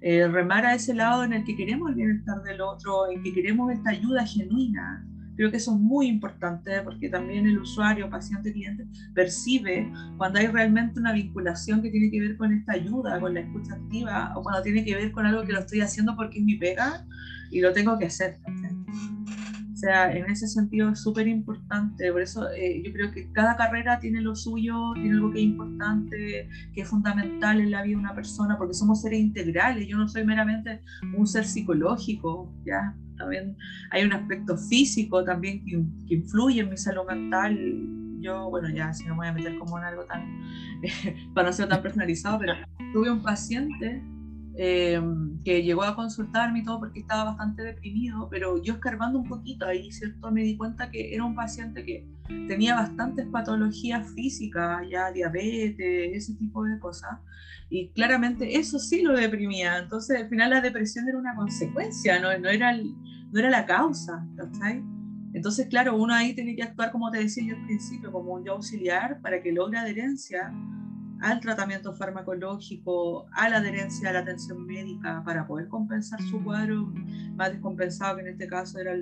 eh, 0.00 0.28
remar 0.28 0.66
a 0.66 0.74
ese 0.74 0.94
lado 0.94 1.24
en 1.24 1.32
el 1.32 1.44
que 1.44 1.56
queremos 1.56 1.90
el 1.90 1.96
bienestar 1.96 2.42
del 2.42 2.60
otro, 2.60 3.10
en 3.10 3.22
que 3.22 3.32
queremos 3.32 3.72
esta 3.72 3.90
ayuda 3.90 4.26
genuina. 4.26 5.06
Creo 5.36 5.50
que 5.50 5.58
eso 5.58 5.74
es 5.74 5.78
muy 5.78 6.06
importante 6.06 6.80
porque 6.82 7.10
también 7.10 7.46
el 7.46 7.58
usuario, 7.58 8.08
paciente, 8.08 8.52
cliente 8.52 8.86
percibe 9.14 9.92
cuando 10.16 10.38
hay 10.38 10.46
realmente 10.46 10.98
una 10.98 11.12
vinculación 11.12 11.82
que 11.82 11.90
tiene 11.90 12.10
que 12.10 12.20
ver 12.20 12.36
con 12.38 12.52
esta 12.52 12.72
ayuda, 12.72 13.20
con 13.20 13.34
la 13.34 13.40
escucha 13.40 13.74
activa, 13.74 14.32
o 14.34 14.42
cuando 14.42 14.62
tiene 14.62 14.82
que 14.82 14.94
ver 14.94 15.12
con 15.12 15.26
algo 15.26 15.44
que 15.44 15.52
lo 15.52 15.60
estoy 15.60 15.82
haciendo 15.82 16.16
porque 16.16 16.38
es 16.38 16.44
mi 16.44 16.54
pega 16.56 17.04
y 17.50 17.60
lo 17.60 17.72
tengo 17.72 17.98
que 17.98 18.06
hacer. 18.06 18.38
O 19.76 19.78
sea, 19.78 20.10
en 20.10 20.24
ese 20.30 20.48
sentido 20.48 20.88
es 20.88 21.02
súper 21.02 21.28
importante. 21.28 22.10
Por 22.10 22.22
eso 22.22 22.50
eh, 22.50 22.82
yo 22.82 22.90
creo 22.94 23.12
que 23.12 23.30
cada 23.32 23.58
carrera 23.58 23.98
tiene 23.98 24.22
lo 24.22 24.34
suyo, 24.34 24.94
tiene 24.94 25.16
algo 25.16 25.30
que 25.30 25.40
es 25.40 25.44
importante, 25.44 26.48
que 26.72 26.80
es 26.80 26.88
fundamental 26.88 27.60
en 27.60 27.70
la 27.70 27.82
vida 27.82 27.96
de 27.96 28.00
una 28.00 28.14
persona, 28.14 28.56
porque 28.56 28.72
somos 28.72 29.02
seres 29.02 29.20
integrales. 29.20 29.86
Yo 29.86 29.98
no 29.98 30.08
soy 30.08 30.24
meramente 30.24 30.80
un 31.14 31.26
ser 31.26 31.44
psicológico, 31.44 32.50
¿ya? 32.64 32.96
También 33.18 33.54
hay 33.90 34.04
un 34.04 34.14
aspecto 34.14 34.56
físico 34.56 35.22
también 35.22 35.62
que, 35.62 35.72
que 36.08 36.14
influye 36.14 36.62
en 36.62 36.70
mi 36.70 36.78
salud 36.78 37.04
mental. 37.06 37.58
Yo, 38.20 38.48
bueno, 38.48 38.70
ya 38.70 38.94
si 38.94 39.04
no 39.04 39.10
me 39.10 39.16
voy 39.18 39.26
a 39.26 39.32
meter 39.34 39.58
como 39.58 39.76
en 39.76 39.84
algo 39.84 40.06
tan, 40.06 40.40
para 41.34 41.48
no 41.48 41.52
ser 41.52 41.68
tan 41.68 41.82
personalizado, 41.82 42.38
pero 42.38 42.54
tuve 42.94 43.10
un 43.10 43.22
paciente 43.22 44.02
eh, 44.58 45.00
que 45.44 45.62
llegó 45.62 45.82
a 45.82 45.94
consultarme 45.94 46.60
y 46.60 46.64
todo 46.64 46.80
porque 46.80 47.00
estaba 47.00 47.24
bastante 47.24 47.62
deprimido, 47.62 48.28
pero 48.30 48.62
yo 48.62 48.74
escarbando 48.74 49.18
un 49.18 49.28
poquito 49.28 49.66
ahí, 49.66 49.92
¿cierto? 49.92 50.30
Me 50.30 50.42
di 50.42 50.56
cuenta 50.56 50.90
que 50.90 51.14
era 51.14 51.24
un 51.24 51.34
paciente 51.34 51.84
que 51.84 52.08
tenía 52.48 52.74
bastantes 52.74 53.26
patologías 53.26 54.10
físicas, 54.14 54.82
ya 54.90 55.12
diabetes, 55.12 56.10
ese 56.14 56.34
tipo 56.36 56.64
de 56.64 56.78
cosas, 56.78 57.18
y 57.68 57.90
claramente 57.90 58.56
eso 58.56 58.78
sí 58.78 59.02
lo 59.02 59.12
deprimía, 59.12 59.78
entonces 59.78 60.22
al 60.22 60.28
final 60.28 60.50
la 60.50 60.60
depresión 60.60 61.06
era 61.08 61.18
una 61.18 61.34
consecuencia, 61.34 62.18
no, 62.20 62.36
no, 62.38 62.48
era, 62.48 62.72
no 62.72 63.38
era 63.38 63.50
la 63.50 63.66
causa, 63.66 64.26
¿sabes? 64.58 64.82
Entonces, 65.34 65.66
claro, 65.68 65.96
uno 65.96 66.14
ahí 66.14 66.34
tiene 66.34 66.56
que 66.56 66.62
actuar, 66.62 66.90
como 66.92 67.10
te 67.10 67.18
decía 67.18 67.44
yo 67.44 67.56
al 67.56 67.66
principio, 67.66 68.10
como 68.10 68.32
un 68.32 68.44
yo 68.46 68.52
auxiliar 68.52 69.20
para 69.20 69.42
que 69.42 69.52
logre 69.52 69.76
adherencia 69.76 70.50
al 71.30 71.40
tratamiento 71.40 71.92
farmacológico, 71.92 73.26
a 73.32 73.48
la 73.48 73.56
adherencia 73.56 74.10
a 74.10 74.12
la 74.12 74.20
atención 74.20 74.64
médica 74.64 75.22
para 75.24 75.46
poder 75.46 75.66
compensar 75.68 76.20
su 76.22 76.42
cuadro 76.42 76.92
más 77.34 77.50
descompensado, 77.50 78.16
que 78.16 78.22
en 78.22 78.28
este 78.28 78.46
caso 78.46 78.78
era, 78.78 78.92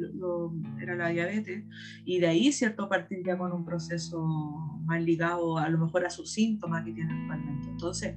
era 0.80 0.96
la 0.96 1.08
diabetes, 1.08 1.64
y 2.04 2.20
de 2.20 2.26
ahí, 2.26 2.50
¿cierto?, 2.50 2.88
partir 2.88 3.22
ya 3.24 3.36
con 3.36 3.52
un 3.52 3.64
proceso 3.64 4.22
más 4.84 5.02
ligado 5.02 5.58
a 5.58 5.68
lo 5.68 5.78
mejor 5.78 6.06
a 6.06 6.10
sus 6.10 6.32
síntomas 6.32 6.84
que 6.84 6.92
tiene 6.92 7.12
actualmente. 7.12 7.68
Entonces, 7.68 8.16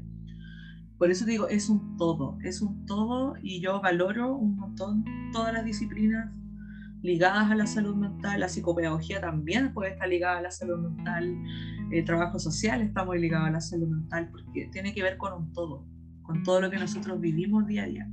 por 0.97 1.11
eso 1.11 1.25
digo, 1.25 1.49
es 1.49 1.69
un 1.69 1.97
todo, 1.97 2.37
es 2.43 2.61
un 2.61 2.85
todo 2.85 3.35
y 3.41 3.61
yo 3.61 3.81
valoro 3.81 4.35
un 4.35 4.55
montón 4.55 5.03
todas 5.31 5.53
las 5.53 5.65
disciplinas 5.65 6.31
ligadas 7.07 7.49
a 7.49 7.55
la 7.55 7.65
salud 7.65 7.95
mental, 7.95 8.41
la 8.41 8.49
psicopedagogía 8.49 9.21
también 9.21 9.73
puede 9.73 9.93
estar 9.93 10.09
ligada 10.09 10.39
a 10.39 10.41
la 10.41 10.51
salud 10.51 10.77
mental, 10.77 11.33
el 11.89 12.03
trabajo 12.03 12.37
social 12.37 12.81
está 12.81 13.05
muy 13.05 13.17
ligado 13.19 13.45
a 13.45 13.49
la 13.49 13.61
salud 13.61 13.87
mental 13.87 14.27
porque 14.29 14.69
tiene 14.73 14.93
que 14.93 15.01
ver 15.01 15.15
con 15.15 15.31
un 15.31 15.53
todo, 15.53 15.85
con 16.21 16.43
todo 16.43 16.59
lo 16.59 16.69
que 16.69 16.77
nosotros 16.77 17.19
vivimos 17.21 17.65
día 17.65 17.83
a 17.83 17.87
día. 17.87 18.11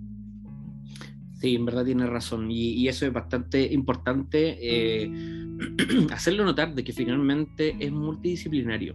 Sí, 1.33 1.57
en 1.57 1.67
verdad 1.67 1.85
tiene 1.85 2.07
razón 2.07 2.49
y, 2.53 2.87
eso 2.87 3.05
es 3.05 3.13
bastante 3.13 3.61
importante 3.73 4.57
eh, 4.63 5.11
hacerlo 6.13 6.45
notar 6.45 6.73
de 6.73 6.85
que 6.85 6.93
finalmente 6.93 7.77
es 7.81 7.91
multidisciplinario. 7.91 8.95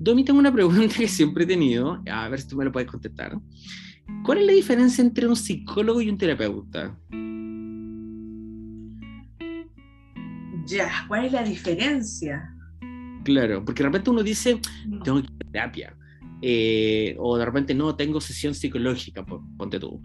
Domi, 0.00 0.24
tengo 0.24 0.40
una 0.40 0.52
pregunta 0.52 0.96
que 0.98 1.06
siempre 1.06 1.44
he 1.44 1.46
tenido, 1.46 2.02
a 2.10 2.28
ver 2.28 2.40
si 2.40 2.48
tú 2.48 2.56
me 2.56 2.64
lo 2.64 2.72
puedes 2.72 2.90
contestar. 2.90 3.38
¿Cuál 4.24 4.38
es 4.38 4.46
la 4.46 4.52
diferencia 4.52 5.00
entre 5.00 5.28
un 5.28 5.36
psicólogo 5.36 6.00
y 6.00 6.08
un 6.08 6.18
terapeuta? 6.18 6.98
Ya, 10.66 10.90
¿cuál 11.08 11.26
es 11.26 11.32
la 11.32 11.42
diferencia? 11.42 12.54
Claro, 13.24 13.64
porque 13.64 13.82
de 13.82 13.88
repente 13.88 14.10
uno 14.10 14.22
dice, 14.22 14.60
tengo 15.04 15.20
que 15.20 15.26
ir 15.26 15.46
a 15.46 15.52
terapia, 15.52 15.96
eh, 16.40 17.14
o 17.18 17.38
de 17.38 17.44
repente 17.44 17.74
no, 17.74 17.94
tengo 17.94 18.20
sesión 18.20 18.54
psicológica, 18.54 19.24
ponte 19.24 19.78
tú. 19.78 20.00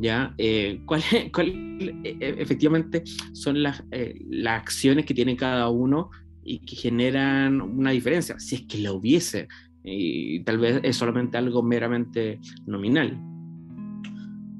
¿Ya? 0.00 0.34
Eh, 0.38 0.82
¿Cuál, 0.84 1.02
cuál 1.32 1.48
e, 1.48 2.16
e, 2.20 2.34
efectivamente 2.38 3.04
son 3.32 3.62
las, 3.62 3.82
eh, 3.92 4.14
las 4.28 4.60
acciones 4.60 5.06
que 5.06 5.14
tiene 5.14 5.36
cada 5.36 5.68
uno 5.68 6.10
y 6.42 6.58
que 6.60 6.76
generan 6.76 7.60
una 7.60 7.92
diferencia? 7.92 8.38
Si 8.38 8.56
es 8.56 8.62
que 8.62 8.78
la 8.78 8.92
hubiese, 8.92 9.48
y 9.82 10.40
tal 10.44 10.58
vez 10.58 10.80
es 10.82 10.96
solamente 10.96 11.38
algo 11.38 11.62
meramente 11.62 12.40
nominal. 12.66 13.18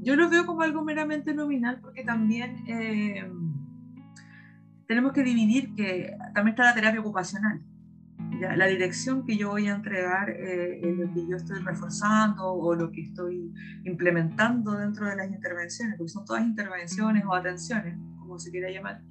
Yo 0.01 0.17
lo 0.17 0.29
veo 0.29 0.45
como 0.45 0.61
algo 0.61 0.85
meramente 0.85 1.35
nominal 1.35 1.81
porque 1.81 2.05
también 2.05 2.63
tenemos 4.87 5.13
que 5.13 5.23
dividir 5.23 5.75
que 5.75 6.17
también 6.35 6.55
está 6.55 6.65
la 6.65 6.75
terapia 6.75 7.01
ocupacional. 7.01 7.61
¿ya? 8.41 8.57
La 8.57 8.67
dirección 8.67 9.25
que 9.25 9.37
yo 9.37 9.51
voy 9.51 9.69
a 9.69 9.75
entregar 9.75 10.31
eh, 10.31 10.81
es 10.83 10.97
lo 10.97 11.13
que 11.13 11.27
yo 11.29 11.37
estoy 11.37 11.59
reforzando 11.61 12.53
o 12.53 12.75
lo 12.75 12.91
que 12.91 13.03
estoy 13.03 13.53
implementando 13.85 14.73
dentro 14.73 15.07
de 15.07 15.17
las 15.17 15.31
intervenciones, 15.31 15.97
porque 15.97 16.11
son 16.11 16.25
todas 16.25 16.45
intervenciones 16.45 17.25
o 17.25 17.35
atenciones, 17.35 17.97
como 18.19 18.39
se 18.39 18.51
quiera 18.51 18.71
llamar. 18.71 19.03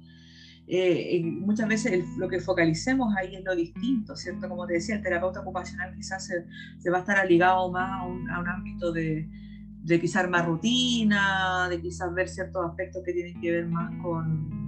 Eh, 0.66 1.22
muchas 1.22 1.68
veces 1.68 2.06
lo 2.16 2.26
que 2.26 2.40
focalicemos 2.40 3.14
ahí 3.16 3.36
es 3.36 3.44
lo 3.44 3.54
distinto, 3.54 4.16
¿cierto? 4.16 4.48
Como 4.48 4.66
te 4.66 4.74
decía, 4.74 4.94
el 4.96 5.02
terapeuta 5.02 5.40
ocupacional 5.40 5.94
quizás 5.94 6.26
se, 6.26 6.46
se 6.78 6.90
va 6.90 6.98
a 6.98 7.00
estar 7.00 7.28
ligado 7.28 7.70
más 7.70 8.00
a 8.00 8.06
un, 8.06 8.30
a 8.30 8.40
un 8.40 8.48
ámbito 8.48 8.90
de, 8.90 9.28
de 9.82 10.00
quizás 10.00 10.28
más 10.30 10.46
rutina, 10.46 11.68
de 11.68 11.80
quizás 11.82 12.12
ver 12.14 12.28
ciertos 12.28 12.64
aspectos 12.64 13.02
que 13.04 13.12
tienen 13.12 13.38
que 13.38 13.50
ver 13.50 13.66
más 13.66 13.92
con, 14.02 14.63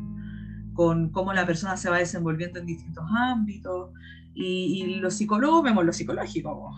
con 0.76 1.08
cómo 1.08 1.32
la 1.32 1.46
persona 1.46 1.76
se 1.76 1.90
va 1.90 1.98
desenvolviendo 1.98 2.60
en 2.60 2.66
distintos 2.66 3.04
ámbitos. 3.10 3.90
Y, 4.34 4.96
los 4.96 5.14
psicólogos 5.14 5.64
vemos 5.64 5.84
lo 5.84 5.92
psicológico. 5.92 6.76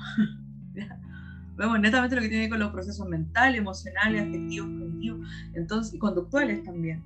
vemos 1.56 1.80
netamente 1.80 2.14
lo 2.14 2.22
que 2.22 2.28
tiene 2.28 2.44
que 2.44 2.50
ver 2.50 2.50
con 2.50 2.60
los 2.60 2.72
procesos 2.72 3.06
mentales, 3.08 3.60
emocionales, 3.60 4.22
afectivos, 4.22 4.68
cognitivos, 4.68 5.28
entonces, 5.54 5.94
y 5.94 5.98
conductuales 5.98 6.62
también. 6.62 7.02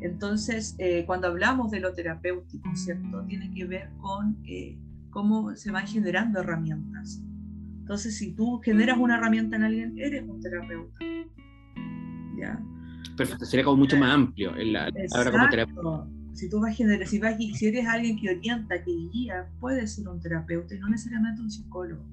Entonces, 0.00 0.76
eh, 0.78 1.02
cuando 1.06 1.26
hablamos 1.26 1.72
de 1.72 1.80
lo 1.80 1.92
terapéutico, 1.92 2.70
¿cierto? 2.76 3.24
Tiene 3.24 3.52
que 3.52 3.64
ver 3.64 3.90
con 3.98 4.38
eh, 4.44 4.78
cómo 5.10 5.56
se 5.56 5.72
van 5.72 5.88
generando 5.88 6.38
herramientas. 6.38 7.20
Entonces, 7.80 8.16
si 8.16 8.32
tú 8.32 8.60
generas 8.60 8.98
una 8.98 9.16
herramienta 9.16 9.56
en 9.56 9.64
alguien, 9.64 9.98
eres 9.98 10.22
un 10.28 10.40
terapeuta. 10.40 10.98
¿Ya? 12.38 12.60
Perfecto, 13.16 13.44
sería 13.44 13.64
como 13.64 13.78
mucho 13.78 13.96
más 13.96 14.14
amplio 14.14 14.56
en 14.56 14.74
la, 14.74 14.92
ahora 15.16 15.30
como 15.32 15.48
terapeuta 15.48 16.06
si 16.36 16.50
tú 16.50 16.60
vas 16.60 16.72
a 16.72 16.74
generar, 16.74 17.06
si, 17.06 17.18
vas, 17.18 17.36
si 17.36 17.66
eres 17.66 17.86
alguien 17.86 18.18
que 18.18 18.30
orienta, 18.30 18.82
que 18.82 18.92
guía, 19.12 19.48
puedes 19.58 19.94
ser 19.94 20.06
un 20.08 20.20
terapeuta 20.20 20.74
y 20.74 20.78
no 20.78 20.88
necesariamente 20.88 21.40
un 21.40 21.50
psicólogo. 21.50 22.04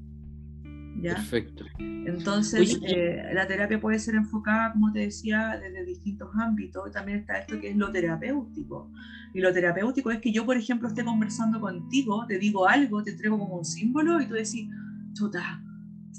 ¿ya? 1.02 1.16
Perfecto. 1.16 1.66
Entonces, 1.80 2.80
eh, 2.84 3.32
la 3.34 3.46
terapia 3.46 3.82
puede 3.82 4.00
ser 4.00 4.16
enfocada, 4.16 4.72
como 4.72 4.94
te 4.94 5.00
decía, 5.00 5.60
desde 5.62 5.86
distintos 5.86 6.30
ámbitos. 6.36 6.90
También 6.92 7.20
está 7.20 7.40
esto 7.40 7.60
que 7.60 7.72
es 7.72 7.76
lo 7.76 7.92
terapéutico. 7.92 8.90
Y 9.34 9.42
lo 9.42 9.52
terapéutico 9.52 10.10
es 10.12 10.20
que 10.20 10.32
yo, 10.32 10.46
por 10.46 10.56
ejemplo, 10.56 10.88
esté 10.88 11.04
conversando 11.04 11.60
contigo, 11.60 12.26
te 12.26 12.38
digo 12.40 12.68
algo, 12.68 13.04
te 13.04 13.12
entrego 13.12 13.38
como 13.38 13.58
un 13.58 13.66
símbolo 13.66 14.22
y 14.22 14.28
tú 14.28 14.36
decís, 14.36 14.70
chuta, 15.14 15.62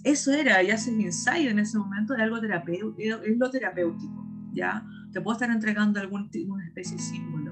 eso 0.02 0.32
era, 0.32 0.62
y 0.62 0.70
haces 0.70 0.92
insight 0.92 1.48
en 1.48 1.58
ese 1.58 1.78
momento 1.78 2.12
de 2.12 2.22
algo 2.22 2.38
terapéutico, 2.40 3.22
es 3.22 3.38
lo 3.38 3.50
terapéutico, 3.50 4.26
¿ya? 4.52 4.84
Te 5.12 5.20
puedo 5.20 5.36
estar 5.36 5.50
entregando 5.50 6.00
alguna 6.00 6.26
especie 6.66 6.96
de 6.96 7.02
símbolo 7.02 7.43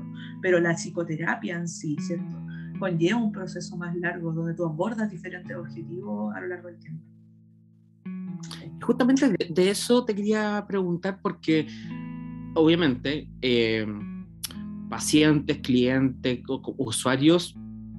pero 0.42 0.60
la 0.60 0.74
psicoterapia 0.74 1.56
en 1.56 1.68
sí, 1.68 1.96
¿cierto? 2.00 2.36
Conlleva 2.78 3.18
un 3.18 3.32
proceso 3.32 3.76
más 3.76 3.96
largo 3.96 4.32
donde 4.32 4.54
tú 4.54 4.64
abordas 4.64 5.10
diferentes 5.10 5.56
objetivos 5.56 6.34
a 6.34 6.40
lo 6.40 6.48
largo 6.48 6.68
del 6.68 6.78
tiempo. 6.78 7.04
Justamente 8.82 9.32
de, 9.48 9.70
eso 9.70 10.04
te 10.04 10.14
quería 10.14 10.64
preguntar 10.66 11.20
porque 11.22 11.68
obviamente 12.54 13.28
eh, 13.40 13.86
pacientes, 14.90 15.58
clientes, 15.58 16.40
usuarios, 16.76 17.54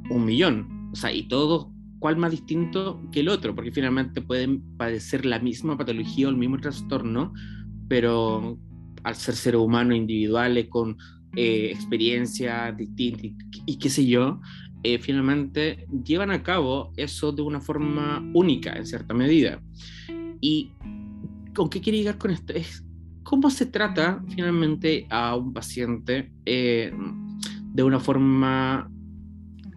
un 0.09 0.25
millón, 0.25 0.89
o 0.91 0.95
sea, 0.95 1.13
y 1.13 1.27
todos 1.29 1.69
cuál 1.99 2.17
más 2.17 2.31
distinto 2.31 3.01
que 3.13 3.21
el 3.21 3.29
otro, 3.29 3.55
porque 3.55 3.71
finalmente 3.71 4.21
pueden 4.21 4.61
padecer 4.75 5.25
la 5.25 5.39
misma 5.39 5.77
patología 5.77 6.27
o 6.27 6.31
el 6.31 6.35
mismo 6.35 6.59
trastorno, 6.59 7.33
pero 7.87 8.59
al 9.03 9.15
ser 9.15 9.35
seres 9.35 9.61
humanos 9.61 9.95
individuales 9.95 10.67
con 10.67 10.97
eh, 11.35 11.71
experiencias 11.71 12.75
distintas 12.77 13.31
y, 13.65 13.77
qué 13.77 13.89
sé 13.89 14.05
yo, 14.05 14.41
eh, 14.83 14.99
finalmente 14.99 15.87
llevan 16.03 16.31
a 16.31 16.43
cabo 16.43 16.91
eso 16.97 17.31
de 17.31 17.41
una 17.41 17.61
forma 17.61 18.23
única 18.33 18.73
en 18.73 18.85
cierta 18.85 19.13
medida. 19.13 19.61
¿Y 20.41 20.71
con 21.55 21.69
qué 21.69 21.81
quiere 21.81 21.99
llegar 21.99 22.17
con 22.17 22.31
esto? 22.31 22.53
Es 22.53 22.83
cómo 23.23 23.49
se 23.49 23.65
trata 23.65 24.23
finalmente 24.29 25.07
a 25.09 25.35
un 25.35 25.53
paciente 25.53 26.31
eh, 26.45 26.93
de 27.73 27.83
una 27.83 27.99
forma 27.99 28.89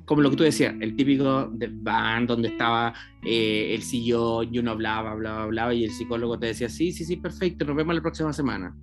como 0.07 0.23
lo 0.23 0.31
que 0.31 0.37
tú 0.37 0.45
decías, 0.45 0.75
el 0.81 0.95
típico 0.95 1.51
de 1.53 1.69
van 1.69 2.27
donde 2.27 2.49
estaba 2.49 2.95
eh, 3.25 3.75
el 3.75 3.83
sillón 3.83 4.55
y 4.55 4.61
uno 4.61 4.71
hablaba, 4.71 5.11
hablaba, 5.11 5.43
hablaba 5.43 5.75
y 5.75 5.85
el 5.85 5.91
psicólogo 5.91 6.39
te 6.39 6.47
decía, 6.47 6.69
sí, 6.69 6.93
sí, 6.93 7.05
sí, 7.05 7.17
perfecto, 7.17 7.65
nos 7.65 7.75
vemos 7.75 7.95
la 7.95 8.01
próxima 8.01 8.33
semana. 8.33 8.75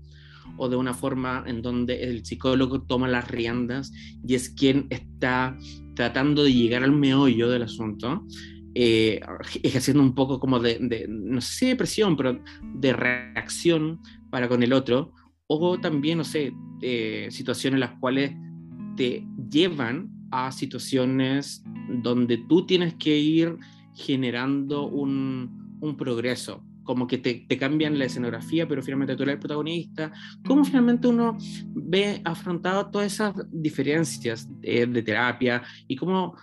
O 0.57 0.69
de 0.69 0.75
una 0.75 0.93
forma 0.93 1.43
en 1.47 1.61
donde 1.61 2.03
el 2.03 2.25
psicólogo 2.25 2.81
toma 2.83 3.07
las 3.07 3.29
riendas 3.29 3.91
y 4.25 4.35
es 4.35 4.49
quien 4.49 4.87
está 4.89 5.57
tratando 5.95 6.43
de 6.43 6.53
llegar 6.53 6.83
al 6.83 6.91
meollo 6.91 7.49
del 7.49 7.63
asunto, 7.63 8.25
eh, 8.75 9.19
ejerciendo 9.61 10.01
un 10.01 10.15
poco 10.15 10.39
como 10.39 10.59
de, 10.59 11.05
no 11.07 11.41
sé 11.41 11.67
de 11.67 11.75
presión, 11.75 12.17
pero 12.17 12.39
de 12.75 12.93
reacción 12.93 13.99
para 14.29 14.47
con 14.47 14.63
el 14.63 14.73
otro, 14.73 15.13
o 15.47 15.79
también, 15.79 16.17
no 16.17 16.23
sé, 16.23 16.53
eh, 16.81 17.27
situaciones 17.29 17.75
en 17.75 17.81
las 17.81 17.99
cuales 17.99 18.31
te 18.95 19.25
llevan 19.49 20.09
a 20.31 20.51
situaciones 20.51 21.63
donde 22.01 22.37
tú 22.49 22.65
tienes 22.65 22.95
que 22.95 23.17
ir 23.17 23.57
generando 23.93 24.87
un 24.87 25.95
progreso, 25.97 26.63
como 26.83 27.07
que 27.07 27.17
te, 27.17 27.45
te, 27.47 27.57
cambian 27.57 27.97
la 27.97 28.05
escenografía, 28.05 28.67
pero 28.67 28.81
finalmente 28.81 29.15
tú 29.15 29.23
eres 29.23 29.33
el 29.33 29.39
protagonista. 29.39 30.11
¿Cómo 30.45 30.63
finalmente 30.63 31.07
uno 31.07 31.37
ve 31.73 32.21
afrontado 32.25 32.87
todas 32.87 33.13
esas 33.13 33.33
diferencias 33.51 34.47
de, 34.61 34.85
de 34.85 35.01
terapia 35.03 35.63
y 35.87 35.95
cómo, 35.95 36.35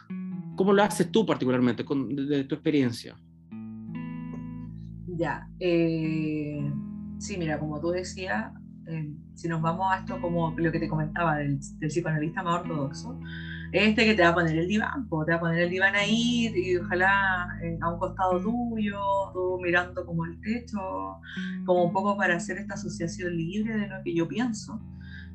cómo 0.56 0.72
lo 0.72 0.82
haces 0.82 1.10
tú 1.10 1.24
particularmente 1.26 1.84
con, 1.84 2.14
de, 2.14 2.44
tu 2.44 2.54
experiencia? 2.54 3.16
Ya, 5.16 5.48
eh, 5.58 6.72
sí, 7.18 7.36
mira, 7.36 7.58
como 7.58 7.80
tú 7.80 7.90
decías, 7.90 8.52
eh, 8.86 9.12
si 9.34 9.48
nos 9.48 9.60
vamos 9.60 9.92
a 9.92 9.98
esto 9.98 10.20
como 10.20 10.54
lo 10.56 10.72
que 10.72 10.80
te 10.80 10.88
comentaba 10.88 11.36
del, 11.36 11.58
del 11.78 11.88
psicoanalista 11.88 12.42
más 12.42 12.62
ortodoxo, 12.62 13.18
este 13.72 14.04
que 14.04 14.14
te 14.14 14.22
va 14.22 14.30
a 14.30 14.34
poner 14.34 14.58
el 14.58 14.66
diván, 14.66 15.08
te 15.08 15.30
va 15.30 15.36
a 15.36 15.40
poner 15.40 15.62
el 15.62 15.70
diván 15.70 15.94
ahí 15.94 16.52
y 16.54 16.76
ojalá 16.76 17.58
eh, 17.62 17.78
a 17.80 17.92
un 17.92 17.98
costado 17.98 18.40
tuyo, 18.40 19.00
tú 19.32 19.60
mirando 19.62 20.04
como 20.04 20.24
el 20.24 20.40
techo, 20.40 20.80
como 21.64 21.84
un 21.84 21.92
poco 21.92 22.16
para 22.16 22.36
hacer 22.36 22.58
esta 22.58 22.74
asociación 22.74 23.36
libre 23.36 23.76
de 23.76 23.88
lo 23.88 24.02
que 24.02 24.14
yo 24.14 24.26
pienso. 24.26 24.80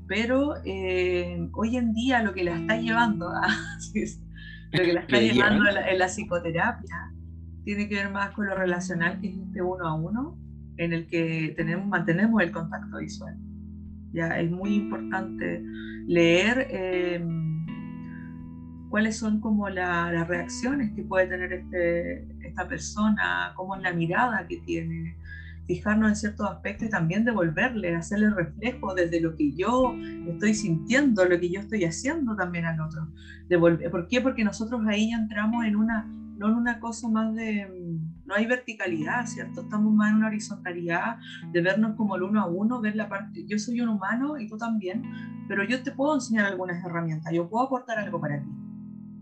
Pero 0.08 0.56
eh, 0.66 1.50
hoy 1.54 1.78
en 1.78 1.94
día 1.94 2.22
lo 2.22 2.34
que 2.34 2.44
la 2.44 2.56
está 2.56 2.78
llevando, 2.78 3.30
a, 3.30 3.48
lo 4.72 4.84
que 4.84 4.94
la 4.94 5.00
está 5.02 5.20
llevando 5.20 5.66
en 5.70 5.98
la, 5.98 6.08
psicoterapia 6.08 7.14
tiene 7.64 7.88
que 7.88 7.96
ver 7.96 8.12
más 8.12 8.32
con 8.32 8.48
lo 8.48 8.56
relacional, 8.56 9.20
que 9.22 9.30
es 9.30 9.38
este 9.38 9.62
uno 9.62 9.88
a 9.88 9.96
uno, 9.96 10.38
en 10.78 10.94
el 10.94 11.08
que 11.08 11.54
tenemos, 11.56 11.88
mantenemos 11.88 12.42
el 12.44 12.52
contacto 12.52 12.98
visual. 12.98 13.36
Ya 14.12 14.40
es 14.40 14.52
muy 14.52 14.76
importante 14.76 15.64
leer. 16.06 16.68
Eh, 16.70 17.55
cuáles 18.96 19.18
son 19.18 19.42
como 19.42 19.68
las 19.68 20.26
reacciones 20.26 20.94
que 20.94 21.04
puede 21.04 21.28
tener 21.28 21.52
este, 21.52 22.26
esta 22.48 22.66
persona, 22.66 23.52
cómo 23.54 23.76
es 23.76 23.82
la 23.82 23.92
mirada 23.92 24.48
que 24.48 24.56
tiene, 24.60 25.18
fijarnos 25.68 26.12
en 26.12 26.16
ciertos 26.16 26.50
aspectos 26.50 26.88
y 26.88 26.92
también 26.92 27.26
devolverle, 27.26 27.94
hacerle 27.94 28.30
reflejo 28.30 28.96
desde 28.96 29.20
lo 29.20 29.36
que 29.36 29.52
yo 29.52 29.94
estoy 30.30 30.54
sintiendo, 30.54 31.26
lo 31.26 31.38
que 31.38 31.50
yo 31.50 31.60
estoy 31.60 31.84
haciendo 31.84 32.38
también 32.38 32.64
al 32.64 32.80
otro. 32.80 33.10
Devolver, 33.50 33.92
¿Por 33.92 34.08
qué? 34.08 34.22
Porque 34.22 34.46
nosotros 34.46 34.80
ahí 34.88 35.10
ya 35.10 35.18
entramos 35.18 35.66
en 35.66 35.76
una, 35.76 36.06
no 36.38 36.48
en 36.48 36.54
una 36.54 36.80
cosa 36.80 37.10
más 37.10 37.36
de, 37.36 37.68
no 38.26 38.34
hay 38.34 38.46
verticalidad, 38.46 39.26
¿cierto? 39.26 39.64
Estamos 39.64 39.94
más 39.94 40.12
en 40.12 40.20
una 40.20 40.28
horizontalidad 40.28 41.18
de 41.52 41.62
vernos 41.62 41.98
como 41.98 42.16
el 42.16 42.24
uno 42.24 42.40
a 42.40 42.46
uno, 42.46 42.80
ver 42.80 42.96
la 42.96 43.10
parte, 43.10 43.46
yo 43.46 43.60
soy 43.60 43.82
un 43.82 43.90
humano 43.90 44.38
y 44.40 44.48
tú 44.48 44.58
también, 44.58 45.04
pero 45.50 45.66
yo 45.66 45.84
te 45.84 45.92
puedo 45.92 46.16
enseñar 46.16 46.46
algunas 46.46 46.82
herramientas, 46.86 47.34
yo 47.34 47.50
puedo 47.50 47.66
aportar 47.66 48.00
algo 48.00 48.22
para 48.22 48.42
ti 48.42 48.65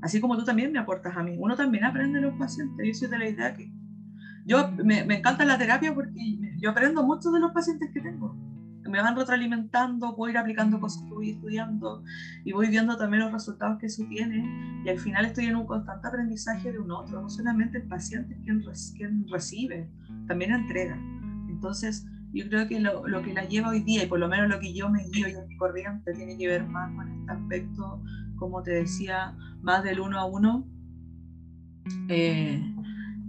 Así 0.03 0.19
como 0.19 0.35
tú 0.35 0.43
también 0.43 0.73
me 0.73 0.79
aportas 0.79 1.15
a 1.15 1.23
mí. 1.23 1.37
Uno 1.39 1.55
también 1.55 1.85
aprende 1.85 2.19
de 2.19 2.25
los 2.27 2.37
pacientes. 2.37 2.85
Yo 2.85 2.93
soy 2.93 3.07
de 3.07 3.17
la 3.17 3.29
idea 3.29 3.53
que 3.53 3.71
yo 4.45 4.69
me, 4.83 5.05
me, 5.05 5.19
encanta 5.19 5.45
la 5.45 5.57
terapia 5.57 5.95
porque 5.95 6.37
yo 6.59 6.71
aprendo 6.71 7.03
mucho 7.03 7.31
de 7.31 7.39
los 7.39 7.53
pacientes 7.53 7.89
que 7.93 8.01
tengo. 8.01 8.35
Me 8.83 9.01
van 9.01 9.15
retroalimentando, 9.15 10.13
voy 10.13 10.31
ir 10.31 10.37
aplicando 10.37 10.81
cosas 10.81 11.03
que 11.03 11.13
voy 11.13 11.29
estudiando 11.29 12.03
y 12.43 12.51
voy 12.51 12.67
viendo 12.67 12.97
también 12.97 13.23
los 13.23 13.31
resultados 13.31 13.79
que 13.79 13.85
eso 13.85 14.03
tiene. 14.09 14.83
Y 14.85 14.89
al 14.89 14.99
final 14.99 15.23
estoy 15.23 15.45
en 15.45 15.55
un 15.55 15.65
constante 15.65 16.05
aprendizaje 16.05 16.73
de 16.73 16.79
un 16.79 16.91
otro. 16.91 17.21
No 17.21 17.29
solamente 17.29 17.77
el 17.77 17.87
paciente 17.87 18.37
quien, 18.43 18.61
quien 18.97 19.25
recibe, 19.29 19.89
también 20.27 20.51
entrega. 20.51 20.99
Entonces, 21.47 22.05
yo 22.33 22.45
creo 22.49 22.67
que 22.67 22.81
lo, 22.81 23.07
lo, 23.07 23.21
que 23.21 23.31
la 23.31 23.45
lleva 23.45 23.69
hoy 23.69 23.79
día, 23.79 24.03
y 24.03 24.07
por 24.07 24.19
lo 24.19 24.27
menos 24.27 24.49
lo 24.49 24.59
que 24.59 24.73
yo 24.73 24.89
me 24.89 25.05
guío 25.05 25.29
y 25.29 25.31
en 25.31 25.47
mi 25.47 25.55
corriente, 25.55 26.11
tiene 26.11 26.37
que 26.37 26.47
ver 26.47 26.67
más 26.67 26.93
con 26.93 27.07
este 27.07 27.31
aspecto 27.31 28.01
como 28.37 28.63
te 28.63 28.71
decía, 28.71 29.35
más 29.61 29.83
del 29.83 29.99
uno 29.99 30.19
a 30.19 30.25
uno, 30.25 30.67
eh, 32.09 32.61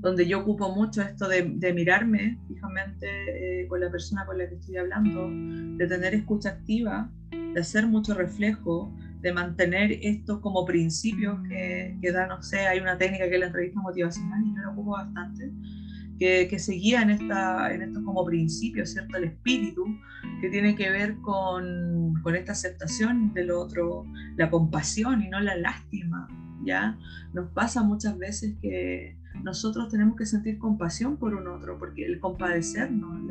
donde 0.01 0.27
yo 0.27 0.41
ocupo 0.41 0.75
mucho 0.75 1.03
esto 1.03 1.29
de, 1.29 1.73
mirarme 1.73 2.39
fijamente 2.47 3.63
eh, 3.63 3.67
con 3.69 3.81
la 3.81 3.91
persona 3.91 4.27
con 4.27 4.39
la 4.39 4.49
que 4.49 4.57
estoy 4.57 4.77
hablando, 4.77 5.31
de 5.79 5.87
tener 5.87 6.15
escucha 6.15 6.51
activa, 6.51 7.11
de 7.31 7.61
hacer 7.61 7.87
mucho 7.87 8.15
reflejo, 8.15 8.93
de 9.23 9.33
mantener 9.33 9.93
esto 10.03 10.41
como 10.43 10.67
principios 10.67 11.39
que, 11.49 11.97
que 12.03 12.13
da, 12.13 12.27
no 12.27 12.43
sé, 12.43 12.67
hay 12.67 12.81
una 12.81 12.99
técnica 12.99 13.29
que 13.29 13.35
es 13.35 13.41
la 13.41 13.47
entrevista 13.47 13.81
motivacional 13.81 14.45
y 14.45 14.55
yo 14.55 14.63
lo 14.63 14.73
ocupo 14.73 14.91
bastante, 14.91 15.51
que, 16.19 16.49
que, 16.49 16.59
se 16.59 16.73
guía 16.75 17.03
en, 17.03 17.11
esta, 17.11 17.73
en 17.73 17.83
estos 17.83 18.03
como 18.05 18.25
principios, 18.25 18.91
¿cierto? 18.91 19.17
El 19.17 19.25
espíritu, 19.25 19.85
que 20.41 20.49
tiene 20.49 20.77
que 20.77 20.91
ver 20.91 21.17
con, 21.17 22.15
con, 22.23 22.35
esta 22.37 22.53
aceptación 22.53 23.33
del 23.35 23.51
otro, 23.51 24.07
la 24.37 24.51
compasión 24.51 25.23
y 25.23 25.29
no 25.29 25.41
la 25.41 25.57
lástima, 25.57 26.29
¿ya? 26.65 26.99
Nos 27.33 27.51
pasa 27.51 27.83
muchas 27.83 28.19
veces 28.19 28.55
que 28.61 29.17
nosotros 29.43 29.89
tenemos 29.89 30.17
que 30.17 30.27
sentir 30.27 30.59
compasión 30.59 31.17
por 31.17 31.35
un 31.35 31.49
otro, 31.49 31.79
porque 31.79 32.05
el 32.05 32.21
compadecernos 32.21 33.23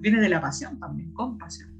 viene 0.00 0.20
de 0.20 0.28
la 0.28 0.40
pasión 0.40 0.78
también, 0.78 1.12
compasión. 1.12 1.70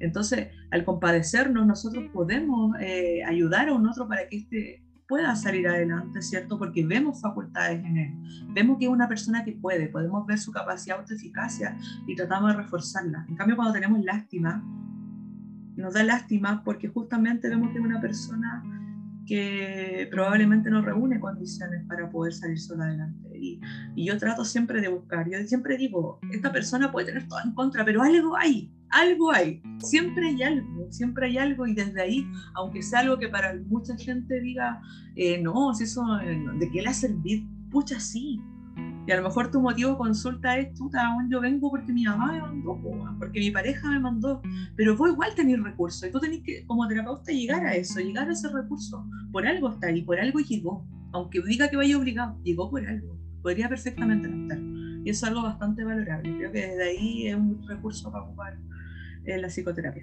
Entonces, 0.00 0.48
al 0.70 0.84
compadecernos, 0.84 1.66
nosotros 1.66 2.04
podemos 2.12 2.74
eh, 2.80 3.22
ayudar 3.24 3.68
a 3.68 3.74
un 3.74 3.86
otro 3.86 4.08
para 4.08 4.26
que 4.28 4.38
este 4.38 4.82
pueda 5.10 5.34
salir 5.34 5.66
adelante, 5.66 6.22
¿cierto? 6.22 6.56
Porque 6.56 6.86
vemos 6.86 7.20
facultades 7.20 7.84
en 7.84 7.96
él, 7.96 8.14
vemos 8.50 8.78
que 8.78 8.84
es 8.84 8.90
una 8.90 9.08
persona 9.08 9.44
que 9.44 9.52
puede, 9.52 9.88
podemos 9.88 10.24
ver 10.24 10.38
su 10.38 10.52
capacidad 10.52 11.00
autoeficacia 11.00 11.76
y 12.06 12.14
tratamos 12.14 12.52
de 12.52 12.62
reforzarla. 12.62 13.26
En 13.28 13.34
cambio, 13.34 13.56
cuando 13.56 13.74
tenemos 13.74 14.04
lástima, 14.04 14.62
nos 15.76 15.94
da 15.94 16.04
lástima 16.04 16.62
porque 16.62 16.86
justamente 16.86 17.48
vemos 17.48 17.72
que 17.72 17.78
es 17.78 17.84
una 17.84 18.00
persona 18.00 18.62
que 19.30 20.08
probablemente 20.10 20.70
no 20.70 20.82
reúne 20.82 21.20
condiciones 21.20 21.86
para 21.86 22.10
poder 22.10 22.32
salir 22.32 22.58
sola 22.58 22.86
adelante. 22.86 23.28
Y, 23.38 23.60
y, 23.94 24.06
yo 24.06 24.18
trato 24.18 24.44
siempre 24.44 24.80
de 24.80 24.88
buscar, 24.88 25.30
yo 25.30 25.38
siempre 25.46 25.76
digo, 25.76 26.18
esta 26.32 26.50
persona 26.50 26.90
puede 26.90 27.06
tener 27.06 27.28
todo 27.28 27.38
en 27.44 27.54
contra, 27.54 27.84
pero 27.84 28.02
algo 28.02 28.36
hay, 28.36 28.74
algo 28.88 29.30
hay, 29.30 29.62
siempre 29.78 30.30
hay 30.30 30.42
algo, 30.42 30.90
siempre 30.90 31.26
hay 31.28 31.38
algo 31.38 31.64
y 31.64 31.74
desde 31.74 32.02
ahí, 32.02 32.26
aunque 32.54 32.82
sea 32.82 33.00
algo 33.00 33.20
que 33.20 33.28
para 33.28 33.54
mucha 33.68 33.96
gente 33.96 34.40
diga, 34.40 34.82
eh, 35.14 35.40
no, 35.40 35.72
si 35.74 35.84
eso, 35.84 36.02
eh, 36.22 36.36
¿de 36.58 36.68
qué 36.68 36.82
le 36.82 36.88
ha 36.88 36.94
servido? 36.94 37.48
Pucha, 37.70 38.00
sí. 38.00 38.40
Y 39.06 39.12
a 39.12 39.16
lo 39.16 39.22
mejor 39.22 39.50
tu 39.50 39.60
motivo 39.60 39.90
de 39.90 39.96
consulta 39.96 40.58
es, 40.58 40.74
tú, 40.74 40.90
yo 41.30 41.40
vengo 41.40 41.70
porque 41.70 41.92
mi 41.92 42.04
mamá 42.04 42.32
me 42.32 42.40
mandó, 42.40 42.78
porque 43.18 43.40
mi 43.40 43.50
pareja 43.50 43.90
me 43.90 43.98
mandó, 43.98 44.42
pero 44.76 44.96
vos 44.96 45.10
igual 45.10 45.34
tenés 45.34 45.62
recursos 45.62 46.08
y 46.08 46.12
tú 46.12 46.20
tenés 46.20 46.42
que, 46.42 46.64
como 46.66 46.86
terapeuta, 46.86 47.32
llegar 47.32 47.64
a 47.64 47.74
eso, 47.74 47.98
llegar 48.00 48.28
a 48.28 48.32
ese 48.32 48.48
recurso. 48.52 49.04
Por 49.32 49.46
algo 49.46 49.70
está 49.70 49.88
ahí, 49.88 50.02
por 50.02 50.18
algo 50.18 50.38
llegó. 50.40 50.86
Aunque 51.12 51.40
diga 51.42 51.68
que 51.68 51.76
vaya 51.76 51.98
obligado, 51.98 52.38
llegó 52.44 52.70
por 52.70 52.86
algo. 52.86 53.18
Podría 53.42 53.68
perfectamente 53.68 54.28
estar. 54.28 54.58
Y 55.04 55.10
eso 55.10 55.24
es 55.26 55.30
algo 55.30 55.42
bastante 55.42 55.82
valorable. 55.82 56.36
Creo 56.36 56.52
que 56.52 56.60
desde 56.60 56.90
ahí 56.90 57.26
es 57.26 57.34
un 57.34 57.66
recurso 57.66 58.12
para 58.12 58.24
ocupar 58.24 58.58
la 59.24 59.48
psicoterapia. 59.48 60.02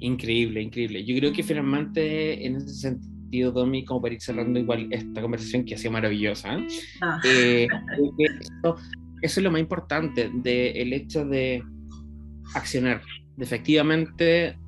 Increíble, 0.00 0.62
increíble. 0.62 1.04
Yo 1.04 1.16
creo 1.16 1.32
que 1.32 1.42
finalmente 1.42 2.46
en 2.46 2.56
ese 2.56 2.68
sentido, 2.68 3.17
Domi, 3.30 3.84
como 3.84 4.02
para 4.02 4.14
ir 4.14 4.20
cerrando 4.20 4.58
igual 4.58 4.88
esta 4.90 5.20
conversación 5.20 5.64
que 5.64 5.74
ha 5.74 5.78
sido 5.78 5.92
maravillosa, 5.92 6.58
ah. 7.00 7.20
eh, 7.24 7.68
eso, 8.60 8.76
es 9.20 9.38
lo 9.38 9.50
más 9.50 9.60
importante 9.60 10.30
del 10.32 10.92
hecho 10.92 11.24
de 11.24 11.62
accionar. 12.54 13.02
efectivamente, 13.38 14.58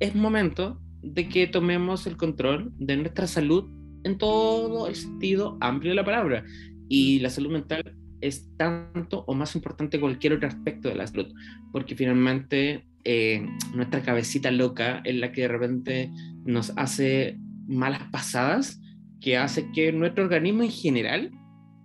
es 0.00 0.14
momento 0.14 0.80
de 1.02 1.28
que 1.28 1.46
tomemos 1.46 2.06
el 2.06 2.16
control 2.16 2.72
de 2.78 2.96
nuestra 2.96 3.26
salud 3.26 3.64
en 4.04 4.18
todo 4.18 4.88
el 4.88 4.94
sentido 4.94 5.56
amplio 5.60 5.92
de 5.92 5.96
la 5.96 6.04
palabra. 6.04 6.44
Y 6.88 7.18
la 7.20 7.30
salud 7.30 7.50
mental 7.50 7.94
es 8.20 8.48
tanto 8.56 9.24
o 9.26 9.34
más 9.34 9.54
importante 9.54 9.96
que 9.96 10.00
cualquier 10.00 10.34
otro 10.34 10.48
aspecto 10.48 10.88
de 10.88 10.94
la 10.94 11.06
salud, 11.06 11.32
porque 11.72 11.94
finalmente 11.94 12.84
eh, 13.04 13.46
nuestra 13.74 14.02
cabecita 14.02 14.50
loca 14.50 15.00
es 15.04 15.16
la 15.16 15.32
que 15.32 15.42
de 15.42 15.48
repente 15.48 16.10
nos 16.44 16.72
hace 16.76 17.38
malas 17.68 18.02
pasadas, 18.10 18.80
que 19.20 19.36
hace 19.36 19.70
que 19.72 19.92
nuestro 19.92 20.24
organismo 20.24 20.62
en 20.62 20.70
general 20.70 21.30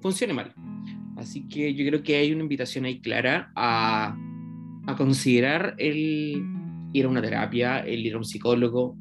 funcione 0.02 0.34
mal. 0.34 0.54
Así 1.18 1.48
que 1.48 1.74
yo 1.74 1.86
creo 1.86 2.04
que 2.04 2.16
hay 2.16 2.32
una 2.32 2.44
invitación 2.44 2.86
ahí 2.86 3.00
clara 3.00 3.52
a, 3.56 4.16
a 4.88 4.96
considerar 4.96 5.76
el 5.78 6.44
ir 6.94 7.06
a 7.06 7.10
una 7.10 7.22
terapia, 7.22 7.80
el 7.80 8.06
ir 8.06 8.16
a 8.16 8.18
un 8.18 8.26
psicólogo, 8.26 8.98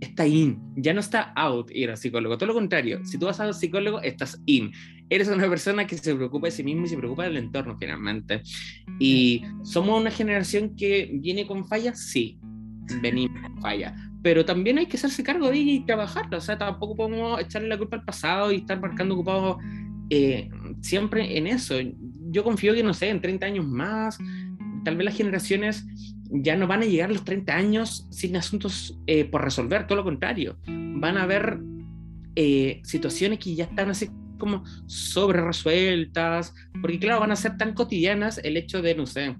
está 0.00 0.26
in, 0.26 0.60
ya 0.76 0.92
no 0.92 1.00
está 1.00 1.32
out 1.36 1.70
ir 1.70 1.90
al 1.90 1.96
psicólogo, 1.96 2.36
todo 2.36 2.48
lo 2.48 2.54
contrario, 2.54 3.04
si 3.04 3.18
tú 3.18 3.26
vas 3.26 3.40
a 3.40 3.46
un 3.46 3.54
psicólogo, 3.54 4.00
estás 4.02 4.40
in. 4.46 4.72
Eres 5.10 5.28
una 5.28 5.48
persona 5.48 5.86
que 5.86 5.96
se 5.96 6.14
preocupa 6.14 6.46
de 6.46 6.50
sí 6.50 6.62
mismo 6.62 6.86
y 6.86 6.88
se 6.88 6.96
preocupa 6.96 7.24
del 7.24 7.36
entorno 7.36 7.76
finalmente. 7.78 8.42
Y 8.98 9.42
somos 9.62 10.00
una 10.00 10.10
generación 10.10 10.74
que 10.76 11.10
viene 11.12 11.46
con 11.46 11.66
fallas, 11.66 12.00
sí, 12.00 12.38
venimos 13.02 13.40
con 13.42 13.60
fallas, 13.60 13.92
pero 14.24 14.46
también 14.46 14.78
hay 14.78 14.86
que 14.86 14.96
hacerse 14.96 15.22
cargo 15.22 15.50
de 15.50 15.58
ella 15.58 15.72
y 15.72 15.80
trabajarla, 15.84 16.38
o 16.38 16.40
sea, 16.40 16.56
tampoco 16.56 16.96
podemos 16.96 17.38
echarle 17.38 17.68
la 17.68 17.76
culpa 17.76 17.96
al 17.96 18.04
pasado 18.04 18.50
y 18.50 18.56
estar 18.56 18.80
marcando 18.80 19.12
ocupados 19.12 19.58
eh, 20.08 20.48
siempre 20.80 21.36
en 21.36 21.46
eso. 21.46 21.74
Yo 22.30 22.42
confío 22.42 22.72
que, 22.72 22.82
no 22.82 22.94
sé, 22.94 23.10
en 23.10 23.20
30 23.20 23.44
años 23.44 23.66
más, 23.66 24.16
tal 24.82 24.96
vez 24.96 25.04
las 25.04 25.14
generaciones 25.14 25.84
ya 26.30 26.56
no 26.56 26.66
van 26.66 26.80
a 26.80 26.86
llegar 26.86 27.10
a 27.10 27.12
los 27.12 27.22
30 27.22 27.54
años 27.54 28.08
sin 28.10 28.34
asuntos 28.34 28.98
eh, 29.06 29.26
por 29.26 29.44
resolver, 29.44 29.86
todo 29.86 29.96
lo 29.96 30.04
contrario. 30.04 30.56
Van 30.66 31.18
a 31.18 31.24
haber 31.24 31.60
eh, 32.34 32.80
situaciones 32.82 33.38
que 33.40 33.54
ya 33.54 33.64
están 33.64 33.90
así 33.90 34.08
como 34.38 34.64
sobre 34.86 35.42
resueltas, 35.42 36.54
porque 36.80 36.98
claro, 36.98 37.20
van 37.20 37.32
a 37.32 37.36
ser 37.36 37.58
tan 37.58 37.74
cotidianas 37.74 38.38
el 38.42 38.56
hecho 38.56 38.80
de, 38.80 38.94
no 38.94 39.04
sé, 39.04 39.36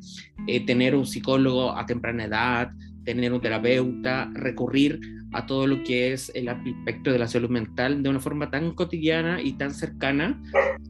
eh, 0.47 0.61
tener 0.67 0.95
un 0.95 1.07
psicólogo 1.07 1.75
a 1.75 1.87
temprana 1.87 2.25
edad, 2.25 2.71
tener 3.05 3.33
un 3.33 3.41
terapeuta, 3.41 4.31
recurrir 4.35 5.01
a 5.33 5.47
todo 5.47 5.67
lo 5.67 5.83
que 5.83 6.13
es 6.13 6.31
el 6.35 6.49
aspecto 6.49 7.11
de 7.11 7.19
la 7.19 7.27
salud 7.27 7.51
mental 7.51 8.03
de 8.03 8.09
una 8.09 8.21
forma 8.21 8.51
tan 8.51 8.73
cotidiana 8.73 9.43
y 9.43 9.55
tan 9.55 9.75
cercana 9.75 10.41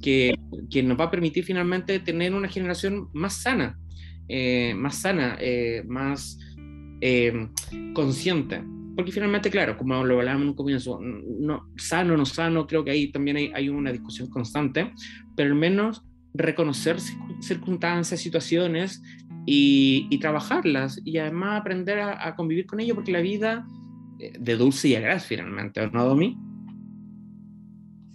que, 0.03 0.35
que 0.71 0.83
nos 0.83 0.99
va 0.99 1.05
a 1.05 1.11
permitir 1.11 1.45
finalmente 1.45 1.99
tener 2.01 2.35
una 2.35 2.49
generación 2.49 3.09
más 3.13 3.43
sana, 3.43 3.79
eh, 4.29 4.75
más 4.77 4.97
sana, 5.01 5.37
eh, 5.41 5.83
más 5.87 6.39
eh, 7.01 7.49
consciente. 7.95 8.63
Porque 8.95 9.11
finalmente, 9.11 9.51
claro, 9.51 9.77
como 9.77 10.05
lo 10.05 10.19
hablábamos 10.19 10.43
en 10.43 10.49
un 10.51 10.55
comienzo, 10.55 11.01
no, 11.01 11.69
sano, 11.77 12.17
no 12.17 12.25
sano, 12.25 12.67
creo 12.67 12.85
que 12.85 12.93
ahí 12.93 13.11
también 13.11 13.37
hay, 13.37 13.51
hay 13.55 13.69
una 13.69 13.91
discusión 13.91 14.29
constante, 14.29 14.93
pero 15.35 15.51
al 15.51 15.59
menos 15.59 16.05
reconocer 16.35 16.97
circunstancias, 17.41 18.21
situaciones 18.21 19.03
y, 19.47 20.19
trabajarlas 20.19 21.01
y 21.05 21.19
además 21.19 21.61
aprender 21.61 22.01
a, 22.01 22.35
convivir 22.37 22.67
con 22.67 22.81
ello 22.81 22.95
porque 22.95 23.13
la 23.13 23.21
vida 23.21 23.67
de 24.19 24.57
dulce 24.57 24.89
y 24.89 24.95
agraz 24.95 25.27
finalmente, 25.27 25.87
¿no, 25.91 26.05
Domi? 26.05 26.39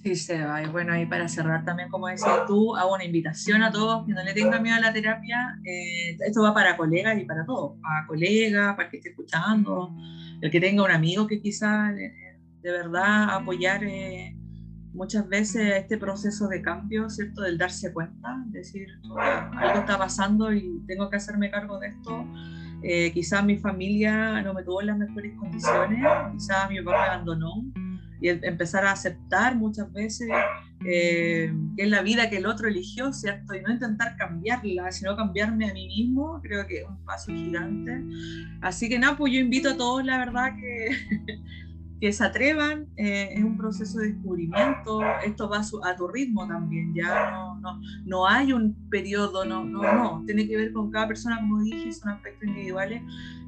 Sí, 0.03 0.15
Seba. 0.15 0.63
Y 0.63 0.67
bueno, 0.67 0.93
ahí 0.93 1.05
para 1.05 1.27
cerrar 1.27 1.65
también, 1.65 1.89
como 1.89 2.07
decías 2.07 2.45
tú, 2.47 2.73
hago 2.75 2.95
una 2.95 3.03
invitación 3.03 3.63
a 3.63 3.71
todos 3.71 4.05
que 4.07 4.13
no 4.13 4.23
le 4.23 4.33
tengan 4.33 4.63
miedo 4.63 4.77
a 4.77 4.79
la 4.79 4.93
terapia. 4.93 5.59
Eh, 5.65 6.17
esto 6.25 6.41
va 6.41 6.53
para 6.53 6.77
colegas 6.77 7.19
y 7.19 7.25
para 7.25 7.45
todos, 7.45 7.77
para 7.81 8.07
colegas, 8.07 8.75
para 8.75 8.85
el 8.85 8.91
que 8.91 8.97
esté 8.97 9.09
escuchando, 9.09 9.93
el 10.41 10.49
que 10.49 10.61
tenga 10.61 10.83
un 10.83 10.91
amigo 10.91 11.27
que 11.27 11.41
quizá 11.41 11.91
de 11.91 12.71
verdad 12.71 13.35
apoyar 13.35 13.83
eh, 13.83 14.38
muchas 14.93 15.27
veces 15.27 15.73
este 15.75 15.97
proceso 15.97 16.47
de 16.47 16.61
cambio, 16.61 17.09
¿cierto? 17.09 17.41
Del 17.41 17.57
darse 17.57 17.93
cuenta, 17.93 18.43
decir, 18.47 18.87
algo 19.03 19.79
está 19.79 19.97
pasando 19.97 20.53
y 20.53 20.81
tengo 20.87 21.09
que 21.09 21.17
hacerme 21.17 21.51
cargo 21.51 21.79
de 21.79 21.87
esto. 21.87 22.25
Eh, 22.81 23.11
quizás 23.13 23.43
mi 23.43 23.57
familia 23.57 24.41
no 24.41 24.53
me 24.53 24.63
tuvo 24.63 24.81
en 24.81 24.87
las 24.87 24.97
mejores 24.97 25.35
condiciones, 25.37 26.05
quizás 26.31 26.69
mi 26.69 26.81
papá 26.81 27.01
me 27.01 27.07
abandonó 27.07 27.65
y 28.21 28.29
empezar 28.29 28.85
a 28.85 28.91
aceptar 28.91 29.55
muchas 29.55 29.91
veces 29.93 30.29
eh, 30.85 31.53
que 31.75 31.83
es 31.83 31.89
la 31.89 32.01
vida 32.01 32.29
que 32.29 32.37
el 32.37 32.45
otro 32.45 32.67
eligió, 32.67 33.11
¿cierto? 33.11 33.53
Y 33.53 33.61
no 33.61 33.71
intentar 33.71 34.15
cambiarla, 34.15 34.91
sino 34.91 35.15
cambiarme 35.15 35.69
a 35.69 35.73
mí 35.73 35.87
mismo, 35.87 36.39
creo 36.41 36.65
que 36.67 36.79
es 36.81 36.87
un 36.87 37.03
paso 37.05 37.33
gigante. 37.33 38.01
Así 38.61 38.87
que 38.87 38.97
nada, 38.97 39.17
pues 39.17 39.33
yo 39.33 39.39
invito 39.39 39.71
a 39.71 39.77
todos, 39.77 40.05
la 40.05 40.17
verdad, 40.17 40.55
que, 40.55 40.89
que 41.99 42.13
se 42.13 42.23
atrevan, 42.23 42.87
eh, 42.95 43.29
es 43.33 43.43
un 43.43 43.57
proceso 43.57 43.99
de 43.99 44.13
descubrimiento, 44.13 45.01
esto 45.25 45.49
va 45.49 45.61
a, 45.83 45.95
tu 45.95 46.07
ritmo 46.07 46.47
también, 46.47 46.93
ya 46.93 47.31
no, 47.31 47.59
no, 47.59 47.81
no, 48.05 48.27
hay 48.27 48.53
un 48.53 48.73
periodo, 48.89 49.43
no, 49.43 49.65
no, 49.65 49.81
no, 49.81 50.23
tiene 50.25 50.47
que 50.47 50.55
ver 50.55 50.71
con 50.71 50.91
cada 50.91 51.07
persona, 51.07 51.37
como 51.39 51.61
dije, 51.61 51.91
son 51.91 52.11
aspectos 52.11 52.47
individuales, 52.47 53.01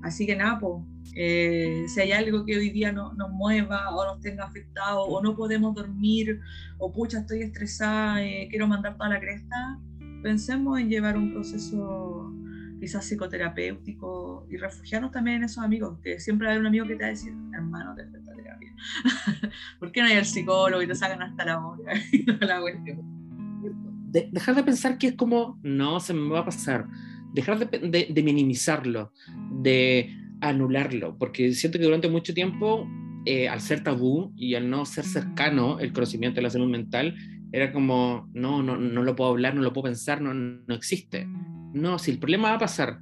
así 0.04 0.26
que 0.26 0.36
nada, 0.36 0.60
pues 0.60 0.84
eh, 1.16 1.86
si 1.88 2.02
hay 2.02 2.12
algo 2.12 2.46
que 2.46 2.58
hoy 2.58 2.70
día 2.72 2.92
no, 2.92 3.14
nos 3.14 3.32
mueva 3.32 3.90
o 3.96 4.06
nos 4.06 4.20
tenga 4.22 4.46
afectado 4.46 5.04
o 5.04 5.22
no 5.22 5.36
podemos 5.36 5.74
dormir 5.74 6.40
o 6.78 6.92
pucha 6.92 7.20
estoy 7.20 7.44
estresada, 7.44 8.22
eh, 8.24 8.48
quiero 8.50 8.68
mandar 8.68 8.98
toda 8.98 9.10
la 9.10 9.20
cresta, 9.20 9.80
pensemos 10.24 10.80
en 10.80 10.90
llevar 10.90 11.18
un 11.18 11.32
proceso 11.32 12.34
quizás 12.82 13.06
psicoterapéutico 13.06 14.48
y 14.50 14.58
refugiarnos 14.58 15.12
también 15.12 15.38
en 15.38 15.44
esos 15.44 15.64
amigos, 15.64 16.00
que 16.02 16.20
siempre 16.20 16.50
hay 16.50 16.58
un 16.58 16.66
amigo 16.66 16.88
que 16.88 16.96
te 16.96 17.04
va 17.04 17.08
a 17.08 17.12
decir, 17.12 17.32
hermano, 17.54 17.94
te 17.94 18.08
falta 18.08 18.36
terapia. 18.36 18.74
¿Por 19.80 19.92
qué 19.92 20.02
no 20.02 20.08
hay 20.08 20.14
el 20.14 20.26
psicólogo 20.26 20.82
y 20.82 20.88
te 20.88 20.96
sacan 20.96 21.22
hasta 21.22 21.46
la 21.46 21.64
hora? 21.64 21.94
dejar 24.32 24.56
de 24.56 24.64
pensar 24.64 24.98
que 24.98 25.08
es 25.08 25.14
como, 25.14 25.60
no, 25.62 26.00
se 26.00 26.16
me 26.16 26.28
va 26.28 26.40
a 26.40 26.46
pasar. 26.46 26.88
Dejar 27.34 27.70
de, 27.70 28.08
de 28.10 28.24
minimizarlo, 28.24 29.14
de 29.62 30.12
anularlo, 30.42 31.16
porque 31.20 31.54
siento 31.54 31.78
que 31.78 31.86
durante 31.86 32.10
mucho 32.10 32.34
tiempo, 32.34 32.90
eh, 33.26 33.48
al 33.48 33.62
ser 33.62 33.84
tabú 33.84 34.34
y 34.36 34.56
al 34.56 34.72
no 34.72 34.86
ser 34.86 35.06
cercano 35.06 35.80
el 35.80 35.94
conocimiento 35.94 36.38
de 36.38 36.42
la 36.42 36.50
salud 36.50 36.68
mental, 36.68 37.16
era 37.52 37.72
como, 37.72 38.28
no, 38.34 38.64
no, 38.64 38.76
no 38.76 39.04
lo 39.04 39.16
puedo 39.16 39.30
hablar, 39.30 39.54
no 39.54 39.62
lo 39.62 39.72
puedo 39.72 39.84
pensar, 39.84 40.20
no, 40.20 40.34
no 40.34 40.74
existe. 40.74 41.28
No, 41.74 42.00
si 42.00 42.12
el 42.12 42.20
problema 42.20 42.50
va 42.50 42.56
a 42.56 42.60
pasar, 42.60 43.00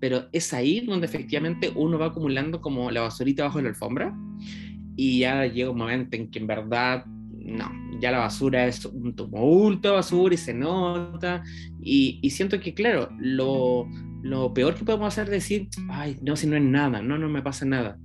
pero 0.00 0.28
es 0.32 0.52
ahí 0.52 0.80
donde 0.80 1.06
efectivamente 1.06 1.72
uno 1.74 1.98
va 1.98 2.06
acumulando 2.06 2.60
como 2.60 2.90
la 2.90 3.00
basurita 3.00 3.44
bajo 3.44 3.60
la 3.60 3.70
alfombra 3.70 4.14
y 4.96 5.20
ya 5.20 5.46
llega 5.46 5.70
un 5.70 5.78
momento 5.78 6.16
en 6.16 6.30
que 6.30 6.38
en 6.38 6.46
verdad, 6.46 7.06
no, 7.06 7.70
ya 8.00 8.10
la 8.10 8.18
basura 8.18 8.66
es 8.66 8.84
un 8.84 9.14
tumulto 9.14 9.88
de 9.88 9.94
basura 9.94 10.34
y 10.34 10.36
se 10.36 10.54
nota 10.54 11.42
y, 11.80 12.28
siento 12.30 12.60
que, 12.60 12.74
claro, 12.74 13.08
lo, 13.18 13.88
lo 14.22 14.52
peor 14.52 14.74
que 14.74 14.84
podemos 14.84 15.08
hacer 15.08 15.24
es 15.24 15.30
decir, 15.30 15.68
ay, 15.88 16.18
no, 16.22 16.36
si 16.36 16.46
no 16.46 16.56
es 16.56 16.62
nada, 16.62 17.02
no, 17.02 17.18
no 17.18 17.28
me 17.28 17.42
pasa 17.42 17.64
nada. 17.64 17.98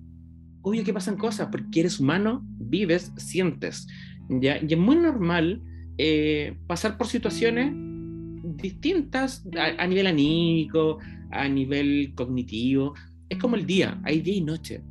Obvio 0.62 0.84
que 0.84 0.94
pasan 0.94 1.18
cosas, 1.18 1.50
porque 1.52 1.82
eres 1.82 2.00
humano, 2.00 2.44
vives, 2.60 3.14
sientes. 3.18 3.88
¿ya? 4.30 4.58
Y 4.62 4.74
es 4.74 4.78
muy 4.78 4.96
normal 4.96 5.62
eh, 5.98 6.58
pasar 6.68 6.98
por 6.98 7.08
situaciones 7.08 7.74
distintas 8.44 9.46
a, 9.58 9.88
nivel 9.88 10.08
anímico, 10.08 11.00
a 11.32 11.48
nivel 11.48 12.14
cognitivo. 12.16 12.94
Es 13.28 13.38
como 13.38 13.56
el 13.56 13.66
día, 13.66 14.00
hay 14.04 14.22
día 14.22 14.36
y 14.36 14.42
noche. 14.42 14.82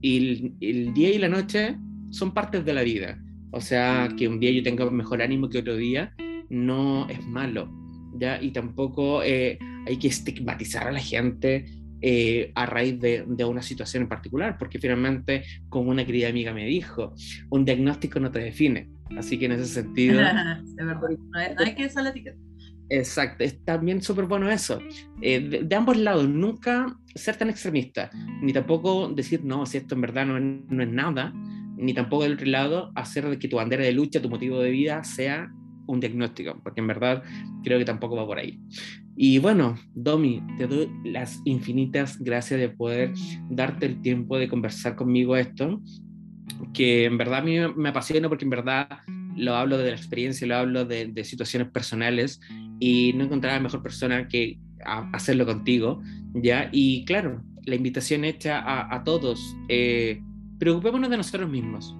Y 0.00 0.16
el, 0.16 0.54
el 0.60 0.94
día 0.94 1.10
y 1.14 1.18
la 1.18 1.28
noche 1.28 1.76
son 2.10 2.32
partes 2.32 2.64
de 2.64 2.72
la 2.72 2.82
vida. 2.82 3.18
O 3.52 3.60
sea, 3.60 4.08
que 4.16 4.28
un 4.28 4.38
día 4.38 4.50
yo 4.50 4.62
tenga 4.62 4.88
mejor 4.90 5.22
ánimo 5.22 5.48
que 5.48 5.58
otro 5.58 5.76
día, 5.76 6.14
no 6.48 7.08
es 7.08 7.24
malo. 7.26 7.70
¿ya? 8.18 8.40
Y 8.42 8.50
tampoco 8.50 9.22
eh, 9.22 9.58
hay 9.86 9.96
que 9.96 10.08
estigmatizar 10.08 10.88
a 10.88 10.92
la 10.92 11.00
gente 11.00 11.64
eh, 12.02 12.52
a 12.54 12.66
raíz 12.66 12.98
de, 12.98 13.24
de, 13.26 13.44
una 13.44 13.62
situación 13.62 14.04
en 14.04 14.08
particular, 14.08 14.56
porque 14.58 14.78
finalmente, 14.78 15.44
como 15.68 15.90
una 15.90 16.06
querida 16.06 16.28
amiga 16.28 16.54
me 16.54 16.64
dijo, 16.64 17.14
un 17.50 17.64
diagnóstico 17.64 18.20
no 18.20 18.30
te 18.30 18.38
define. 18.38 18.88
Así 19.16 19.38
que 19.38 19.46
en 19.46 19.52
ese 19.52 19.66
sentido... 19.66 20.16
de 20.18 20.84
verdad, 20.84 21.00
no 21.00 21.64
hay, 21.64 21.74
que 21.74 21.86
usar 21.86 22.04
la 22.04 22.10
etiqueta. 22.10 22.38
Exacto, 22.90 23.44
es 23.44 23.64
también 23.64 24.02
súper 24.02 24.26
bueno 24.26 24.50
eso. 24.50 24.80
Eh, 25.22 25.62
de, 25.62 25.76
ambos 25.76 25.96
lados, 25.96 26.28
nunca 26.28 26.92
ser 27.14 27.36
tan 27.36 27.48
extremista, 27.48 28.10
ni 28.42 28.52
tampoco 28.52 29.08
decir, 29.08 29.44
no, 29.44 29.64
si 29.64 29.78
esto 29.78 29.94
en 29.94 30.00
verdad 30.00 30.26
no, 30.26 30.82
es 30.82 30.88
nada, 30.88 31.32
ni 31.76 31.94
tampoco 31.94 32.24
del 32.24 32.34
otro 32.34 32.46
lado 32.46 32.90
hacer 32.96 33.38
que 33.38 33.46
tu 33.46 33.56
bandera 33.56 33.84
de 33.84 33.92
lucha, 33.92 34.20
tu 34.20 34.28
motivo 34.28 34.60
de 34.60 34.70
vida 34.70 35.04
sea 35.04 35.52
un 35.86 36.00
diagnóstico, 36.00 36.60
porque 36.64 36.80
en 36.80 36.88
verdad 36.88 37.22
creo 37.62 37.78
que 37.78 37.84
tampoco 37.84 38.16
va 38.16 38.26
por 38.26 38.38
ahí. 38.38 38.60
Y 39.16 39.38
bueno, 39.38 39.76
Domi, 39.94 40.42
te 40.58 40.66
doy 40.66 40.90
las 41.04 41.40
infinitas 41.44 42.18
gracias 42.18 42.58
de 42.58 42.70
poder 42.70 43.12
darte 43.50 43.86
el 43.86 44.02
tiempo 44.02 44.36
de 44.36 44.48
conversar 44.48 44.96
conmigo 44.96 45.36
esto, 45.36 45.80
que 46.74 47.04
en 47.04 47.18
verdad 47.18 47.38
a 47.38 47.42
mí 47.42 47.56
me 47.76 47.90
apasiona 47.90 48.28
porque 48.28 48.44
en 48.44 48.50
verdad 48.50 48.88
lo 49.36 49.54
hablo 49.56 49.78
de 49.78 49.90
la 49.90 49.96
experiencia, 49.96 50.46
lo 50.46 50.56
hablo 50.56 50.84
de, 50.84 51.24
situaciones 51.24 51.68
personales 51.70 52.40
y 52.78 53.12
no 53.14 53.24
encontraba 53.24 53.60
mejor 53.60 53.82
persona 53.82 54.28
que 54.28 54.58
hacerlo 55.12 55.46
contigo, 55.46 56.02
¿ya? 56.34 56.68
Y 56.72 57.04
claro, 57.04 57.42
la 57.64 57.74
invitación 57.74 58.24
hecha 58.24 58.58
a, 58.58 58.94
a 58.94 59.04
todos, 59.04 59.56
eh, 59.68 60.22
preocupémonos 60.58 61.10
de 61.10 61.16
nosotros 61.16 61.50
mismos, 61.50 61.94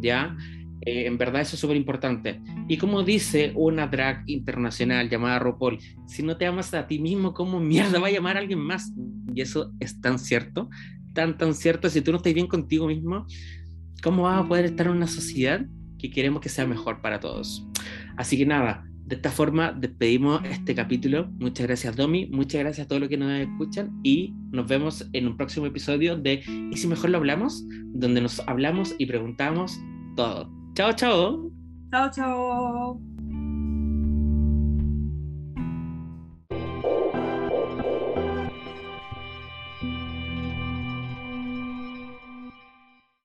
¿ya? 0.00 0.36
Eh, 0.82 1.06
en 1.06 1.18
verdad 1.18 1.42
eso 1.42 1.56
es 1.56 1.60
súper 1.60 1.76
importante. 1.76 2.40
Y 2.68 2.78
como 2.78 3.02
dice 3.02 3.52
una 3.54 3.86
drag 3.86 4.22
internacional 4.26 5.10
llamada 5.10 5.38
RuPaul, 5.38 5.78
si 6.06 6.22
no 6.22 6.36
te 6.36 6.46
amas 6.46 6.72
a 6.72 6.86
ti 6.86 6.98
mismo, 6.98 7.34
¿cómo 7.34 7.60
mierda 7.60 7.98
va 7.98 8.08
a 8.08 8.10
llamar 8.10 8.36
a 8.36 8.40
alguien 8.40 8.60
más? 8.60 8.92
Y 9.34 9.40
eso 9.40 9.72
es 9.80 10.00
tan 10.00 10.18
cierto, 10.18 10.70
tan, 11.12 11.36
tan 11.36 11.54
cierto. 11.54 11.90
Si 11.90 12.00
tú 12.00 12.12
no 12.12 12.18
estás 12.18 12.32
bien 12.32 12.46
contigo 12.46 12.86
mismo, 12.86 13.26
¿cómo 14.02 14.22
vas 14.22 14.44
a 14.44 14.48
poder 14.48 14.66
estar 14.66 14.86
en 14.86 14.92
una 14.92 15.06
sociedad 15.06 15.64
que 16.00 16.10
queremos 16.10 16.40
que 16.40 16.48
sea 16.48 16.66
mejor 16.66 17.00
para 17.00 17.20
todos? 17.20 17.66
Así 18.16 18.36
que 18.36 18.46
nada, 18.46 18.84
de 19.10 19.16
esta 19.16 19.30
forma 19.30 19.72
despedimos 19.72 20.40
este 20.44 20.74
capítulo. 20.74 21.28
Muchas 21.38 21.66
gracias 21.66 21.96
Domi, 21.96 22.26
muchas 22.26 22.60
gracias 22.60 22.84
a 22.84 22.88
todos 22.88 23.00
los 23.00 23.08
que 23.08 23.16
nos 23.16 23.32
escuchan 23.32 23.98
y 24.02 24.32
nos 24.52 24.68
vemos 24.68 25.08
en 25.12 25.26
un 25.26 25.36
próximo 25.36 25.66
episodio 25.66 26.16
de 26.16 26.42
¿Y 26.70 26.76
si 26.76 26.86
mejor 26.86 27.10
lo 27.10 27.18
hablamos? 27.18 27.64
Donde 27.92 28.20
nos 28.20 28.40
hablamos 28.46 28.94
y 28.98 29.06
preguntamos 29.06 29.80
todo. 30.16 30.48
Chao, 30.74 30.92
chao. 30.92 31.50
Chao, 31.90 32.10
chao. 32.12 33.09